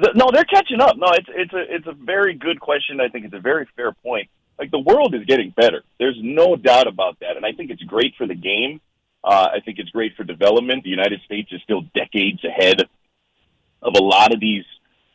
th- 0.00 0.14
no, 0.14 0.30
they're 0.32 0.44
catching 0.44 0.80
up. 0.80 0.96
No, 0.96 1.08
it's 1.12 1.28
it's 1.28 1.52
a 1.52 1.74
it's 1.74 1.86
a 1.86 1.92
very 1.92 2.34
good 2.34 2.60
question. 2.60 3.00
I 3.00 3.08
think 3.08 3.24
it's 3.26 3.34
a 3.34 3.40
very 3.40 3.66
fair 3.76 3.92
point. 3.92 4.28
Like 4.58 4.70
the 4.70 4.78
world 4.78 5.14
is 5.14 5.24
getting 5.24 5.50
better. 5.50 5.82
There's 5.98 6.18
no 6.20 6.56
doubt 6.56 6.86
about 6.86 7.18
that, 7.20 7.36
and 7.36 7.44
I 7.44 7.52
think 7.52 7.70
it's 7.70 7.82
great 7.82 8.14
for 8.16 8.26
the 8.26 8.34
game. 8.34 8.80
Uh, 9.24 9.48
I 9.54 9.60
think 9.60 9.78
it's 9.78 9.90
great 9.90 10.14
for 10.16 10.24
development. 10.24 10.84
The 10.84 10.90
United 10.90 11.20
States 11.24 11.50
is 11.52 11.60
still 11.62 11.82
decades 11.94 12.44
ahead 12.44 12.82
of 13.82 13.94
a 13.96 14.02
lot 14.02 14.34
of 14.34 14.40
these 14.40 14.64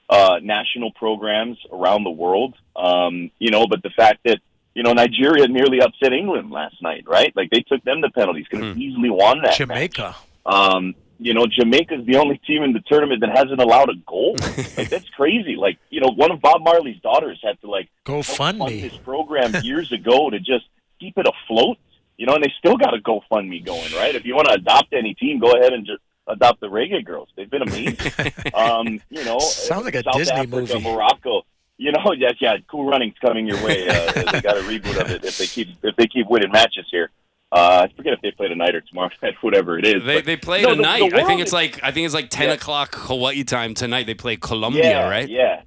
uh, 0.09 0.39
national 0.41 0.91
programs 0.93 1.57
around 1.71 2.03
the 2.03 2.09
world. 2.09 2.55
Um, 2.75 3.29
you 3.39 3.51
know, 3.51 3.67
but 3.67 3.83
the 3.83 3.91
fact 3.91 4.21
that 4.25 4.39
you 4.73 4.83
know 4.83 4.93
Nigeria 4.93 5.47
nearly 5.47 5.81
upset 5.81 6.13
England 6.13 6.51
last 6.51 6.81
night, 6.81 7.03
right? 7.07 7.31
Like 7.35 7.51
they 7.51 7.61
took 7.61 7.83
them 7.83 8.01
to 8.01 8.09
penalties, 8.09 8.47
could 8.49 8.63
have 8.63 8.77
easily 8.77 9.09
won 9.09 9.41
that. 9.43 9.55
Jamaica. 9.55 10.15
Um, 10.45 10.95
you 11.19 11.33
know, 11.33 11.45
Jamaica's 11.45 12.05
the 12.05 12.15
only 12.15 12.37
team 12.47 12.63
in 12.63 12.71
the 12.71 12.79
tournament 12.87 13.21
that 13.21 13.37
hasn't 13.37 13.59
allowed 13.59 13.89
a 13.89 13.95
goal. 14.07 14.35
like 14.77 14.89
that's 14.89 15.09
crazy. 15.09 15.55
Like, 15.55 15.77
you 15.89 15.99
know, 15.99 16.11
one 16.15 16.31
of 16.31 16.41
Bob 16.41 16.63
Marley's 16.63 16.99
daughters 17.01 17.39
had 17.43 17.59
to 17.61 17.69
like 17.69 17.89
Go 18.05 18.23
fund 18.23 18.57
fund 18.59 18.73
me. 18.73 18.81
this 18.81 18.97
program 18.97 19.53
years 19.63 19.91
ago 19.91 20.29
to 20.29 20.39
just 20.39 20.65
keep 20.99 21.17
it 21.17 21.27
afloat. 21.27 21.77
You 22.19 22.25
know, 22.25 22.33
and 22.35 22.43
they 22.43 22.51
still 22.59 22.75
got 22.75 22.93
a 22.93 22.97
GoFundMe 22.99 23.65
going, 23.65 23.93
right? 23.93 24.13
If 24.13 24.25
you 24.25 24.35
want 24.35 24.49
to 24.49 24.55
adopt 24.55 24.91
any 24.91 25.13
team, 25.13 25.39
go 25.39 25.51
ahead 25.53 25.71
and 25.71 25.85
just 25.85 26.01
adopt 26.27 26.59
the 26.59 26.67
Reggae 26.67 27.03
Girls. 27.05 27.29
They've 27.37 27.49
been 27.49 27.61
amazing. 27.61 28.11
um, 28.53 28.99
you 29.09 29.23
know, 29.23 29.39
Sounds 29.39 29.85
like 29.85 29.95
a 29.95 30.03
South 30.03 30.15
Disney 30.17 30.35
Africa, 30.35 30.55
movie. 30.57 30.81
Morocco. 30.81 31.43
You 31.77 31.93
know, 31.93 32.11
yeah, 32.17 32.31
yeah, 32.41 32.57
Cool 32.69 32.89
Runnings 32.89 33.15
coming 33.21 33.47
your 33.47 33.63
way. 33.63 33.87
Uh, 33.87 34.11
they 34.11 34.23
got 34.41 34.57
a 34.57 34.61
reboot 34.63 34.99
of 34.99 35.09
it 35.11 35.23
if 35.23 35.37
they 35.37 35.47
keep 35.47 35.69
if 35.81 35.95
they 35.95 36.07
keep 36.07 36.27
winning 36.29 36.51
matches 36.51 36.85
here. 36.91 37.09
Uh, 37.53 37.87
I 37.89 37.95
forget 37.95 38.11
if 38.11 38.21
they 38.21 38.31
play 38.31 38.49
tonight 38.49 38.75
or 38.75 38.81
tomorrow 38.81 39.09
night, 39.23 39.35
whatever 39.39 39.79
it 39.79 39.85
is. 39.87 40.03
They 40.03 40.17
but- 40.17 40.25
they 40.25 40.35
play 40.35 40.61
no, 40.63 40.71
the- 40.71 40.75
the 40.75 40.83
tonight. 40.83 41.13
I 41.13 41.23
think 41.25 41.39
it's 41.39 41.51
is- 41.51 41.53
like 41.53 41.79
I 41.83 41.91
think 41.93 42.03
it's 42.03 42.13
like 42.13 42.29
ten 42.29 42.49
Yeah. 42.49 42.55
o'clock 42.55 42.95
Hawaii 42.95 43.45
time 43.45 43.73
tonight. 43.75 44.07
They 44.07 44.13
play 44.13 44.35
Colombia, 44.35 44.83
yeah, 44.83 45.09
right? 45.09 45.29
Yeah, 45.29 45.61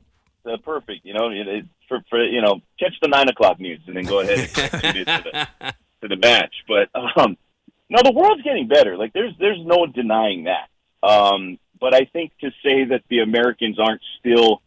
uh, 0.45 0.59
perfect. 0.59 1.07
You 1.07 1.15
know, 1.15 1.31
it, 1.31 1.49
it, 1.49 1.65
for, 1.89 2.01
for 2.11 2.23
you 2.23 2.43
know, 2.43 2.61
catch 2.79 2.93
the 3.01 3.09
nine 3.09 3.31
o'clock 3.31 3.59
news 3.59 3.81
and 3.87 3.97
then 3.97 4.05
go 4.05 4.21
ahead 4.21 4.39
and 4.39 4.71
connect 4.71 4.97
it 5.09 5.75
to 6.03 6.09
the 6.09 6.17
match. 6.17 6.55
But 6.69 6.89
um, 6.95 7.37
no, 7.89 8.03
the 8.03 8.13
world's 8.13 8.43
getting 8.43 8.69
better. 8.69 8.97
Like 8.97 9.13
there's 9.13 9.35
there's 9.39 9.61
no 9.65 9.87
denying 9.87 10.45
that. 10.45 10.69
Um, 11.07 11.59
but 11.81 11.95
I 11.95 12.05
think 12.13 12.33
to 12.41 12.51
say 12.65 12.85
that 12.85 13.03
the 13.09 13.21
Americans 13.21 13.79
aren't 13.79 14.03
still 14.21 14.63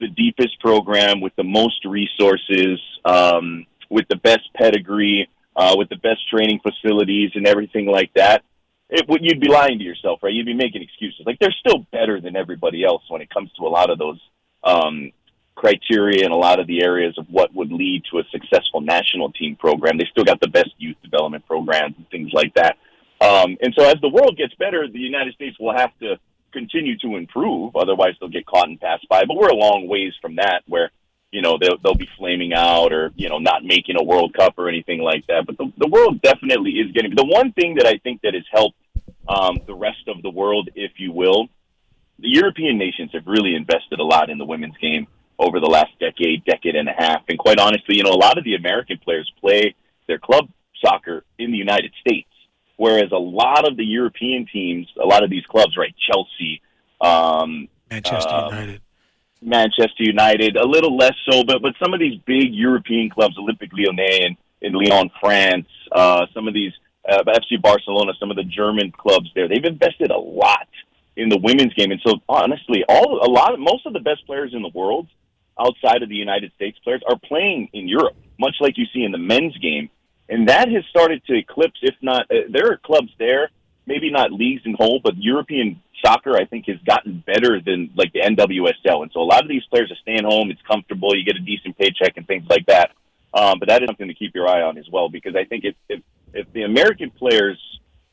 the 0.00 0.08
deepest 0.08 0.58
program 0.60 1.20
with 1.20 1.34
the 1.36 1.44
most 1.44 1.84
resources, 1.84 2.80
um, 3.04 3.66
with 3.88 4.06
the 4.08 4.16
best 4.16 4.52
pedigree, 4.54 5.28
uh, 5.54 5.74
with 5.78 5.88
the 5.88 5.96
best 5.96 6.28
training 6.28 6.60
facilities 6.60 7.30
and 7.34 7.46
everything 7.46 7.86
like 7.86 8.12
that, 8.14 8.42
it 8.90 9.08
would 9.08 9.24
you'd 9.24 9.40
be 9.40 9.48
lying 9.48 9.78
to 9.78 9.84
yourself, 9.84 10.20
right? 10.22 10.32
You'd 10.32 10.46
be 10.46 10.54
making 10.54 10.82
excuses. 10.82 11.22
Like 11.24 11.38
they're 11.38 11.54
still 11.60 11.86
better 11.92 12.20
than 12.20 12.36
everybody 12.36 12.84
else 12.84 13.02
when 13.08 13.22
it 13.22 13.30
comes 13.30 13.50
to 13.58 13.66
a 13.66 13.68
lot 13.68 13.90
of 13.90 13.98
those 13.98 14.20
um, 14.62 15.12
criteria 15.56 16.24
and 16.24 16.32
a 16.32 16.36
lot 16.36 16.60
of 16.60 16.66
the 16.66 16.82
areas 16.82 17.16
of 17.18 17.26
what 17.30 17.52
would 17.54 17.72
lead 17.72 18.04
to 18.10 18.18
a 18.18 18.22
successful 18.30 18.80
national 18.80 19.32
team 19.32 19.56
program. 19.56 19.98
They 19.98 20.06
still 20.10 20.24
got 20.24 20.40
the 20.40 20.48
best 20.48 20.70
youth 20.78 20.96
development 21.02 21.46
programs 21.46 21.96
and 21.96 22.08
things 22.10 22.30
like 22.32 22.54
that. 22.54 22.76
Um, 23.20 23.56
and 23.62 23.74
so 23.76 23.84
as 23.84 23.96
the 24.02 24.08
world 24.08 24.36
gets 24.36 24.54
better, 24.54 24.86
the 24.86 24.98
United 24.98 25.34
States 25.34 25.56
will 25.58 25.74
have 25.74 25.90
to 26.00 26.16
continue 26.52 26.96
to 26.98 27.16
improve. 27.16 27.74
Otherwise, 27.74 28.14
they'll 28.20 28.28
get 28.28 28.46
caught 28.46 28.68
and 28.68 28.80
passed 28.80 29.08
by. 29.08 29.24
But 29.24 29.36
we're 29.36 29.48
a 29.48 29.54
long 29.54 29.88
ways 29.88 30.12
from 30.20 30.36
that, 30.36 30.62
where 30.68 30.90
you 31.32 31.40
know 31.40 31.56
they'll 31.58 31.78
they'll 31.82 31.94
be 31.94 32.08
flaming 32.18 32.52
out 32.52 32.92
or 32.92 33.12
you 33.16 33.28
know 33.30 33.38
not 33.38 33.64
making 33.64 33.96
a 33.98 34.04
World 34.04 34.34
Cup 34.34 34.54
or 34.58 34.68
anything 34.68 35.00
like 35.00 35.26
that. 35.28 35.44
But 35.46 35.56
the 35.56 35.72
the 35.78 35.88
world 35.88 36.20
definitely 36.20 36.72
is 36.72 36.92
getting. 36.92 37.14
The 37.14 37.24
one 37.24 37.52
thing 37.52 37.76
that 37.76 37.86
I 37.86 37.96
think 37.98 38.20
that 38.22 38.34
has 38.34 38.44
helped 38.52 38.76
um, 39.26 39.58
the 39.66 39.74
rest 39.74 40.06
of 40.08 40.22
the 40.22 40.30
world, 40.30 40.68
if 40.74 40.92
you 40.98 41.10
will, 41.10 41.48
the 42.18 42.28
European 42.28 42.76
nations 42.76 43.10
have 43.14 43.26
really 43.26 43.54
invested 43.54 43.98
a 43.98 44.04
lot 44.04 44.28
in 44.28 44.36
the 44.36 44.44
women's 44.44 44.76
game 44.76 45.06
over 45.38 45.60
the 45.60 45.66
last 45.66 45.92
decade, 46.00 46.44
decade 46.44 46.76
and 46.76 46.88
a 46.88 46.94
half. 46.96 47.22
And 47.28 47.38
quite 47.38 47.58
honestly, 47.58 47.96
you 47.96 48.02
know, 48.02 48.10
a 48.10 48.16
lot 48.16 48.38
of 48.38 48.44
the 48.44 48.54
American 48.54 48.98
players 48.98 49.30
play 49.40 49.74
their 50.06 50.18
club 50.18 50.48
soccer 50.84 51.24
in 51.38 51.52
the 51.52 51.58
United 51.58 51.92
States, 52.00 52.28
whereas 52.76 53.12
a 53.12 53.18
lot 53.18 53.66
of 53.66 53.76
the 53.76 53.84
European 53.84 54.46
teams, 54.50 54.86
a 55.00 55.06
lot 55.06 55.24
of 55.24 55.30
these 55.30 55.44
clubs, 55.46 55.76
right, 55.76 55.94
Chelsea, 55.98 56.60
um, 57.00 57.68
Manchester 57.90 58.34
um, 58.34 58.54
United. 58.54 58.80
Manchester 59.42 60.02
United, 60.02 60.56
a 60.56 60.66
little 60.66 60.96
less 60.96 61.14
so, 61.30 61.44
but 61.44 61.60
but 61.62 61.74
some 61.82 61.92
of 61.92 62.00
these 62.00 62.18
big 62.26 62.54
European 62.54 63.10
clubs, 63.10 63.36
Olympique 63.38 63.72
Lyonnais 63.72 64.26
in, 64.26 64.36
in 64.62 64.72
Lyon, 64.72 65.10
France, 65.20 65.68
uh, 65.92 66.26
some 66.32 66.48
of 66.48 66.54
these 66.54 66.72
uh, 67.08 67.22
FC 67.24 67.60
Barcelona, 67.60 68.12
some 68.18 68.30
of 68.30 68.36
the 68.36 68.44
German 68.44 68.90
clubs 68.92 69.30
there, 69.34 69.46
they've 69.46 69.64
invested 69.64 70.10
a 70.10 70.18
lot 70.18 70.68
in 71.16 71.28
the 71.28 71.38
women's 71.38 71.72
game, 71.74 71.90
and 71.90 72.00
so 72.04 72.14
honestly, 72.28 72.84
all 72.88 73.20
a 73.22 73.30
lot 73.30 73.52
of 73.52 73.60
most 73.60 73.86
of 73.86 73.92
the 73.92 74.00
best 74.00 74.26
players 74.26 74.52
in 74.54 74.62
the 74.62 74.70
world 74.74 75.06
outside 75.58 76.02
of 76.02 76.08
the 76.08 76.16
United 76.16 76.52
States 76.54 76.78
players 76.84 77.02
are 77.08 77.18
playing 77.18 77.68
in 77.72 77.88
Europe, 77.88 78.16
much 78.38 78.56
like 78.60 78.76
you 78.76 78.84
see 78.92 79.02
in 79.02 79.12
the 79.12 79.18
men's 79.18 79.56
game, 79.58 79.90
and 80.28 80.48
that 80.48 80.68
has 80.68 80.84
started 80.90 81.24
to 81.26 81.34
eclipse, 81.34 81.78
if 81.82 81.94
not, 82.02 82.30
uh, 82.30 82.48
there 82.50 82.70
are 82.72 82.76
clubs 82.78 83.10
there, 83.18 83.50
maybe 83.86 84.10
not 84.10 84.32
leagues 84.32 84.62
in 84.64 84.74
whole, 84.74 85.00
but 85.02 85.14
European 85.16 85.80
soccer, 86.04 86.36
I 86.36 86.44
think, 86.44 86.66
has 86.66 86.78
gotten 86.86 87.22
better 87.26 87.60
than 87.64 87.90
like 87.94 88.12
the 88.12 88.20
NWSL. 88.20 89.02
And 89.02 89.10
so 89.12 89.20
a 89.20 89.22
lot 89.22 89.42
of 89.42 89.48
these 89.48 89.64
players 89.70 89.90
are 89.90 89.96
staying 90.02 90.24
home. 90.24 90.50
It's 90.50 90.60
comfortable. 90.62 91.14
You 91.14 91.24
get 91.24 91.36
a 91.36 91.40
decent 91.40 91.78
paycheck 91.78 92.16
and 92.16 92.26
things 92.26 92.44
like 92.50 92.66
that. 92.66 92.90
Um, 93.32 93.58
but 93.58 93.68
that 93.68 93.82
is 93.82 93.86
something 93.86 94.08
to 94.08 94.14
keep 94.14 94.34
your 94.34 94.48
eye 94.48 94.62
on 94.62 94.78
as 94.78 94.86
well, 94.90 95.08
because 95.08 95.36
I 95.36 95.44
think 95.44 95.64
if, 95.64 95.74
if, 95.88 96.00
if 96.32 96.52
the 96.52 96.62
American 96.62 97.10
players, 97.10 97.58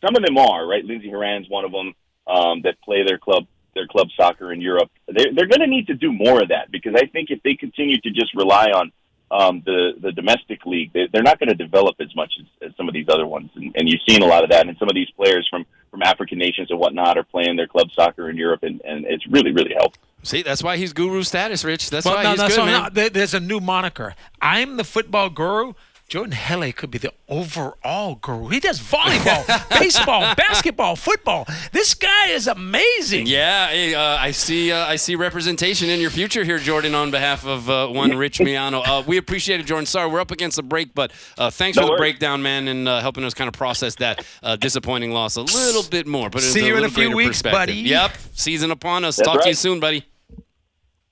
some 0.05 0.15
of 0.15 0.23
them 0.23 0.37
are, 0.37 0.67
right? 0.67 0.83
Lindsey 0.83 1.09
Horan's 1.09 1.49
one 1.49 1.65
of 1.65 1.71
them, 1.71 1.93
um, 2.27 2.61
that 2.63 2.79
play 2.81 3.03
their 3.05 3.17
club, 3.17 3.47
their 3.73 3.87
club 3.87 4.07
soccer 4.15 4.51
in 4.53 4.61
Europe. 4.61 4.89
They're, 5.07 5.33
they're 5.33 5.47
going 5.47 5.61
to 5.61 5.67
need 5.67 5.87
to 5.87 5.93
do 5.95 6.11
more 6.11 6.41
of 6.41 6.49
that 6.49 6.71
because 6.71 6.93
I 6.95 7.05
think 7.07 7.29
if 7.31 7.41
they 7.43 7.55
continue 7.55 7.99
to 8.01 8.09
just 8.09 8.33
rely 8.35 8.67
on, 8.67 8.91
um, 9.31 9.63
the 9.65 9.93
the 9.99 10.11
domestic 10.11 10.63
league, 10.65 10.93
they, 10.93 11.07
they're 11.11 11.23
not 11.23 11.39
going 11.39 11.49
to 11.49 11.55
develop 11.55 11.95
as 11.99 12.15
much 12.15 12.33
as, 12.39 12.69
as 12.69 12.77
some 12.77 12.87
of 12.87 12.93
these 12.93 13.07
other 13.09 13.25
ones, 13.25 13.49
and, 13.55 13.75
and 13.75 13.89
you've 13.89 14.01
seen 14.07 14.21
a 14.21 14.27
lot 14.27 14.43
of 14.43 14.51
that. 14.51 14.67
And 14.67 14.77
some 14.77 14.89
of 14.89 14.95
these 14.95 15.09
players 15.11 15.47
from 15.49 15.65
from 15.89 16.03
African 16.03 16.37
nations 16.37 16.69
and 16.69 16.79
whatnot 16.79 17.17
are 17.17 17.23
playing 17.23 17.55
their 17.55 17.67
club 17.67 17.87
soccer 17.93 18.29
in 18.29 18.37
Europe, 18.37 18.61
and, 18.61 18.79
and 18.85 19.05
it's 19.05 19.25
really 19.27 19.51
really 19.51 19.73
helped. 19.73 19.97
See, 20.21 20.43
that's 20.43 20.61
why 20.61 20.77
he's 20.77 20.93
guru 20.93 21.23
status, 21.23 21.65
Rich. 21.65 21.89
That's 21.89 22.05
Well, 22.05 22.15
why 22.15 22.23
no, 22.23 22.29
he's 22.29 22.39
no, 22.39 22.47
good, 22.47 22.55
so 22.55 22.65
man. 22.65 22.93
no, 22.93 23.09
there's 23.09 23.33
a 23.33 23.39
new 23.39 23.59
moniker. 23.59 24.13
I'm 24.41 24.77
the 24.77 24.83
football 24.83 25.29
guru. 25.29 25.73
Jordan 26.13 26.33
Helle 26.33 26.71
could 26.73 26.91
be 26.91 26.99
the 26.99 27.11
overall 27.27 28.13
guru. 28.13 28.49
He 28.49 28.59
does 28.59 28.79
volleyball, 28.79 29.47
baseball, 29.79 30.35
basketball, 30.35 30.95
football. 30.95 31.47
This 31.71 31.95
guy 31.95 32.27
is 32.27 32.45
amazing. 32.45 33.25
Yeah, 33.25 33.95
uh, 33.97 34.21
I 34.21 34.29
see. 34.29 34.71
Uh, 34.71 34.85
I 34.85 34.97
see 34.97 35.15
representation 35.15 35.89
in 35.89 35.99
your 35.99 36.11
future 36.11 36.43
here, 36.43 36.59
Jordan. 36.59 36.93
On 36.93 37.09
behalf 37.09 37.47
of 37.47 37.67
uh, 37.67 37.87
one 37.87 38.15
Rich 38.15 38.37
Miano, 38.37 38.83
uh, 38.85 39.01
we 39.07 39.17
appreciate 39.17 39.59
it, 39.59 39.65
Jordan. 39.65 39.87
Sorry, 39.87 40.07
we're 40.07 40.19
up 40.19 40.29
against 40.29 40.57
the 40.57 40.61
break, 40.61 40.93
but 40.93 41.11
uh, 41.39 41.49
thanks 41.49 41.77
No 41.77 41.81
for 41.81 41.85
the 41.87 41.91
worries. 41.93 41.99
breakdown, 42.11 42.43
man, 42.43 42.67
and 42.67 42.87
uh, 42.87 42.99
helping 43.01 43.23
us 43.23 43.33
kind 43.33 43.47
of 43.47 43.55
process 43.55 43.95
that 43.95 44.23
uh, 44.43 44.55
disappointing 44.55 45.13
loss 45.13 45.35
a 45.35 45.41
little 45.41 45.81
bit 45.81 46.05
more. 46.05 46.29
Put 46.29 46.43
it 46.43 46.45
See 46.45 46.59
into 46.59 46.73
you 46.73 46.77
in 46.77 46.83
a 46.83 46.89
few 46.89 47.15
weeks, 47.15 47.41
buddy. 47.41 47.73
Yep, 47.73 48.11
season 48.33 48.69
upon 48.69 49.03
us. 49.03 49.15
That's 49.15 49.27
Talk 49.27 49.41
to 49.41 49.49
you 49.49 49.55
soon, 49.55 49.79
buddy. 49.79 50.05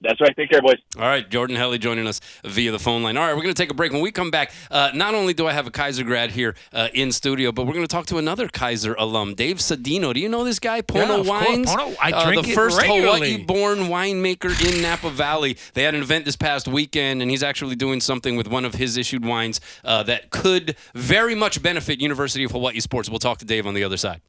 That's 0.04 0.20
right. 0.20 0.36
Take 0.36 0.50
care, 0.50 0.62
boys. 0.62 0.78
All 0.98 1.04
right, 1.04 1.30
Jordan 1.30 1.56
Helle 1.56 1.78
joining 1.78 2.08
us 2.08 2.20
via 2.44 2.72
the 2.72 2.80
phone 2.80 3.04
line. 3.04 3.18
All 3.18 3.24
right, 3.24 3.36
we're 3.36 3.44
going 3.44 3.54
to 3.54 3.62
take 3.62 3.70
a 3.72 3.76
break. 3.76 3.92
When 3.92 4.02
we 4.02 4.12
come 4.12 4.32
back, 4.32 4.52
uh, 4.72 4.90
not 4.96 5.14
only 5.14 5.34
do 5.34 5.46
I 5.48 5.54
have 5.54 5.68
a 5.68 5.72
Kaiser 5.72 6.04
grad 6.04 6.32
here 6.32 6.56
uh, 6.74 6.88
in 6.94 7.12
studio, 7.12 7.52
but 7.52 7.68
we're 7.68 7.74
going 7.74 7.86
to 7.86 7.92
talk 7.96 8.08
to 8.08 8.18
another 8.18 8.48
Kaiser 8.48 8.96
alum, 8.98 9.36
Dave 9.36 9.58
Sedeno. 9.58 10.12
Do 10.14 10.20
you 10.20 10.28
know 10.28 10.44
this 10.44 10.58
guy, 10.60 10.82
Pono 10.82 10.96
Yeah, 10.96 11.16
of 11.20 11.28
course. 11.28 11.48
Wines? 11.48 11.68
Pono- 11.70 11.96
I 12.02 12.12
Uh, 12.12 12.26
drink 12.26 12.46
the 12.46 12.52
it 12.52 12.56
first 12.56 12.82
regularly. 12.82 13.32
Hawaii-born 13.34 13.78
winemaker 13.90 14.74
in 14.76 14.82
Napa 14.82 15.12
Valley. 15.12 15.56
They 15.76 15.84
had 15.84 15.94
an 15.94 16.02
event 16.02 16.26
this 16.26 16.36
past 16.36 16.68
weekend, 16.68 17.22
and 17.22 17.30
he's 17.30 17.44
actually 17.44 17.76
doing 17.76 18.02
something 18.02 18.36
with 18.36 18.48
one 18.48 18.66
of 18.66 18.74
his 18.74 18.98
issued 18.98 19.24
wines 19.24 19.62
uh, 19.86 20.02
that 20.04 20.32
could 20.32 20.76
very 20.96 21.36
much 21.36 21.62
benefit 21.62 22.02
University 22.02 22.44
of 22.44 22.52
Hawaii 22.52 22.80
sports. 22.80 23.08
We'll 23.10 23.20
talk 23.20 23.38
to 23.38 23.46
Dave 23.46 23.68
on 23.68 23.76
the 23.76 23.84
other 23.84 23.98
side. 23.98 24.22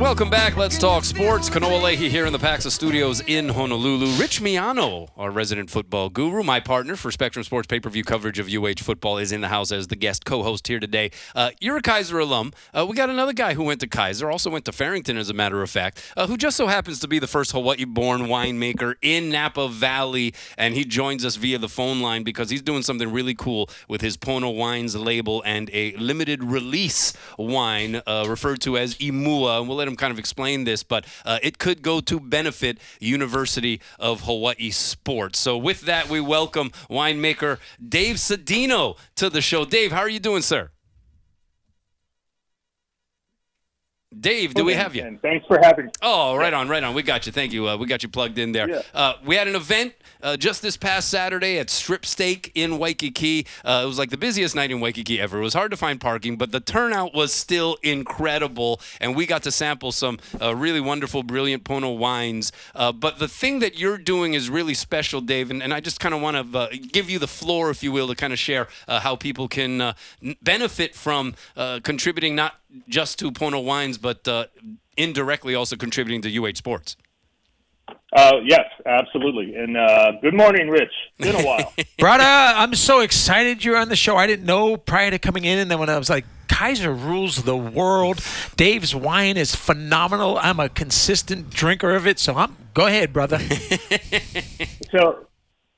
Welcome 0.00 0.30
back. 0.30 0.56
Let's 0.56 0.78
talk 0.78 1.02
sports. 1.02 1.50
Kanoa 1.50 1.82
Leahey 1.82 2.08
here 2.08 2.24
in 2.24 2.32
the 2.32 2.38
Paxa 2.38 2.70
Studios 2.70 3.20
in 3.26 3.48
Honolulu. 3.48 4.12
Rich 4.12 4.40
Miano, 4.40 5.08
our 5.16 5.32
resident 5.32 5.70
football 5.70 6.08
guru, 6.08 6.44
my 6.44 6.60
partner 6.60 6.94
for 6.94 7.10
Spectrum 7.10 7.42
Sports 7.42 7.66
pay 7.66 7.80
per 7.80 7.90
view 7.90 8.04
coverage 8.04 8.38
of 8.38 8.48
UH 8.48 8.80
football, 8.80 9.18
is 9.18 9.32
in 9.32 9.40
the 9.40 9.48
house 9.48 9.72
as 9.72 9.88
the 9.88 9.96
guest 9.96 10.24
co 10.24 10.44
host 10.44 10.68
here 10.68 10.78
today. 10.78 11.10
Uh, 11.34 11.50
you're 11.60 11.78
a 11.78 11.82
Kaiser 11.82 12.20
alum. 12.20 12.52
Uh, 12.72 12.86
we 12.88 12.94
got 12.94 13.10
another 13.10 13.32
guy 13.32 13.54
who 13.54 13.64
went 13.64 13.80
to 13.80 13.88
Kaiser, 13.88 14.30
also 14.30 14.50
went 14.50 14.64
to 14.66 14.72
Farrington, 14.72 15.16
as 15.16 15.30
a 15.30 15.34
matter 15.34 15.62
of 15.62 15.68
fact, 15.68 16.00
uh, 16.16 16.28
who 16.28 16.36
just 16.36 16.56
so 16.56 16.68
happens 16.68 17.00
to 17.00 17.08
be 17.08 17.18
the 17.18 17.26
first 17.26 17.50
Hawaii 17.50 17.84
born 17.84 18.22
winemaker 18.22 18.94
in 19.02 19.30
Napa 19.30 19.68
Valley. 19.68 20.32
And 20.56 20.74
he 20.74 20.84
joins 20.84 21.24
us 21.24 21.34
via 21.34 21.58
the 21.58 21.68
phone 21.68 22.00
line 22.00 22.22
because 22.22 22.50
he's 22.50 22.62
doing 22.62 22.82
something 22.82 23.10
really 23.10 23.34
cool 23.34 23.68
with 23.88 24.00
his 24.00 24.16
Pono 24.16 24.56
Wines 24.56 24.94
label 24.94 25.42
and 25.44 25.68
a 25.72 25.96
limited 25.96 26.44
release 26.44 27.12
wine 27.36 28.00
uh, 28.06 28.26
referred 28.28 28.60
to 28.60 28.78
as 28.78 28.94
Imua. 28.94 29.58
And 29.58 29.68
we'll 29.68 29.76
let 29.76 29.87
kind 29.96 30.12
of 30.12 30.18
explain 30.18 30.64
this, 30.64 30.82
but 30.82 31.06
uh, 31.24 31.38
it 31.42 31.58
could 31.58 31.82
go 31.82 32.00
to 32.00 32.20
benefit 32.20 32.78
University 33.00 33.80
of 33.98 34.22
Hawaii 34.22 34.70
sports. 34.70 35.38
So 35.38 35.56
with 35.56 35.82
that, 35.82 36.08
we 36.08 36.20
welcome 36.20 36.70
winemaker 36.90 37.58
Dave 37.86 38.16
Sedeno 38.16 38.96
to 39.16 39.30
the 39.30 39.40
show. 39.40 39.64
Dave, 39.64 39.92
how 39.92 40.00
are 40.00 40.08
you 40.08 40.20
doing, 40.20 40.42
sir? 40.42 40.70
Dave, 44.18 44.54
do 44.54 44.64
we 44.64 44.72
have 44.72 44.96
you? 44.96 45.04
And 45.04 45.20
thanks 45.20 45.46
for 45.46 45.58
having 45.62 45.86
me. 45.86 45.92
Oh, 46.00 46.34
right 46.34 46.54
on, 46.54 46.66
right 46.68 46.82
on. 46.82 46.94
We 46.94 47.02
got 47.02 47.26
you. 47.26 47.32
Thank 47.32 47.52
you. 47.52 47.68
Uh, 47.68 47.76
we 47.76 47.86
got 47.86 48.02
you 48.02 48.08
plugged 48.08 48.38
in 48.38 48.52
there. 48.52 48.68
Yeah. 48.68 48.82
Uh, 48.94 49.12
we 49.24 49.36
had 49.36 49.48
an 49.48 49.54
event 49.54 49.92
uh, 50.22 50.34
just 50.38 50.62
this 50.62 50.78
past 50.78 51.10
Saturday 51.10 51.58
at 51.58 51.68
Strip 51.68 52.06
Steak 52.06 52.50
in 52.54 52.78
Waikiki. 52.78 53.46
Uh, 53.62 53.82
it 53.84 53.86
was 53.86 53.98
like 53.98 54.08
the 54.08 54.16
busiest 54.16 54.56
night 54.56 54.70
in 54.70 54.80
Waikiki 54.80 55.20
ever. 55.20 55.38
It 55.38 55.42
was 55.42 55.52
hard 55.52 55.70
to 55.72 55.76
find 55.76 56.00
parking, 56.00 56.36
but 56.38 56.52
the 56.52 56.60
turnout 56.60 57.12
was 57.14 57.34
still 57.34 57.76
incredible, 57.82 58.80
and 58.98 59.14
we 59.14 59.26
got 59.26 59.42
to 59.42 59.52
sample 59.52 59.92
some 59.92 60.18
uh, 60.40 60.56
really 60.56 60.80
wonderful, 60.80 61.22
brilliant 61.22 61.64
Pono 61.64 61.96
wines. 61.96 62.50
Uh, 62.74 62.92
but 62.92 63.18
the 63.18 63.28
thing 63.28 63.58
that 63.58 63.78
you're 63.78 63.98
doing 63.98 64.32
is 64.32 64.48
really 64.48 64.74
special, 64.74 65.20
Dave, 65.20 65.50
and, 65.50 65.62
and 65.62 65.74
I 65.74 65.80
just 65.80 66.00
kind 66.00 66.14
of 66.14 66.22
want 66.22 66.52
to 66.52 66.78
give 66.78 67.10
you 67.10 67.18
the 67.18 67.28
floor, 67.28 67.68
if 67.68 67.82
you 67.82 67.92
will, 67.92 68.08
to 68.08 68.14
kind 68.14 68.32
of 68.32 68.38
share 68.38 68.68
how 68.88 69.16
people 69.16 69.48
can 69.48 69.82
n- 69.82 69.94
benefit 70.42 70.94
from 70.94 71.34
contributing 71.82 72.34
not 72.34 72.54
just 72.88 73.18
to 73.20 73.30
Pono 73.30 73.62
wines, 73.64 73.98
but 73.98 74.26
indirectly 74.96 75.54
also 75.54 75.76
contributing 75.76 76.22
to 76.22 76.44
UH 76.44 76.56
sports. 76.56 76.96
Uh, 78.12 78.36
yes, 78.44 78.64
absolutely. 78.86 79.54
And 79.54 79.76
uh, 79.76 80.12
good 80.22 80.34
morning, 80.34 80.68
Rich. 80.68 80.92
Been 81.18 81.34
a 81.34 81.42
while, 81.42 81.72
brother. 81.98 82.24
I'm 82.24 82.74
so 82.74 83.00
excited 83.00 83.64
you're 83.64 83.76
on 83.76 83.88
the 83.88 83.96
show. 83.96 84.16
I 84.16 84.26
didn't 84.26 84.46
know 84.46 84.76
prior 84.76 85.10
to 85.10 85.18
coming 85.18 85.44
in, 85.44 85.58
and 85.58 85.70
then 85.70 85.78
when 85.78 85.90
I 85.90 85.98
was 85.98 86.08
like, 86.08 86.24
Kaiser 86.48 86.92
rules 86.92 87.44
the 87.44 87.56
world. 87.56 88.20
Dave's 88.56 88.94
wine 88.94 89.36
is 89.36 89.54
phenomenal. 89.54 90.38
I'm 90.40 90.58
a 90.58 90.68
consistent 90.68 91.50
drinker 91.50 91.94
of 91.94 92.06
it, 92.06 92.18
so 92.18 92.34
I'm 92.34 92.56
go 92.72 92.86
ahead, 92.86 93.12
brother. 93.12 93.38
so, 94.90 95.26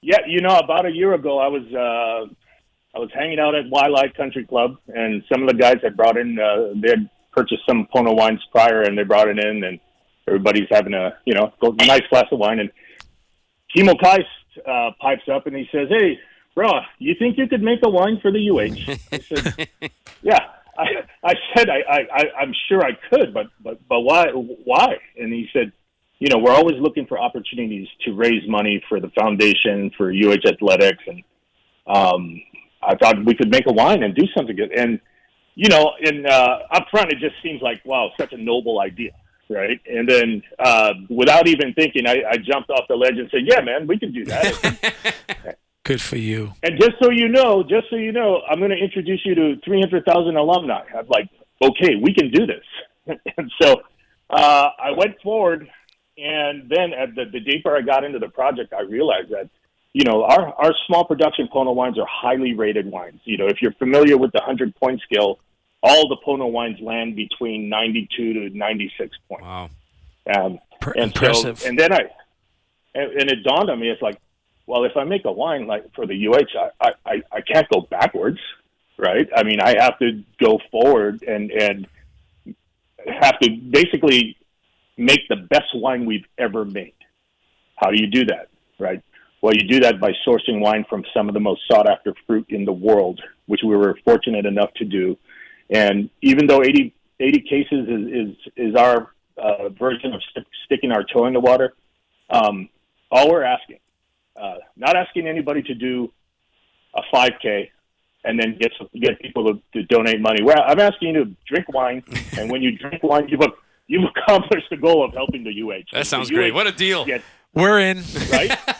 yeah, 0.00 0.18
you 0.26 0.40
know, 0.40 0.56
about 0.56 0.86
a 0.86 0.90
year 0.90 1.12
ago, 1.12 1.38
I 1.38 1.48
was 1.48 1.64
uh, 1.74 2.32
I 2.94 2.98
was 2.98 3.10
hanging 3.14 3.38
out 3.38 3.54
at 3.54 3.66
Waialae 3.66 4.14
Country 4.16 4.44
Club, 4.44 4.76
and 4.88 5.22
some 5.32 5.42
of 5.42 5.48
the 5.48 5.54
guys 5.54 5.76
had 5.82 5.96
brought 5.96 6.16
in 6.16 6.38
uh, 6.38 6.74
they 6.80 6.90
had 6.90 7.08
purchased 7.32 7.62
some 7.68 7.86
Pono 7.94 8.16
wines 8.16 8.40
prior, 8.50 8.82
and 8.82 8.98
they 8.98 9.04
brought 9.04 9.28
it 9.28 9.38
in 9.38 9.64
and 9.64 9.78
everybody's 10.26 10.68
having 10.70 10.94
a 10.94 11.16
you 11.24 11.34
know 11.34 11.52
nice 11.78 12.02
glass 12.10 12.26
of 12.32 12.38
wine, 12.38 12.60
and 12.60 12.70
Kimo 13.74 13.94
Keist 13.94 14.66
uh, 14.66 14.90
pipes 15.00 15.28
up 15.32 15.46
and 15.46 15.56
he 15.56 15.68
says, 15.72 15.88
"Hey, 15.88 16.18
bro, 16.54 16.68
you 16.98 17.14
think 17.18 17.38
you 17.38 17.46
could 17.46 17.62
make 17.62 17.80
a 17.84 17.88
wine 17.88 18.18
for 18.20 18.32
the 18.32 18.50
UH?" 18.50 18.92
I 19.12 19.18
said, 19.18 19.68
"Yeah." 20.22 20.38
I, 20.78 20.86
I 21.22 21.34
said, 21.54 21.68
I, 21.68 22.06
I, 22.10 22.22
I'm 22.40 22.54
sure 22.68 22.82
I 22.82 22.92
could, 23.10 23.34
but, 23.34 23.46
but, 23.62 23.86
but 23.86 24.00
why, 24.00 24.28
why? 24.28 24.96
And 25.18 25.30
he 25.30 25.46
said, 25.52 25.72
you 26.18 26.28
know, 26.28 26.38
we're 26.38 26.54
always 26.54 26.76
looking 26.80 27.06
for 27.06 27.18
opportunities 27.18 27.88
to 28.04 28.12
raise 28.12 28.48
money 28.48 28.82
for 28.88 29.00
the 29.00 29.10
foundation 29.10 29.90
for 29.96 30.10
UH 30.10 30.48
athletics. 30.48 31.02
And, 31.06 31.22
um, 31.86 32.40
I 32.82 32.94
thought 32.96 33.24
we 33.24 33.34
could 33.34 33.50
make 33.50 33.66
a 33.66 33.72
wine 33.72 34.02
and 34.02 34.14
do 34.14 34.26
something 34.36 34.56
good. 34.56 34.72
And, 34.72 35.00
you 35.54 35.68
know, 35.68 35.92
in, 36.00 36.26
uh, 36.26 36.58
up 36.70 36.86
front, 36.90 37.12
it 37.12 37.18
just 37.18 37.34
seems 37.42 37.60
like, 37.62 37.84
wow, 37.84 38.10
such 38.18 38.32
a 38.32 38.38
noble 38.38 38.80
idea 38.80 39.10
right? 39.50 39.80
And 39.86 40.08
then 40.08 40.42
uh, 40.58 40.92
without 41.08 41.48
even 41.48 41.74
thinking, 41.74 42.06
I, 42.06 42.22
I 42.30 42.36
jumped 42.36 42.70
off 42.70 42.84
the 42.88 42.94
ledge 42.94 43.18
and 43.18 43.28
said, 43.30 43.40
"Yeah, 43.44 43.60
man, 43.60 43.86
we 43.86 43.98
can 43.98 44.12
do 44.12 44.24
that." 44.26 45.58
Good 45.84 46.00
for 46.00 46.16
you. 46.16 46.52
And 46.62 46.78
just 46.78 46.92
so 47.02 47.10
you 47.10 47.28
know, 47.28 47.62
just 47.62 47.90
so 47.90 47.96
you 47.96 48.12
know, 48.12 48.42
I'm 48.48 48.58
going 48.58 48.70
to 48.70 48.76
introduce 48.76 49.20
you 49.24 49.34
to 49.34 49.56
300,000 49.64 50.36
alumni. 50.36 50.82
I'm 50.96 51.08
like, 51.08 51.28
okay, 51.60 51.96
we 51.96 52.14
can 52.14 52.30
do 52.30 52.46
this. 52.46 53.18
and 53.36 53.50
so 53.60 53.82
uh, 54.28 54.68
I 54.78 54.92
went 54.96 55.20
forward, 55.22 55.68
and 56.16 56.70
then 56.70 56.92
at 56.92 57.14
the, 57.16 57.24
the 57.32 57.40
deeper 57.40 57.76
I 57.76 57.80
got 57.80 58.04
into 58.04 58.18
the 58.18 58.28
project, 58.28 58.72
I 58.72 58.82
realized 58.82 59.30
that 59.30 59.48
you 59.92 60.04
know, 60.04 60.24
our, 60.24 60.54
our 60.54 60.72
small 60.86 61.04
production 61.04 61.48
Pono 61.52 61.74
wines 61.74 61.98
are 61.98 62.06
highly 62.08 62.54
rated 62.54 62.86
wines. 62.86 63.20
You 63.24 63.38
know, 63.38 63.46
if 63.46 63.60
you're 63.60 63.72
familiar 63.72 64.16
with 64.16 64.32
the 64.32 64.38
100 64.38 64.74
point 64.76 65.00
scale, 65.02 65.40
all 65.82 66.08
the 66.08 66.16
Pono 66.24 66.50
wines 66.50 66.78
land 66.80 67.16
between 67.16 67.68
92 67.68 68.32
to 68.34 68.56
96 68.56 69.16
points. 69.28 69.42
Wow. 69.42 69.70
Um, 70.32 70.58
and 70.82 71.04
Impressive. 71.04 71.58
So, 71.58 71.68
and 71.68 71.78
then 71.78 71.92
I, 71.92 72.02
and, 72.94 73.12
and, 73.12 73.30
it 73.30 73.42
dawned 73.42 73.70
on 73.70 73.80
me, 73.80 73.90
it's 73.90 74.02
like, 74.02 74.20
well, 74.66 74.84
if 74.84 74.96
I 74.96 75.04
make 75.04 75.24
a 75.24 75.32
wine 75.32 75.66
like 75.66 75.92
for 75.94 76.06
the 76.06 76.28
UH, 76.28 76.70
I, 76.80 76.92
I, 77.04 77.22
I 77.32 77.40
can't 77.40 77.68
go 77.68 77.80
backwards, 77.80 78.38
right? 78.96 79.28
I 79.34 79.42
mean, 79.42 79.60
I 79.60 79.80
have 79.82 79.98
to 79.98 80.22
go 80.38 80.60
forward 80.70 81.22
and, 81.22 81.50
and 81.50 81.86
have 83.06 83.38
to 83.40 83.50
basically 83.50 84.36
make 84.96 85.26
the 85.28 85.36
best 85.36 85.74
wine 85.74 86.06
we've 86.06 86.26
ever 86.38 86.64
made. 86.64 86.94
How 87.76 87.90
do 87.90 88.00
you 88.00 88.06
do 88.06 88.26
that, 88.26 88.48
right? 88.78 89.02
Well, 89.42 89.54
you 89.54 89.66
do 89.66 89.80
that 89.80 90.00
by 90.00 90.12
sourcing 90.26 90.60
wine 90.60 90.84
from 90.88 91.04
some 91.14 91.28
of 91.28 91.34
the 91.34 91.40
most 91.40 91.62
sought 91.70 91.88
after 91.88 92.14
fruit 92.26 92.46
in 92.50 92.64
the 92.64 92.72
world, 92.72 93.20
which 93.46 93.60
we 93.62 93.74
were 93.74 93.98
fortunate 94.04 94.44
enough 94.44 94.72
to 94.74 94.84
do 94.84 95.16
and 95.70 96.10
even 96.20 96.46
though 96.46 96.62
80, 96.62 96.92
80 97.20 97.40
cases 97.42 97.88
is, 97.88 98.06
is, 98.12 98.52
is 98.56 98.74
our 98.74 99.12
uh, 99.38 99.68
version 99.70 100.12
of 100.12 100.20
st- 100.30 100.46
sticking 100.66 100.90
our 100.90 101.04
toe 101.04 101.26
in 101.26 101.32
the 101.32 101.40
water, 101.40 101.74
um, 102.28 102.68
all 103.10 103.30
we're 103.30 103.44
asking, 103.44 103.78
uh, 104.36 104.56
not 104.76 104.96
asking 104.96 105.28
anybody 105.28 105.62
to 105.62 105.74
do 105.74 106.12
a 106.94 107.02
5K 107.14 107.70
and 108.22 108.38
then 108.38 108.58
get 108.60 108.70
get 109.00 109.18
people 109.18 109.44
to, 109.46 109.62
to 109.72 109.82
donate 109.84 110.20
money. 110.20 110.42
Well, 110.42 110.62
I'm 110.66 110.78
asking 110.78 111.14
you 111.14 111.24
to 111.24 111.30
drink 111.46 111.72
wine, 111.72 112.02
and 112.36 112.50
when 112.50 112.60
you 112.60 112.76
drink 112.76 113.02
wine, 113.02 113.28
you've 113.28 113.40
you've 113.86 114.10
accomplished 114.14 114.66
the 114.68 114.76
goal 114.76 115.02
of 115.02 115.14
helping 115.14 115.42
the 115.42 115.62
UH. 115.62 115.84
That 115.96 116.06
sounds 116.06 116.30
great. 116.30 116.52
UH 116.52 116.54
what 116.54 116.66
a 116.66 116.72
deal! 116.72 117.06
Get, 117.06 117.22
We're 117.54 117.80
in, 117.80 118.02
right? 118.30 118.58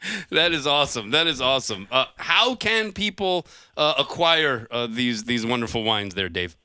that 0.30 0.52
is 0.52 0.64
awesome. 0.66 1.10
That 1.10 1.26
is 1.26 1.40
awesome. 1.40 1.88
Uh, 1.90 2.04
how 2.16 2.54
can 2.54 2.92
people 2.92 3.46
uh, 3.76 3.94
acquire 3.98 4.68
uh, 4.70 4.86
these 4.86 5.24
these 5.24 5.44
wonderful 5.44 5.82
wines 5.84 6.14
there, 6.14 6.28
Dave? 6.28 6.56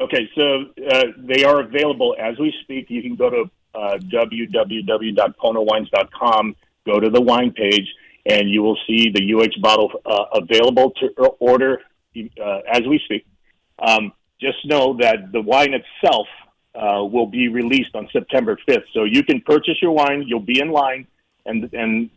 Okay, 0.00 0.28
so 0.36 0.66
uh, 0.90 1.04
they 1.18 1.44
are 1.44 1.60
available 1.60 2.14
as 2.20 2.38
we 2.38 2.54
speak. 2.62 2.86
You 2.88 3.02
can 3.02 3.16
go 3.16 3.30
to 3.30 3.50
uh, 3.74 3.98
www.ponowines.com, 3.98 6.56
go 6.86 7.00
to 7.00 7.10
the 7.10 7.20
wine 7.20 7.50
page, 7.50 7.92
and 8.24 8.48
you 8.48 8.62
will 8.62 8.78
see 8.86 9.10
the 9.10 9.34
UH 9.34 9.60
bottle 9.60 9.90
uh, 10.06 10.26
available 10.34 10.92
to 11.00 11.08
order 11.40 11.80
as 12.72 12.82
we 12.88 13.00
speak. 13.06 13.26
Um, 13.80 14.12
just 14.40 14.64
know 14.64 14.96
that 15.00 15.32
the 15.32 15.40
wine 15.40 15.74
itself 15.74 16.28
will 16.74 17.26
be 17.26 17.48
released 17.48 17.96
on 17.96 18.08
September 18.12 18.56
5th. 18.68 18.84
So 18.94 19.02
you 19.02 19.24
can 19.24 19.40
purchase 19.40 19.82
your 19.82 19.90
wine, 19.90 20.22
you'll 20.28 20.38
be 20.38 20.60
in 20.60 20.70
line, 20.70 21.08
and 21.44 21.68
and 21.72 22.08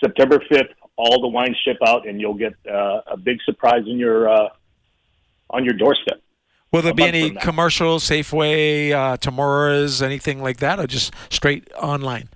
September 0.00 0.38
5th, 0.50 0.70
all 0.96 1.20
the 1.20 1.28
wines 1.28 1.56
ship 1.64 1.78
out, 1.86 2.06
and 2.06 2.20
you'll 2.20 2.34
get 2.34 2.54
uh, 2.68 3.02
a 3.06 3.16
big 3.16 3.38
surprise 3.44 3.82
in 3.86 3.98
your 3.98 4.28
uh, 4.28 4.48
on 5.50 5.64
your 5.64 5.74
doorstep. 5.74 6.20
Will 6.72 6.82
there 6.82 6.94
be 6.94 7.04
any 7.04 7.30
commercial, 7.30 7.98
Safeway, 7.98 8.92
uh, 8.92 9.16
Tamura's, 9.16 10.02
anything 10.02 10.40
like 10.40 10.58
that, 10.58 10.78
or 10.78 10.86
just 10.86 11.12
straight 11.28 11.68
online? 11.74 12.28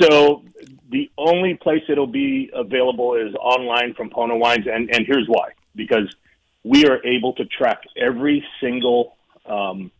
So 0.00 0.44
the 0.90 1.10
only 1.18 1.54
place 1.54 1.82
it'll 1.88 2.06
be 2.06 2.50
available 2.54 3.14
is 3.14 3.34
online 3.34 3.94
from 3.94 4.10
Pono 4.10 4.38
Wines, 4.38 4.66
and, 4.70 4.88
and 4.94 5.04
here's 5.06 5.26
why: 5.26 5.50
because 5.74 6.14
we 6.64 6.86
are 6.86 7.04
able 7.04 7.32
to 7.34 7.44
track 7.46 7.82
every 7.96 8.44
single 8.60 9.16
um, 9.46 9.90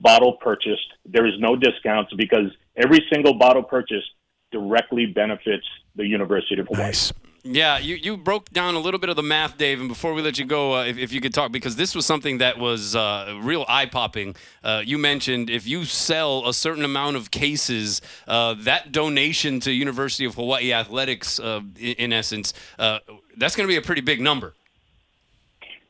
bottle 0.00 0.34
purchased. 0.34 0.88
There 1.06 1.26
is 1.26 1.34
no 1.38 1.54
discounts 1.56 2.12
because 2.14 2.50
every 2.76 3.04
single 3.12 3.34
bottle 3.34 3.62
purchased 3.62 4.10
directly 4.52 5.06
benefits 5.06 5.66
the 5.96 6.06
University 6.06 6.60
of 6.60 6.68
Hawaii. 6.68 6.86
Nice. 6.86 7.12
Yeah, 7.44 7.78
you, 7.78 7.96
you 7.96 8.16
broke 8.16 8.50
down 8.50 8.76
a 8.76 8.78
little 8.78 9.00
bit 9.00 9.10
of 9.10 9.16
the 9.16 9.22
math, 9.22 9.58
Dave. 9.58 9.80
And 9.80 9.88
before 9.88 10.14
we 10.14 10.22
let 10.22 10.38
you 10.38 10.44
go, 10.44 10.76
uh, 10.76 10.84
if, 10.84 10.96
if, 10.96 11.12
you 11.12 11.20
could 11.20 11.34
talk, 11.34 11.50
because 11.50 11.74
this 11.74 11.92
was 11.92 12.06
something 12.06 12.38
that 12.38 12.56
was 12.56 12.94
uh, 12.94 13.36
real 13.42 13.64
eye 13.68 13.86
popping. 13.86 14.36
Uh, 14.62 14.82
you 14.84 14.96
mentioned 14.96 15.50
if 15.50 15.66
you 15.66 15.84
sell 15.84 16.48
a 16.48 16.54
certain 16.54 16.84
amount 16.84 17.16
of 17.16 17.32
cases, 17.32 18.00
uh, 18.28 18.54
that 18.60 18.92
donation 18.92 19.58
to 19.58 19.72
University 19.72 20.24
of 20.24 20.36
Hawaii 20.36 20.72
athletics, 20.72 21.40
uh, 21.40 21.62
in, 21.80 21.94
in, 21.94 22.12
essence, 22.12 22.54
uh, 22.78 23.00
that's 23.36 23.56
going 23.56 23.66
to 23.66 23.72
be 23.72 23.76
a 23.76 23.82
pretty 23.82 24.02
big 24.02 24.20
number. 24.20 24.54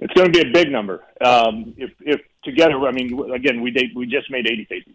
It's 0.00 0.14
going 0.14 0.32
to 0.32 0.42
be 0.42 0.48
a 0.48 0.50
big 0.50 0.72
number. 0.72 1.04
Um, 1.22 1.74
if, 1.76 1.90
if 2.00 2.22
together, 2.44 2.78
I 2.86 2.92
mean, 2.92 3.30
again, 3.30 3.60
we 3.60 3.70
did, 3.70 3.94
we 3.94 4.06
just 4.06 4.30
made 4.30 4.46
80 4.46 4.64
cases. 4.64 4.94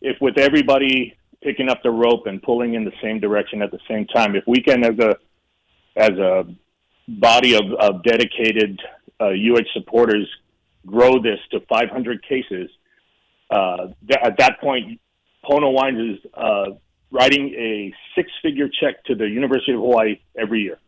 If 0.00 0.20
with 0.20 0.38
everybody 0.38 1.16
picking 1.46 1.68
up 1.68 1.80
the 1.84 1.90
rope 1.90 2.26
and 2.26 2.42
pulling 2.42 2.74
in 2.74 2.84
the 2.84 2.92
same 3.00 3.20
direction 3.20 3.62
at 3.62 3.70
the 3.70 3.78
same 3.88 4.04
time, 4.06 4.34
if 4.34 4.42
we 4.48 4.60
can, 4.60 4.84
as 4.84 4.98
a 4.98 5.14
as 5.96 6.10
a 6.18 6.44
body 7.08 7.54
of, 7.54 7.64
of 7.78 8.02
dedicated 8.02 8.80
uh, 9.20 9.26
UH 9.26 9.68
supporters, 9.72 10.28
grow 10.84 11.22
this 11.22 11.38
to 11.52 11.60
500 11.68 12.22
cases, 12.28 12.68
uh, 13.50 13.86
th- 14.08 14.20
at 14.22 14.36
that 14.38 14.60
point, 14.60 15.00
Pono 15.44 15.72
Wines 15.72 16.18
is 16.18 16.30
uh, 16.34 16.66
writing 17.12 17.54
a 17.56 17.94
six-figure 18.14 18.68
check 18.80 19.02
to 19.04 19.14
the 19.14 19.26
University 19.26 19.72
of 19.72 19.78
Hawaii 19.78 20.20
every 20.36 20.62
year. 20.62 20.78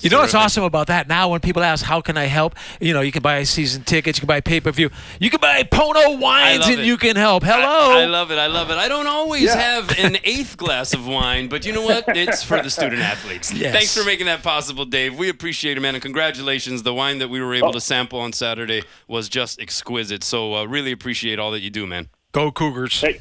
You 0.00 0.10
know 0.10 0.20
what's 0.20 0.34
awesome 0.34 0.64
about 0.64 0.86
that? 0.88 1.08
Now, 1.08 1.28
when 1.28 1.40
people 1.40 1.62
ask, 1.62 1.84
"How 1.84 2.00
can 2.00 2.16
I 2.16 2.24
help?" 2.26 2.54
You 2.80 2.92
know, 2.94 3.00
you 3.00 3.12
can 3.12 3.22
buy 3.22 3.36
a 3.38 3.46
season 3.46 3.82
tickets, 3.84 4.18
you 4.18 4.20
can 4.22 4.26
buy 4.28 4.40
pay 4.40 4.60
per 4.60 4.70
view, 4.72 4.90
you 5.20 5.30
can 5.30 5.40
buy 5.40 5.62
Pono 5.64 6.18
wines, 6.20 6.66
and 6.68 6.80
it. 6.80 6.86
you 6.86 6.96
can 6.96 7.16
help. 7.16 7.42
Hello. 7.42 7.98
I, 7.98 8.02
I 8.02 8.06
love 8.06 8.30
it. 8.30 8.38
I 8.38 8.46
love 8.46 8.70
it. 8.70 8.76
I 8.76 8.88
don't 8.88 9.06
always 9.06 9.44
Yeah. 9.44 9.56
have 9.56 9.98
an 9.98 10.16
eighth 10.24 10.56
glass 10.56 10.94
of 10.94 11.06
wine, 11.06 11.48
but 11.48 11.64
you 11.66 11.72
know 11.72 11.82
what? 11.82 12.04
It's 12.08 12.42
for 12.42 12.62
the 12.62 12.70
student 12.70 13.00
athletes. 13.02 13.52
Yes. 13.62 13.72
Thanks 13.74 13.96
for 13.96 14.04
making 14.04 14.26
that 14.26 14.42
possible, 14.42 14.84
Dave. 14.84 15.16
We 15.16 15.28
appreciate 15.28 15.76
it, 15.76 15.80
man, 15.80 15.94
and 15.94 16.02
congratulations. 16.02 16.82
The 16.82 16.94
wine 16.94 17.18
that 17.18 17.28
we 17.28 17.40
were 17.40 17.54
able 17.54 17.72
to 17.72 17.80
sample 17.80 18.18
on 18.18 18.32
Saturday 18.32 18.82
was 19.06 19.28
just 19.28 19.60
exquisite. 19.60 20.24
So 20.24 20.54
uh, 20.54 20.64
really 20.64 20.90
appreciate 20.90 21.38
all 21.38 21.50
that 21.52 21.60
you 21.60 21.70
do, 21.70 21.86
man. 21.86 22.08
Go 22.32 22.50
Cougars. 22.50 23.00
Hey, 23.00 23.20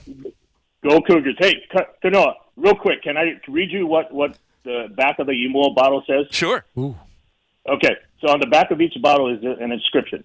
go 0.83 1.01
Cougars! 1.01 1.35
Hey, 1.37 1.55
Ka- 1.71 1.85
Kanoa, 2.03 2.33
real 2.55 2.75
quick, 2.75 3.03
can 3.03 3.17
I 3.17 3.39
read 3.47 3.71
you 3.71 3.85
what 3.85 4.11
what 4.13 4.37
the 4.63 4.87
back 4.95 5.19
of 5.19 5.27
the 5.27 5.33
Imua 5.33 5.75
bottle 5.75 6.03
says? 6.07 6.27
Sure. 6.31 6.65
Okay, 6.77 7.95
so 8.19 8.31
on 8.31 8.39
the 8.39 8.47
back 8.47 8.71
of 8.71 8.81
each 8.81 8.93
bottle 9.01 9.33
is 9.33 9.43
an 9.43 9.71
inscription, 9.71 10.23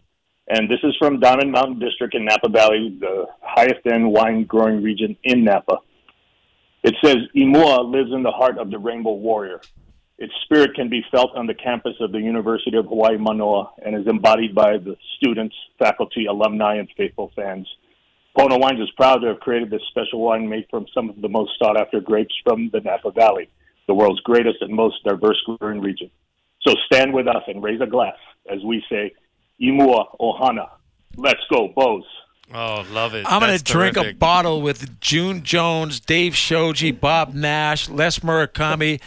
and 0.48 0.70
this 0.70 0.78
is 0.82 0.94
from 0.98 1.20
Diamond 1.20 1.52
Mountain 1.52 1.78
District 1.78 2.14
in 2.14 2.24
Napa 2.24 2.48
Valley, 2.48 2.96
the 2.98 3.26
highest 3.42 3.86
end 3.86 4.10
wine 4.10 4.44
growing 4.44 4.82
region 4.82 5.16
in 5.24 5.44
Napa. 5.44 5.78
It 6.82 6.94
says, 7.04 7.16
Imua 7.34 7.90
lives 7.90 8.12
in 8.12 8.22
the 8.22 8.30
heart 8.30 8.58
of 8.58 8.70
the 8.70 8.78
Rainbow 8.78 9.14
Warrior. 9.14 9.60
Its 10.18 10.32
spirit 10.44 10.74
can 10.74 10.88
be 10.88 11.04
felt 11.10 11.34
on 11.34 11.46
the 11.46 11.54
campus 11.54 11.94
of 12.00 12.12
the 12.12 12.20
University 12.20 12.76
of 12.76 12.86
Hawaii 12.86 13.18
Manoa 13.18 13.72
and 13.84 13.94
is 13.94 14.06
embodied 14.06 14.54
by 14.54 14.78
the 14.78 14.96
students, 15.16 15.54
faculty, 15.78 16.26
alumni, 16.26 16.76
and 16.76 16.88
faithful 16.96 17.32
fans. 17.36 17.68
Pono 18.38 18.58
Wines 18.58 18.80
is 18.80 18.90
proud 18.92 19.18
to 19.18 19.28
have 19.28 19.40
created 19.40 19.68
this 19.68 19.82
special 19.90 20.20
wine 20.20 20.48
made 20.48 20.66
from 20.70 20.86
some 20.94 21.10
of 21.10 21.20
the 21.20 21.28
most 21.28 21.58
sought 21.58 21.78
after 21.78 22.00
grapes 22.00 22.34
from 22.44 22.70
the 22.72 22.80
Napa 22.80 23.10
Valley, 23.10 23.48
the 23.86 23.94
world's 23.94 24.20
greatest 24.20 24.58
and 24.60 24.74
most 24.74 24.96
diverse 25.04 25.40
growing 25.58 25.80
region. 25.80 26.10
So 26.66 26.74
stand 26.86 27.12
with 27.12 27.28
us 27.28 27.42
and 27.46 27.62
raise 27.62 27.80
a 27.80 27.86
glass 27.86 28.16
as 28.50 28.62
we 28.64 28.82
say, 28.88 29.12
Imua 29.60 30.16
Ohana. 30.20 30.68
Let's 31.16 31.40
go, 31.50 31.68
Bows. 31.74 32.04
Oh, 32.54 32.86
love 32.92 33.14
it. 33.14 33.26
I'm 33.28 33.40
going 33.40 33.56
to 33.56 33.64
drink 33.64 33.96
a 33.96 34.12
bottle 34.12 34.62
with 34.62 35.00
June 35.00 35.42
Jones, 35.42 35.98
Dave 35.98 36.36
Shoji, 36.36 36.92
Bob 36.92 37.34
Nash, 37.34 37.88
Les 37.88 38.20
Murakami, 38.20 39.00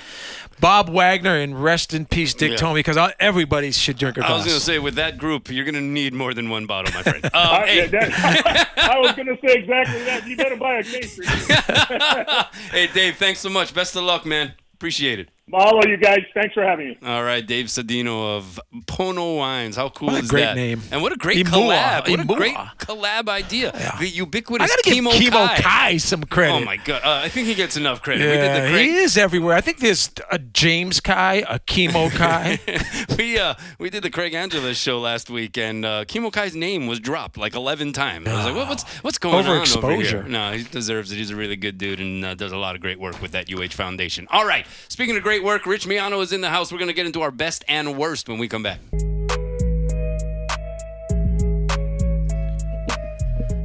Bob 0.60 0.90
Wagner, 0.90 1.38
and 1.38 1.64
rest 1.64 1.94
in 1.94 2.06
peace, 2.06 2.34
Dick 2.34 2.52
Yeah. 2.52 2.58
Tomey, 2.58 2.76
because 2.76 2.98
everybody 3.18 3.72
should 3.72 3.98
drink 3.98 4.18
a 4.18 4.22
glass. 4.22 4.32
I 4.32 4.36
was 4.36 4.46
going 4.46 4.58
to 4.58 4.64
say, 4.64 4.78
with 4.80 4.96
that 4.96 5.18
group, 5.18 5.50
you're 5.50 5.64
going 5.64 5.76
to 5.76 5.82
need 5.82 6.14
more 6.14 6.34
than 6.34 6.50
one 6.50 6.66
bottle, 6.66 6.94
my 6.94 7.02
friend. 7.04 7.24
Um, 7.30 7.32
I, 7.34 7.68
hey, 7.68 7.88
that- 7.88 8.70
I 8.78 9.00
was 9.00 9.14
going 9.14 9.28
to 9.28 9.38
say 9.46 9.54
exactly 9.54 10.04
that. 10.04 10.28
You 10.28 10.36
better 10.36 10.58
buy 10.58 10.80
a 10.80 10.84
case 10.84 11.16
for 11.16 11.24
you. 11.24 12.40
hey, 12.72 12.88
Dave, 12.88 13.16
thanks 13.16 13.40
so 13.40 13.50
much. 13.50 13.74
Best 13.74 13.96
of 13.96 14.04
luck, 14.04 14.26
man. 14.26 14.54
Appreciate 14.80 15.20
it. 15.20 15.30
Mahalo, 15.52 15.88
you 15.88 15.98
guys. 15.98 16.20
Thanks 16.34 16.54
for 16.54 16.64
having 16.64 16.90
me. 16.90 16.98
All 17.04 17.24
right, 17.24 17.46
Dave 17.46 17.66
Sedeno 17.68 18.38
of 18.38 18.60
Pono 18.86 19.38
Wines. 19.38 19.76
How 19.76 19.90
cool 19.90 20.10
What 20.10 20.24
a 20.24 20.28
great 20.28 20.42
that? 20.42 20.56
name. 20.56 20.82
And 20.92 21.02
what 21.02 21.12
a 21.12 21.16
great 21.16 21.46
Imua, 21.46 21.50
collab. 21.52 22.10
What 22.10 22.20
Imua. 22.20 22.34
a 22.34 22.38
great 22.38 22.56
collab 22.56 23.30
idea. 23.30 23.72
The 23.72 23.94
I 24.00 24.04
ubiquitous 24.04 24.70
got 24.70 24.78
to 24.78 24.84
give 24.84 24.94
Kimo 24.94 25.12
Kimo 25.12 25.48
Kai. 25.48 25.58
Kai. 25.58 25.98
some 25.98 26.24
credit. 26.24 26.54
Oh 26.54 26.60
my 26.66 26.78
god, 26.78 27.02
uh, 27.04 27.22
I 27.24 27.30
think 27.30 27.48
he 27.48 27.56
gets 27.56 27.78
enough 27.78 28.02
credit. 28.02 28.22
we 28.22 28.28
did 28.32 28.44
Yeah, 28.44 28.72
the 28.72 28.78
he 28.78 28.96
is 28.98 29.18
everywhere. 29.18 29.56
I 29.56 29.62
think 29.62 29.80
there's 29.80 30.12
a 30.32 30.38
James 30.40 31.00
Kai, 31.00 31.44
a 31.50 31.60
Kimo 31.60 32.10
Kai. 32.10 32.60
we 33.18 33.40
uh 33.40 33.56
we 33.80 33.90
did 33.90 34.04
the 34.04 34.10
Craig 34.10 34.34
Angelos 34.34 34.78
show 34.78 35.00
last 35.00 35.30
week, 35.30 35.58
and 35.58 35.84
uh, 35.84 36.06
Kimo 36.06 36.30
Kai's 36.30 36.56
name 36.56 36.86
was 36.88 37.00
dropped 37.00 37.38
like 37.38 37.56
11 37.56 37.94
times. 37.94 38.28
I 38.28 38.36
was 38.36 38.46
like, 38.46 38.56
what, 38.56 38.70
what's 38.70 38.84
what's 39.04 39.18
going 39.18 39.46
on 39.46 39.68
over 39.84 39.94
here? 39.96 40.24
No, 40.24 40.52
he 40.52 40.64
deserves 40.64 41.12
it. 41.12 41.16
He's 41.16 41.32
a 41.32 41.36
really 41.36 41.56
good 41.56 41.78
dude 41.78 42.00
and 42.00 42.24
uh, 42.24 42.36
does 42.36 42.52
a 42.52 42.58
lot 42.58 42.76
of 42.76 42.82
great 42.82 43.00
work 43.00 43.22
with 43.22 43.32
that 43.32 43.52
UH 43.52 43.70
Foundation. 43.74 44.28
All 44.30 44.46
right, 44.46 44.66
speaking 44.90 45.16
of 45.18 45.24
great 45.24 45.39
work, 45.44 45.66
Rich 45.66 45.86
Miano 45.86 46.22
is 46.22 46.32
in 46.32 46.42
the 46.42 46.50
house. 46.50 46.72
We're 46.72 46.80
gonna 46.80 46.94
get 46.94 47.06
into 47.06 47.22
our 47.22 47.32
best 47.32 47.64
and 47.68 47.98
worst 47.98 48.30
when 48.30 48.38
we 48.38 48.48
come 48.48 48.64
back. 48.64 48.80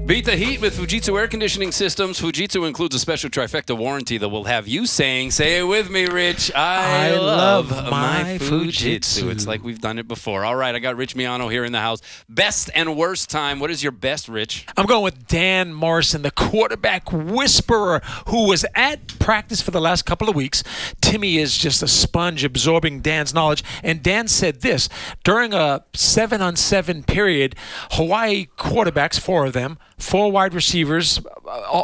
Beat 0.06 0.26
the 0.26 0.36
heat 0.36 0.60
with 0.60 0.76
Fujitsu 0.76 1.18
air 1.18 1.26
conditioning 1.26 1.72
systems. 1.72 2.20
Fujitsu 2.20 2.68
includes 2.68 2.94
a 2.94 2.98
special 2.98 3.30
trifecta 3.30 3.74
warranty 3.74 4.18
that 4.18 4.28
will 4.28 4.44
have 4.44 4.68
you 4.68 4.84
saying, 4.84 5.30
"Say 5.30 5.60
it 5.60 5.62
with 5.62 5.88
me, 5.88 6.04
Rich." 6.04 6.52
I, 6.54 7.06
I 7.06 7.16
love, 7.16 7.70
love 7.70 7.90
my 7.90 8.36
Fujitsu. 8.38 8.66
Fujitsu. 8.66 9.30
It's 9.30 9.46
like 9.46 9.64
we've 9.64 9.80
done 9.80 9.98
it 9.98 10.06
before. 10.06 10.44
All 10.44 10.56
right, 10.56 10.74
I 10.74 10.78
got 10.78 10.96
Rich 10.96 11.14
Miano 11.16 11.50
here 11.50 11.64
in 11.64 11.72
the 11.72 11.80
house. 11.80 12.02
Best 12.28 12.68
and 12.74 12.98
worst 12.98 13.30
time. 13.30 13.60
What 13.60 13.70
is 13.70 13.82
your 13.82 13.92
best, 13.92 14.28
Rich? 14.28 14.66
I'm 14.76 14.84
going 14.84 15.02
with 15.02 15.26
Dan 15.26 15.72
Morrison, 15.72 16.20
the 16.20 16.30
quarterback 16.30 17.10
whisperer, 17.10 18.02
who 18.28 18.46
was 18.46 18.66
at 18.74 19.18
practice 19.18 19.62
for 19.62 19.70
the 19.70 19.80
last 19.80 20.02
couple 20.02 20.28
of 20.28 20.36
weeks. 20.36 20.62
Timmy 21.00 21.38
is 21.38 21.56
just 21.56 21.82
a 21.82 21.88
sponge 21.88 22.44
absorbing 22.44 23.00
Dan's 23.00 23.32
knowledge. 23.32 23.64
And 23.82 24.02
Dan 24.02 24.28
said 24.28 24.60
this 24.60 24.90
during 25.22 25.54
a 25.54 25.82
seven 25.94 26.42
on 26.42 26.56
seven 26.56 27.04
period, 27.04 27.56
Hawaii 27.92 28.48
quarterbacks, 28.58 29.18
four 29.18 29.46
of 29.46 29.54
them, 29.54 29.78
four 29.98 30.30
wide 30.30 30.54
receivers, 30.54 31.20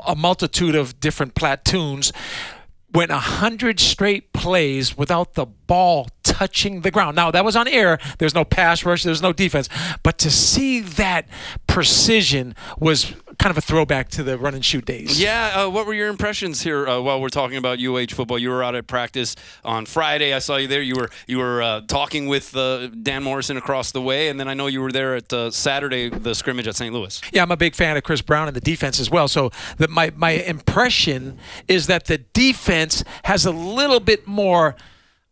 a, 0.06 0.14
multitude 0.16 0.74
of 0.74 1.00
different 1.00 1.34
platoons, 1.34 2.12
went 2.92 3.10
100 3.10 3.78
straight 3.78 4.32
plays 4.32 4.96
without 4.96 5.34
the 5.34 5.46
ball 5.46 6.08
touching 6.22 6.80
the 6.80 6.90
ground. 6.90 7.14
Now, 7.16 7.30
that 7.30 7.44
was 7.44 7.54
on 7.54 7.68
air. 7.68 7.98
There's 8.18 8.34
no 8.34 8.44
pass 8.44 8.84
rush, 8.84 9.02
there's 9.02 9.22
no 9.22 9.32
defense. 9.32 9.68
But 10.02 10.18
to 10.18 10.30
see 10.30 10.80
that 10.80 11.28
precision 11.66 12.54
was 12.78 13.14
kind 13.40 13.50
of 13.50 13.56
a 13.56 13.62
throwback 13.62 14.10
to 14.10 14.22
the 14.22 14.36
run 14.36 14.54
and 14.54 14.62
shoot 14.62 14.84
days. 14.84 15.18
Yeah, 15.18 15.62
uh, 15.64 15.70
what 15.70 15.86
were 15.86 15.94
your 15.94 16.08
impressions 16.08 16.60
here 16.60 16.86
uh, 16.86 17.00
while 17.00 17.22
we're 17.22 17.30
talking 17.30 17.56
about 17.56 17.80
UH 17.80 18.14
football? 18.14 18.38
You 18.38 18.50
were 18.50 18.62
out 18.62 18.74
at 18.74 18.86
practice 18.86 19.34
on 19.64 19.86
Friday. 19.86 20.34
I 20.34 20.40
saw 20.40 20.56
you 20.56 20.68
there. 20.68 20.82
You 20.82 20.94
were 20.94 21.10
you 21.26 21.38
were 21.38 21.62
uh, 21.62 21.80
talking 21.88 22.26
with 22.26 22.54
uh, 22.54 22.88
Dan 22.88 23.22
Morrison 23.22 23.56
across 23.56 23.92
the 23.92 24.02
way, 24.02 24.28
and 24.28 24.38
then 24.38 24.46
I 24.46 24.52
know 24.52 24.66
you 24.66 24.82
were 24.82 24.92
there 24.92 25.16
at 25.16 25.32
uh, 25.32 25.50
Saturday 25.50 26.10
the 26.10 26.34
scrimmage 26.34 26.68
at 26.68 26.76
St. 26.76 26.92
Louis. 26.92 27.18
Yeah, 27.32 27.42
I'm 27.42 27.50
a 27.50 27.56
big 27.56 27.74
fan 27.74 27.96
of 27.96 28.02
Chris 28.02 28.20
Brown 28.20 28.46
and 28.46 28.54
the 28.54 28.60
defense 28.60 29.00
as 29.00 29.10
well. 29.10 29.26
So 29.26 29.50
the, 29.78 29.88
my 29.88 30.12
my 30.14 30.32
impression 30.32 31.38
is 31.66 31.86
that 31.86 32.04
the 32.04 32.18
defense 32.18 33.02
has 33.24 33.46
a 33.46 33.52
little 33.52 34.00
bit 34.00 34.26
more. 34.26 34.76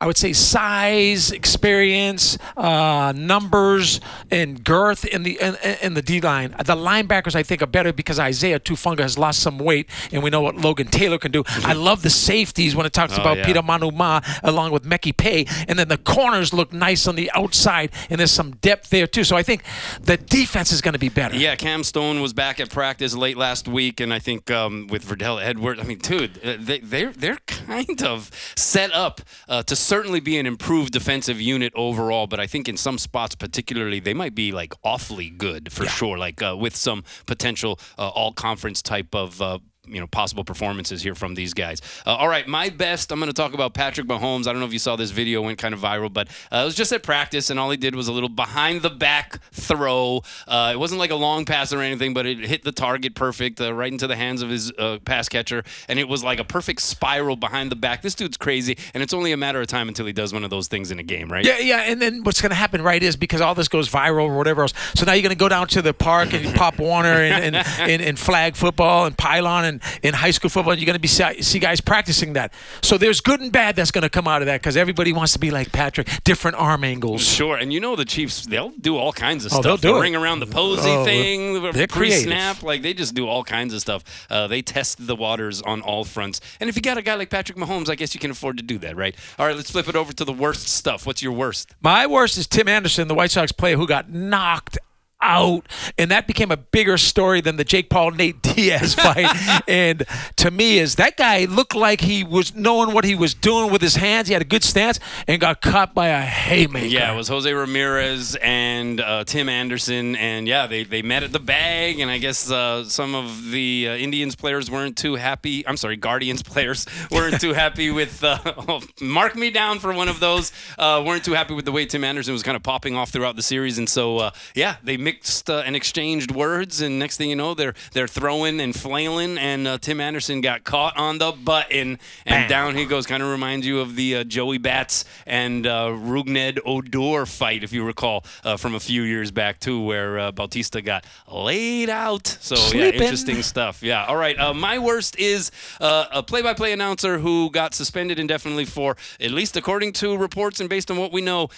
I 0.01 0.07
would 0.07 0.17
say 0.17 0.33
size, 0.33 1.33
experience, 1.33 2.39
uh, 2.57 3.13
numbers, 3.17 4.01
and 4.31 4.63
girth 4.63 5.05
in 5.05 5.25
the 5.25 5.39
in, 5.41 5.57
in 5.83 5.95
the 5.95 6.03
D 6.03 6.21
line. 6.21 6.51
The 6.53 6.77
linebackers 6.77 7.35
I 7.35 7.43
think 7.43 7.63
are 7.63 7.67
better 7.67 7.93
because 7.93 8.21
Isaiah 8.21 8.61
Tufaga 8.61 9.01
has 9.01 9.19
lost 9.19 9.41
some 9.41 9.59
weight, 9.59 9.91
and 10.13 10.23
we 10.23 10.31
know 10.31 10.41
what 10.41 10.57
Logan 10.57 10.87
Taylor 10.87 11.19
can 11.19 11.33
do. 11.33 11.43
I 11.65 11.73
love 11.73 12.03
the 12.03 12.11
safeties 12.11 12.77
when 12.77 12.87
it 12.87 12.93
talks 12.93 13.19
Oh, 13.19 13.23
about 13.23 13.39
yeah. 13.39 13.47
Peter 13.47 13.61
Manuma 13.63 14.23
along 14.45 14.71
with 14.71 14.85
Meki 14.85 15.17
Pei, 15.17 15.47
and 15.67 15.79
then 15.79 15.89
the 15.89 15.99
corners 15.99 16.53
look 16.53 16.73
nice 16.73 17.09
on 17.09 17.17
the 17.17 17.31
outside, 17.35 17.91
and 18.09 18.21
there's 18.21 18.31
some 18.31 18.53
depth 18.57 18.91
there 18.91 19.07
too. 19.09 19.25
So 19.25 19.37
I 19.37 19.43
think 19.43 19.63
the 20.01 20.17
defense 20.17 20.71
is 20.71 20.81
going 20.81 20.93
to 20.93 20.99
be 21.01 21.09
better. 21.09 21.37
Yeah, 21.37 21.57
Cam 21.57 21.83
Stone 21.83 22.21
was 22.21 22.33
back 22.33 22.61
at 22.61 22.71
practice 22.71 23.15
late 23.17 23.37
last 23.37 23.67
week, 23.67 23.99
and 24.01 24.15
I 24.15 24.21
think 24.21 24.51
um, 24.51 24.87
with 24.89 25.05
Virdel 25.05 25.43
Edwards, 25.43 25.81
I 25.81 25.85
mean, 25.85 25.99
dude, 25.99 26.39
uh, 26.45 26.57
they, 26.61 26.79
they're 26.81 27.13
they're 27.13 27.39
kind 27.47 28.03
of 28.05 28.31
set 28.57 28.93
up 28.93 29.21
uh, 29.49 29.63
to 29.65 29.75
certainly 29.89 30.21
be 30.21 30.39
an 30.39 30.47
improved 30.47 30.93
defensive 30.93 31.41
unit 31.41 31.73
overall. 31.75 32.27
But 32.27 32.41
I 32.41 32.47
think 32.47 32.69
in 32.69 32.77
some 32.77 32.99
spots, 32.99 33.35
particularly, 33.35 34.01
they 34.01 34.15
might 34.15 34.35
be 34.35 34.53
like 34.53 34.75
awfully 34.85 35.31
good 35.31 35.73
for 35.73 35.87
sure. 35.87 36.19
Like 36.19 36.43
uh, 36.43 36.57
with 36.59 36.77
some 36.77 37.03
potential 37.27 37.81
uh, 37.99 38.09
all 38.09 38.33
conference 38.33 38.83
type 38.83 39.15
of. 39.15 39.41
Uh, 39.41 39.59
you 39.91 40.01
know, 40.01 40.07
possible 40.07 40.45
performances 40.45 41.03
here 41.03 41.15
from 41.15 41.35
these 41.35 41.55
guys. 41.55 41.81
Uh, 42.07 42.15
all 42.15 42.29
right, 42.29 42.47
my 42.47 42.69
best. 42.69 43.13
I'm 43.13 43.19
going 43.19 43.31
to 43.31 43.35
talk 43.35 43.55
about 43.55 43.75
Patrick 43.75 44.07
Mahomes. 44.07 44.47
I 44.47 44.53
don't 44.53 44.61
know 44.61 44.67
if 44.67 44.73
you 44.73 44.79
saw 44.79 44.97
this 44.97 45.11
video, 45.11 45.43
went 45.43 45.59
kind 45.59 45.75
of 45.75 45.81
viral, 45.81 46.13
but 46.13 46.29
uh, 46.53 46.59
it 46.63 46.65
was 46.65 46.75
just 46.75 46.93
at 46.93 47.03
practice, 47.03 47.51
and 47.51 47.59
all 47.59 47.71
he 47.71 47.77
did 47.77 47.95
was 47.95 48.09
a 48.09 48.13
little 48.13 48.29
behind 48.29 48.83
the 48.83 48.91
back 48.91 49.41
throw. 49.53 50.23
Uh, 50.47 50.71
it 50.75 50.79
wasn't 50.79 50.99
like 50.99 51.11
a 51.11 51.17
long 51.17 51.45
pass 51.45 51.73
or 51.73 51.81
anything, 51.81 52.15
but 52.15 52.27
it 52.27 52.39
hit 52.39 52.65
the 52.65 52.73
target 52.73 53.15
perfect, 53.15 53.61
uh, 53.61 53.73
right 53.73 53.93
into 53.93 54.07
the 54.07 54.17
hands 54.17 54.43
of 54.43 54.51
his 54.51 54.73
uh, 54.79 54.99
pass 55.05 55.29
catcher, 55.29 55.65
and 55.89 55.99
it 55.99 56.09
was 56.09 56.25
like 56.25 56.39
a 56.39 56.45
perfect 56.45 56.81
spiral 56.81 57.37
behind 57.37 57.71
the 57.71 57.77
back. 57.77 58.03
This 58.03 58.15
dude's 58.15 58.37
crazy, 58.37 58.77
and 58.95 59.03
it's 59.03 59.15
only 59.15 59.33
a 59.33 59.37
matter 59.37 59.61
of 59.61 59.67
time 59.67 59.89
until 59.89 60.07
he 60.07 60.13
does 60.13 60.33
one 60.33 60.45
of 60.45 60.51
those 60.51 60.69
things 60.69 60.91
in 60.91 60.99
a 60.99 61.03
game, 61.03 61.31
right? 61.31 61.45
Yeah, 61.45 61.59
yeah, 61.59 61.83
and 61.87 62.01
then 62.01 62.23
what's 62.25 62.41
going 62.41 62.51
to 62.51 62.57
happen, 62.57 62.83
right, 62.83 63.03
is 63.03 63.17
because 63.17 63.41
all 63.41 63.55
this 63.55 63.69
goes 63.69 63.89
viral 63.89 64.25
or 64.25 64.37
whatever 64.37 64.63
else. 64.63 64.75
So 64.95 65.05
now 65.05 65.13
you're 65.13 65.23
going 65.23 65.31
to 65.31 65.37
go 65.37 65.49
down 65.49 65.67
to 65.69 65.83
the 65.83 65.95
park 65.95 66.33
and 66.33 66.55
pop 66.55 66.79
Warner 66.79 67.09
and, 67.09 67.55
and, 67.55 67.67
and, 67.79 68.03
and 68.03 68.19
flag 68.19 68.57
football 68.57 69.07
and 69.07 69.17
pylon, 69.17 69.65
and 69.65 69.78
in, 70.03 70.09
in 70.09 70.15
high 70.15 70.31
school 70.31 70.51
football. 70.51 70.75
You're 70.75 70.87
going 70.87 70.95
to 70.95 71.01
be 71.01 71.09
see, 71.09 71.43
see 71.43 71.59
guys 71.59 71.81
practicing 71.81 72.35
that. 72.35 72.53
So 72.83 72.99
there's 72.99 73.21
good 73.21 73.41
and 73.41 73.53
bad 73.53 73.77
that's 73.77 73.91
going 73.91 74.03
to 74.03 74.11
come 74.11 74.29
out 74.29 74.43
of 74.43 74.47
that 74.47 74.61
because 74.61 74.77
everybody 74.77 75.13
wants 75.13 75.33
to 75.35 75.39
be 75.39 75.51
like 75.51 75.73
Patrick, 75.73 76.09
different 76.25 76.57
arm 76.57 76.85
angles. 76.85 77.23
Sure, 77.23 77.57
and 77.57 77.73
you 77.73 77.81
know 77.81 77.97
the 77.97 78.05
Chiefs, 78.05 78.47
they'll 78.47 78.71
do 78.71 78.97
all 78.97 79.13
kinds 79.13 79.45
of 79.45 79.53
Oh, 79.53 79.61
stuff. 79.61 79.81
they'll 79.81 79.95
do 79.95 80.01
ring 80.01 80.15
around 80.17 80.41
the 80.41 80.47
posy 80.47 80.91
Oh, 80.91 81.05
thing, 81.05 81.63
they're 81.73 81.87
pre-snap, 81.87 82.63
like 82.63 82.83
they 82.83 82.95
just 82.95 83.15
do 83.15 83.27
all 83.27 83.45
kinds 83.45 83.75
of 83.75 83.81
stuff. 83.81 84.27
Uh, 84.31 84.47
they 84.47 84.63
test 84.63 85.07
the 85.07 85.17
waters 85.17 85.63
on 85.63 85.81
all 85.81 86.05
fronts. 86.05 86.41
And 86.61 86.69
if 86.69 86.77
you 86.77 86.83
got 86.83 86.99
a 86.99 87.03
guy 87.03 87.15
like 87.15 87.31
Patrick 87.31 87.59
Mahomes, 87.59 87.89
I 87.89 87.95
guess 87.95 88.15
you 88.15 88.21
can 88.21 88.31
afford 88.31 88.57
to 88.59 88.63
do 88.63 88.79
that, 88.79 88.97
right? 88.97 89.15
All 89.39 89.47
right, 89.47 89.57
let's 89.57 89.71
flip 89.71 89.89
it 89.89 89.97
over 89.97 90.13
to 90.13 90.25
the 90.25 90.33
worst 90.33 90.69
stuff. 90.69 91.07
What's 91.07 91.23
your 91.23 91.33
worst? 91.33 91.75
My 91.81 92.07
worst 92.07 92.37
is 92.39 92.47
Tim 92.47 92.69
Anderson, 92.69 93.09
the 93.09 93.15
White 93.15 93.31
Sox 93.31 93.53
player 93.53 93.77
who 93.77 93.87
got 93.87 94.11
knocked 94.11 94.79
out, 95.21 95.67
and 95.97 96.11
that 96.11 96.27
became 96.27 96.51
a 96.51 96.57
bigger 96.57 96.97
story 96.99 97.41
than 97.41 97.57
the 97.57 97.65
Jake 97.65 97.91
Paul 97.91 98.13
Nate 98.13 98.41
Diaz 98.43 98.95
fight. 98.95 99.27
and 99.69 100.05
to 100.37 100.51
me, 100.51 100.79
is 100.79 100.97
that 100.97 101.17
guy 101.17 101.45
looked 101.45 101.75
like 101.75 102.01
he 102.01 102.25
was 102.25 102.55
knowing 102.55 102.93
what 102.95 103.05
he 103.05 103.15
was 103.15 103.35
doing 103.35 103.73
with 103.73 103.83
his 103.83 103.97
hands. 103.97 104.29
He 104.29 104.33
had 104.33 104.43
a 104.43 104.47
good 104.47 104.65
stance 104.65 105.01
and 105.27 105.41
got 105.41 105.61
caught 105.61 105.95
by 105.95 106.09
a 106.09 106.21
haymaker. 106.21 106.87
Yeah, 106.87 107.13
it 107.13 107.17
was 107.17 107.29
Jose 107.29 107.53
Ramirez 107.53 108.37
and 108.37 109.01
uh, 109.01 109.25
Tim 109.25 109.49
Anderson, 109.49 110.17
and 110.17 110.47
yeah, 110.47 110.67
they, 110.67 110.85
they 110.85 111.03
met 111.03 111.23
at 111.23 111.33
the 111.33 111.41
bag, 111.41 111.99
and 111.99 112.11
I 112.11 112.19
guess 112.19 112.51
uh, 112.51 112.85
some 112.85 113.15
of 113.15 113.51
the 113.51 113.89
uh, 113.89 113.97
Indians 113.97 114.37
players 114.37 114.71
weren't 114.71 114.97
too 114.97 115.17
happy. 115.17 115.67
I'm 115.67 115.77
sorry, 115.77 115.97
Guardians 115.97 116.43
players 116.49 116.87
weren't 117.11 117.41
too 117.41 117.53
happy 117.53 117.91
with. 117.91 118.23
Uh, 118.23 118.39
oh, 118.47 118.83
mark 119.01 119.37
me 119.37 119.51
down 119.51 119.79
for 119.79 119.93
one 119.93 120.09
of 120.09 120.21
those. 120.21 120.53
Uh, 120.79 121.03
weren't 121.05 121.25
too 121.25 121.35
happy 121.35 121.55
with 121.55 121.65
the 121.65 121.73
way 121.73 121.87
Tim 121.87 122.05
Anderson 122.05 122.33
was 122.33 122.43
kind 122.43 122.57
of 122.57 122.63
popping 122.63 122.95
off 122.95 123.11
throughout 123.11 123.37
the 123.37 123.43
series, 123.43 123.79
and 123.79 123.89
so 123.89 124.19
uh, 124.19 124.31
yeah, 124.55 124.77
they 124.83 124.97
mixed 125.09 125.49
uh, 125.49 125.63
and 125.65 125.75
exchanged 125.75 126.31
words, 126.31 126.83
and 126.83 126.99
next 126.99 127.17
thing 127.17 127.31
you 127.31 127.37
know, 127.37 127.55
they're 127.55 127.75
they're 127.93 128.07
throwing 128.07 128.61
and 128.61 128.75
flailing, 128.75 129.39
and 129.39 129.67
uh, 129.67 129.79
Tim 129.79 130.01
Anderson 130.01 130.41
got 130.43 130.65
caught 130.65 130.97
on 130.97 131.19
the 131.19 131.33
button, 131.33 131.99
and 132.27 132.49
down 132.49 132.77
he 132.77 132.85
goes. 132.85 133.07
Kind 133.07 133.23
of 133.23 133.31
reminds 133.31 133.67
you 133.67 133.81
of 133.81 133.97
the 133.97 134.17
uh, 134.17 134.25
Joey 134.25 134.59
Bats 134.59 135.07
and 135.25 135.67
uh, 135.67 135.89
Rougned 135.89 136.59
Odor 136.67 137.25
fight, 137.25 137.65
if 137.65 137.73
you 137.73 137.85
recall, 137.85 138.25
uh, 138.45 138.59
from 138.59 138.75
a 138.75 138.81
few 138.81 139.03
years 139.03 139.31
back 139.31 139.61
too, 139.61 139.83
where 139.83 140.19
uh, 140.19 140.33
Bautista 140.33 140.83
got 140.83 141.07
laid 141.27 141.89
out. 141.89 142.27
So 142.41 142.57
yeah, 142.77 142.91
interesting 142.91 143.43
stuff. 143.43 143.83
Yeah. 143.83 144.05
All 144.05 144.17
right. 144.17 144.39
Uh, 144.39 144.53
my 144.53 144.79
worst 144.79 145.19
is 145.19 145.51
uh, 145.81 146.07
a 146.13 146.23
play-by-play 146.23 146.73
announcer 146.73 147.19
who 147.19 147.51
got 147.51 147.75
suspended 147.75 148.19
indefinitely 148.19 148.67
for, 148.67 148.97
at 149.21 149.31
least 149.31 149.57
according 149.57 149.95
to 149.95 150.19
reports 150.19 150.61
and 150.61 150.69
based 150.69 150.91
on 150.91 150.99
what 150.99 151.13
we 151.13 151.23
know. 151.23 151.49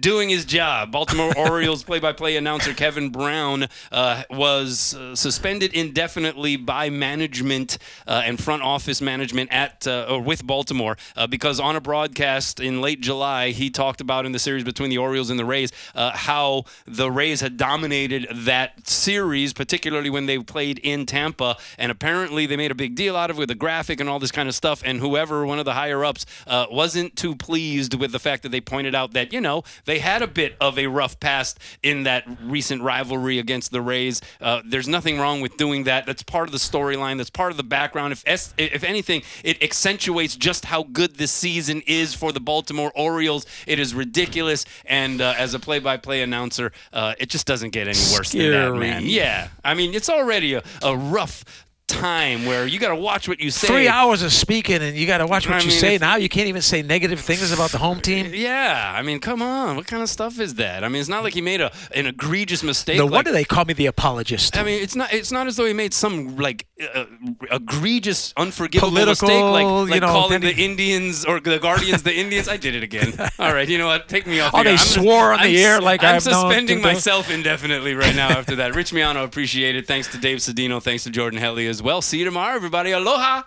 Doing 0.00 0.30
his 0.30 0.46
job. 0.46 0.92
Baltimore 0.92 1.30
Orioles 1.36 1.82
play 1.82 1.98
by 1.98 2.14
play 2.14 2.36
announcer 2.36 2.72
Kevin 2.72 3.10
Brown 3.10 3.66
uh, 3.92 4.22
was 4.30 4.94
uh, 4.94 5.14
suspended 5.14 5.74
indefinitely 5.74 6.56
by 6.56 6.88
management 6.88 7.76
uh, 8.06 8.22
and 8.24 8.42
front 8.42 8.62
office 8.62 9.02
management 9.02 9.52
at 9.52 9.86
uh, 9.86 10.06
or 10.08 10.22
with 10.22 10.46
Baltimore 10.46 10.96
uh, 11.16 11.26
because 11.26 11.60
on 11.60 11.76
a 11.76 11.82
broadcast 11.82 12.60
in 12.60 12.80
late 12.80 13.02
July, 13.02 13.50
he 13.50 13.68
talked 13.68 14.00
about 14.00 14.24
in 14.24 14.32
the 14.32 14.38
series 14.38 14.64
between 14.64 14.88
the 14.88 14.96
Orioles 14.96 15.28
and 15.28 15.38
the 15.38 15.44
Rays 15.44 15.70
uh, 15.94 16.12
how 16.12 16.64
the 16.86 17.10
Rays 17.10 17.42
had 17.42 17.58
dominated 17.58 18.26
that 18.32 18.88
series, 18.88 19.52
particularly 19.52 20.08
when 20.08 20.24
they 20.24 20.38
played 20.38 20.78
in 20.78 21.04
Tampa. 21.04 21.58
And 21.76 21.92
apparently, 21.92 22.46
they 22.46 22.56
made 22.56 22.70
a 22.70 22.74
big 22.74 22.94
deal 22.94 23.16
out 23.16 23.28
of 23.28 23.36
it 23.36 23.40
with 23.40 23.48
the 23.50 23.54
graphic 23.54 24.00
and 24.00 24.08
all 24.08 24.18
this 24.18 24.32
kind 24.32 24.48
of 24.48 24.54
stuff. 24.54 24.80
And 24.82 25.00
whoever, 25.00 25.44
one 25.44 25.58
of 25.58 25.66
the 25.66 25.74
higher 25.74 26.06
ups, 26.06 26.24
uh, 26.46 26.68
wasn't 26.70 27.16
too 27.16 27.36
pleased 27.36 27.92
with 27.92 28.12
the 28.12 28.18
fact 28.18 28.44
that 28.44 28.48
they 28.48 28.62
pointed 28.62 28.94
out 28.94 29.12
that, 29.12 29.30
you 29.30 29.42
know, 29.42 29.62
they 29.84 29.98
had 29.98 30.22
a 30.22 30.26
bit 30.26 30.56
of 30.60 30.78
a 30.78 30.86
rough 30.86 31.18
past 31.20 31.58
in 31.82 32.04
that 32.04 32.24
recent 32.42 32.82
rivalry 32.82 33.38
against 33.38 33.70
the 33.70 33.80
Rays. 33.80 34.20
Uh, 34.40 34.62
there's 34.64 34.88
nothing 34.88 35.18
wrong 35.18 35.40
with 35.40 35.56
doing 35.56 35.84
that. 35.84 36.06
That's 36.06 36.22
part 36.22 36.48
of 36.48 36.52
the 36.52 36.58
storyline. 36.58 37.16
That's 37.18 37.30
part 37.30 37.50
of 37.50 37.56
the 37.56 37.62
background. 37.62 38.12
If 38.12 38.22
es- 38.26 38.54
if 38.58 38.84
anything, 38.84 39.22
it 39.42 39.62
accentuates 39.62 40.36
just 40.36 40.64
how 40.66 40.82
good 40.84 41.16
this 41.16 41.32
season 41.32 41.82
is 41.86 42.14
for 42.14 42.32
the 42.32 42.40
Baltimore 42.40 42.92
Orioles. 42.94 43.46
It 43.66 43.78
is 43.78 43.94
ridiculous. 43.94 44.64
And 44.84 45.20
uh, 45.20 45.34
as 45.36 45.54
a 45.54 45.58
play-by-play 45.58 46.22
announcer, 46.22 46.72
uh, 46.92 47.14
it 47.18 47.28
just 47.28 47.46
doesn't 47.46 47.70
get 47.70 47.88
any 47.88 47.98
worse 48.12 48.32
than 48.32 48.50
that, 48.50 48.74
man. 48.74 49.02
Yeah, 49.04 49.48
I 49.64 49.74
mean, 49.74 49.94
it's 49.94 50.08
already 50.08 50.54
a, 50.54 50.62
a 50.82 50.96
rough 50.96 51.44
time 51.86 52.46
where 52.46 52.66
you 52.66 52.78
got 52.78 52.88
to 52.88 52.96
watch 52.96 53.28
what 53.28 53.40
you 53.40 53.50
say. 53.50 53.66
Three 53.68 53.88
hours 53.88 54.22
of 54.22 54.32
speaking, 54.32 54.82
and 54.82 54.96
you 54.96 55.06
got 55.06 55.18
to 55.18 55.26
watch 55.26 55.46
what 55.46 55.56
I 55.56 55.60
you 55.60 55.68
mean, 55.68 55.78
say. 55.78 55.98
now 55.98 56.16
you 56.16 56.28
can't 56.28 56.48
even 56.48 56.62
say 56.62 56.82
negative 56.82 57.20
things 57.20 57.52
about 57.52 57.70
the 57.70 57.78
home 57.78 58.00
team. 58.00 58.32
Yeah, 58.44 58.92
I 58.94 59.02
mean, 59.02 59.20
come 59.20 59.42
on. 59.42 59.76
What 59.76 59.86
kind 59.86 60.02
of 60.02 60.08
stuff 60.08 60.38
is 60.38 60.54
that? 60.54 60.84
I 60.84 60.88
mean, 60.88 61.00
it's 61.00 61.08
not 61.08 61.22
like 61.22 61.34
he 61.34 61.40
made 61.40 61.60
a 61.60 61.72
an 61.94 62.06
egregious 62.06 62.62
mistake. 62.62 62.98
No 62.98 63.04
like, 63.04 63.12
wonder 63.12 63.32
they 63.32 63.44
call 63.44 63.64
me 63.64 63.74
the 63.74 63.86
apologist. 63.86 64.56
I 64.56 64.64
mean, 64.64 64.82
it's 64.82 64.96
not. 64.96 65.12
It's 65.12 65.32
not 65.32 65.46
as 65.46 65.56
though 65.56 65.64
he 65.64 65.72
made 65.72 65.94
some 65.94 66.36
like 66.36 66.66
uh, 66.94 67.04
egregious, 67.50 68.34
unforgivable 68.36 68.90
Political, 68.90 69.28
mistake, 69.28 69.44
like, 69.44 69.94
you 69.94 70.00
know, 70.00 70.08
calling 70.08 70.40
the 70.40 70.54
Indians 70.54 71.24
or 71.24 71.40
the 71.40 71.58
Guardians 71.58 72.02
the 72.02 72.14
Indians. 72.22 72.48
I 72.48 72.56
did 72.56 72.74
it 72.74 72.82
again. 72.82 73.14
All 73.38 73.54
right, 73.54 73.68
you 73.68 73.78
know 73.78 73.86
what? 73.86 74.08
Take 74.08 74.26
me 74.26 74.40
off. 74.40 74.52
Oh, 74.52 74.58
here. 74.58 74.64
they 74.64 74.72
I'm 74.72 74.78
swore 74.78 75.32
on 75.32 75.40
the 75.40 75.46
I'm 75.46 75.56
air 75.56 75.80
like 75.80 76.02
I'm 76.02 76.20
suspending 76.20 76.82
myself 76.82 77.30
indefinitely 77.30 77.94
right 77.94 78.14
now 78.14 78.28
after 78.28 78.56
that. 78.56 78.74
Rich 78.74 78.92
Miano, 78.92 79.24
appreciate 79.24 79.76
it. 79.76 79.86
Thanks 79.86 80.08
to 80.08 80.18
Dave 80.18 80.38
Sedeno. 80.38 80.82
Thanks 80.82 81.04
to 81.04 81.10
Jordan 81.10 81.38
Helle 81.40 81.58
as 81.74 81.82
well. 81.82 82.00
See 82.00 82.18
you 82.18 82.24
tomorrow, 82.24 82.54
everybody. 82.54 82.92
Aloha. 82.92 83.44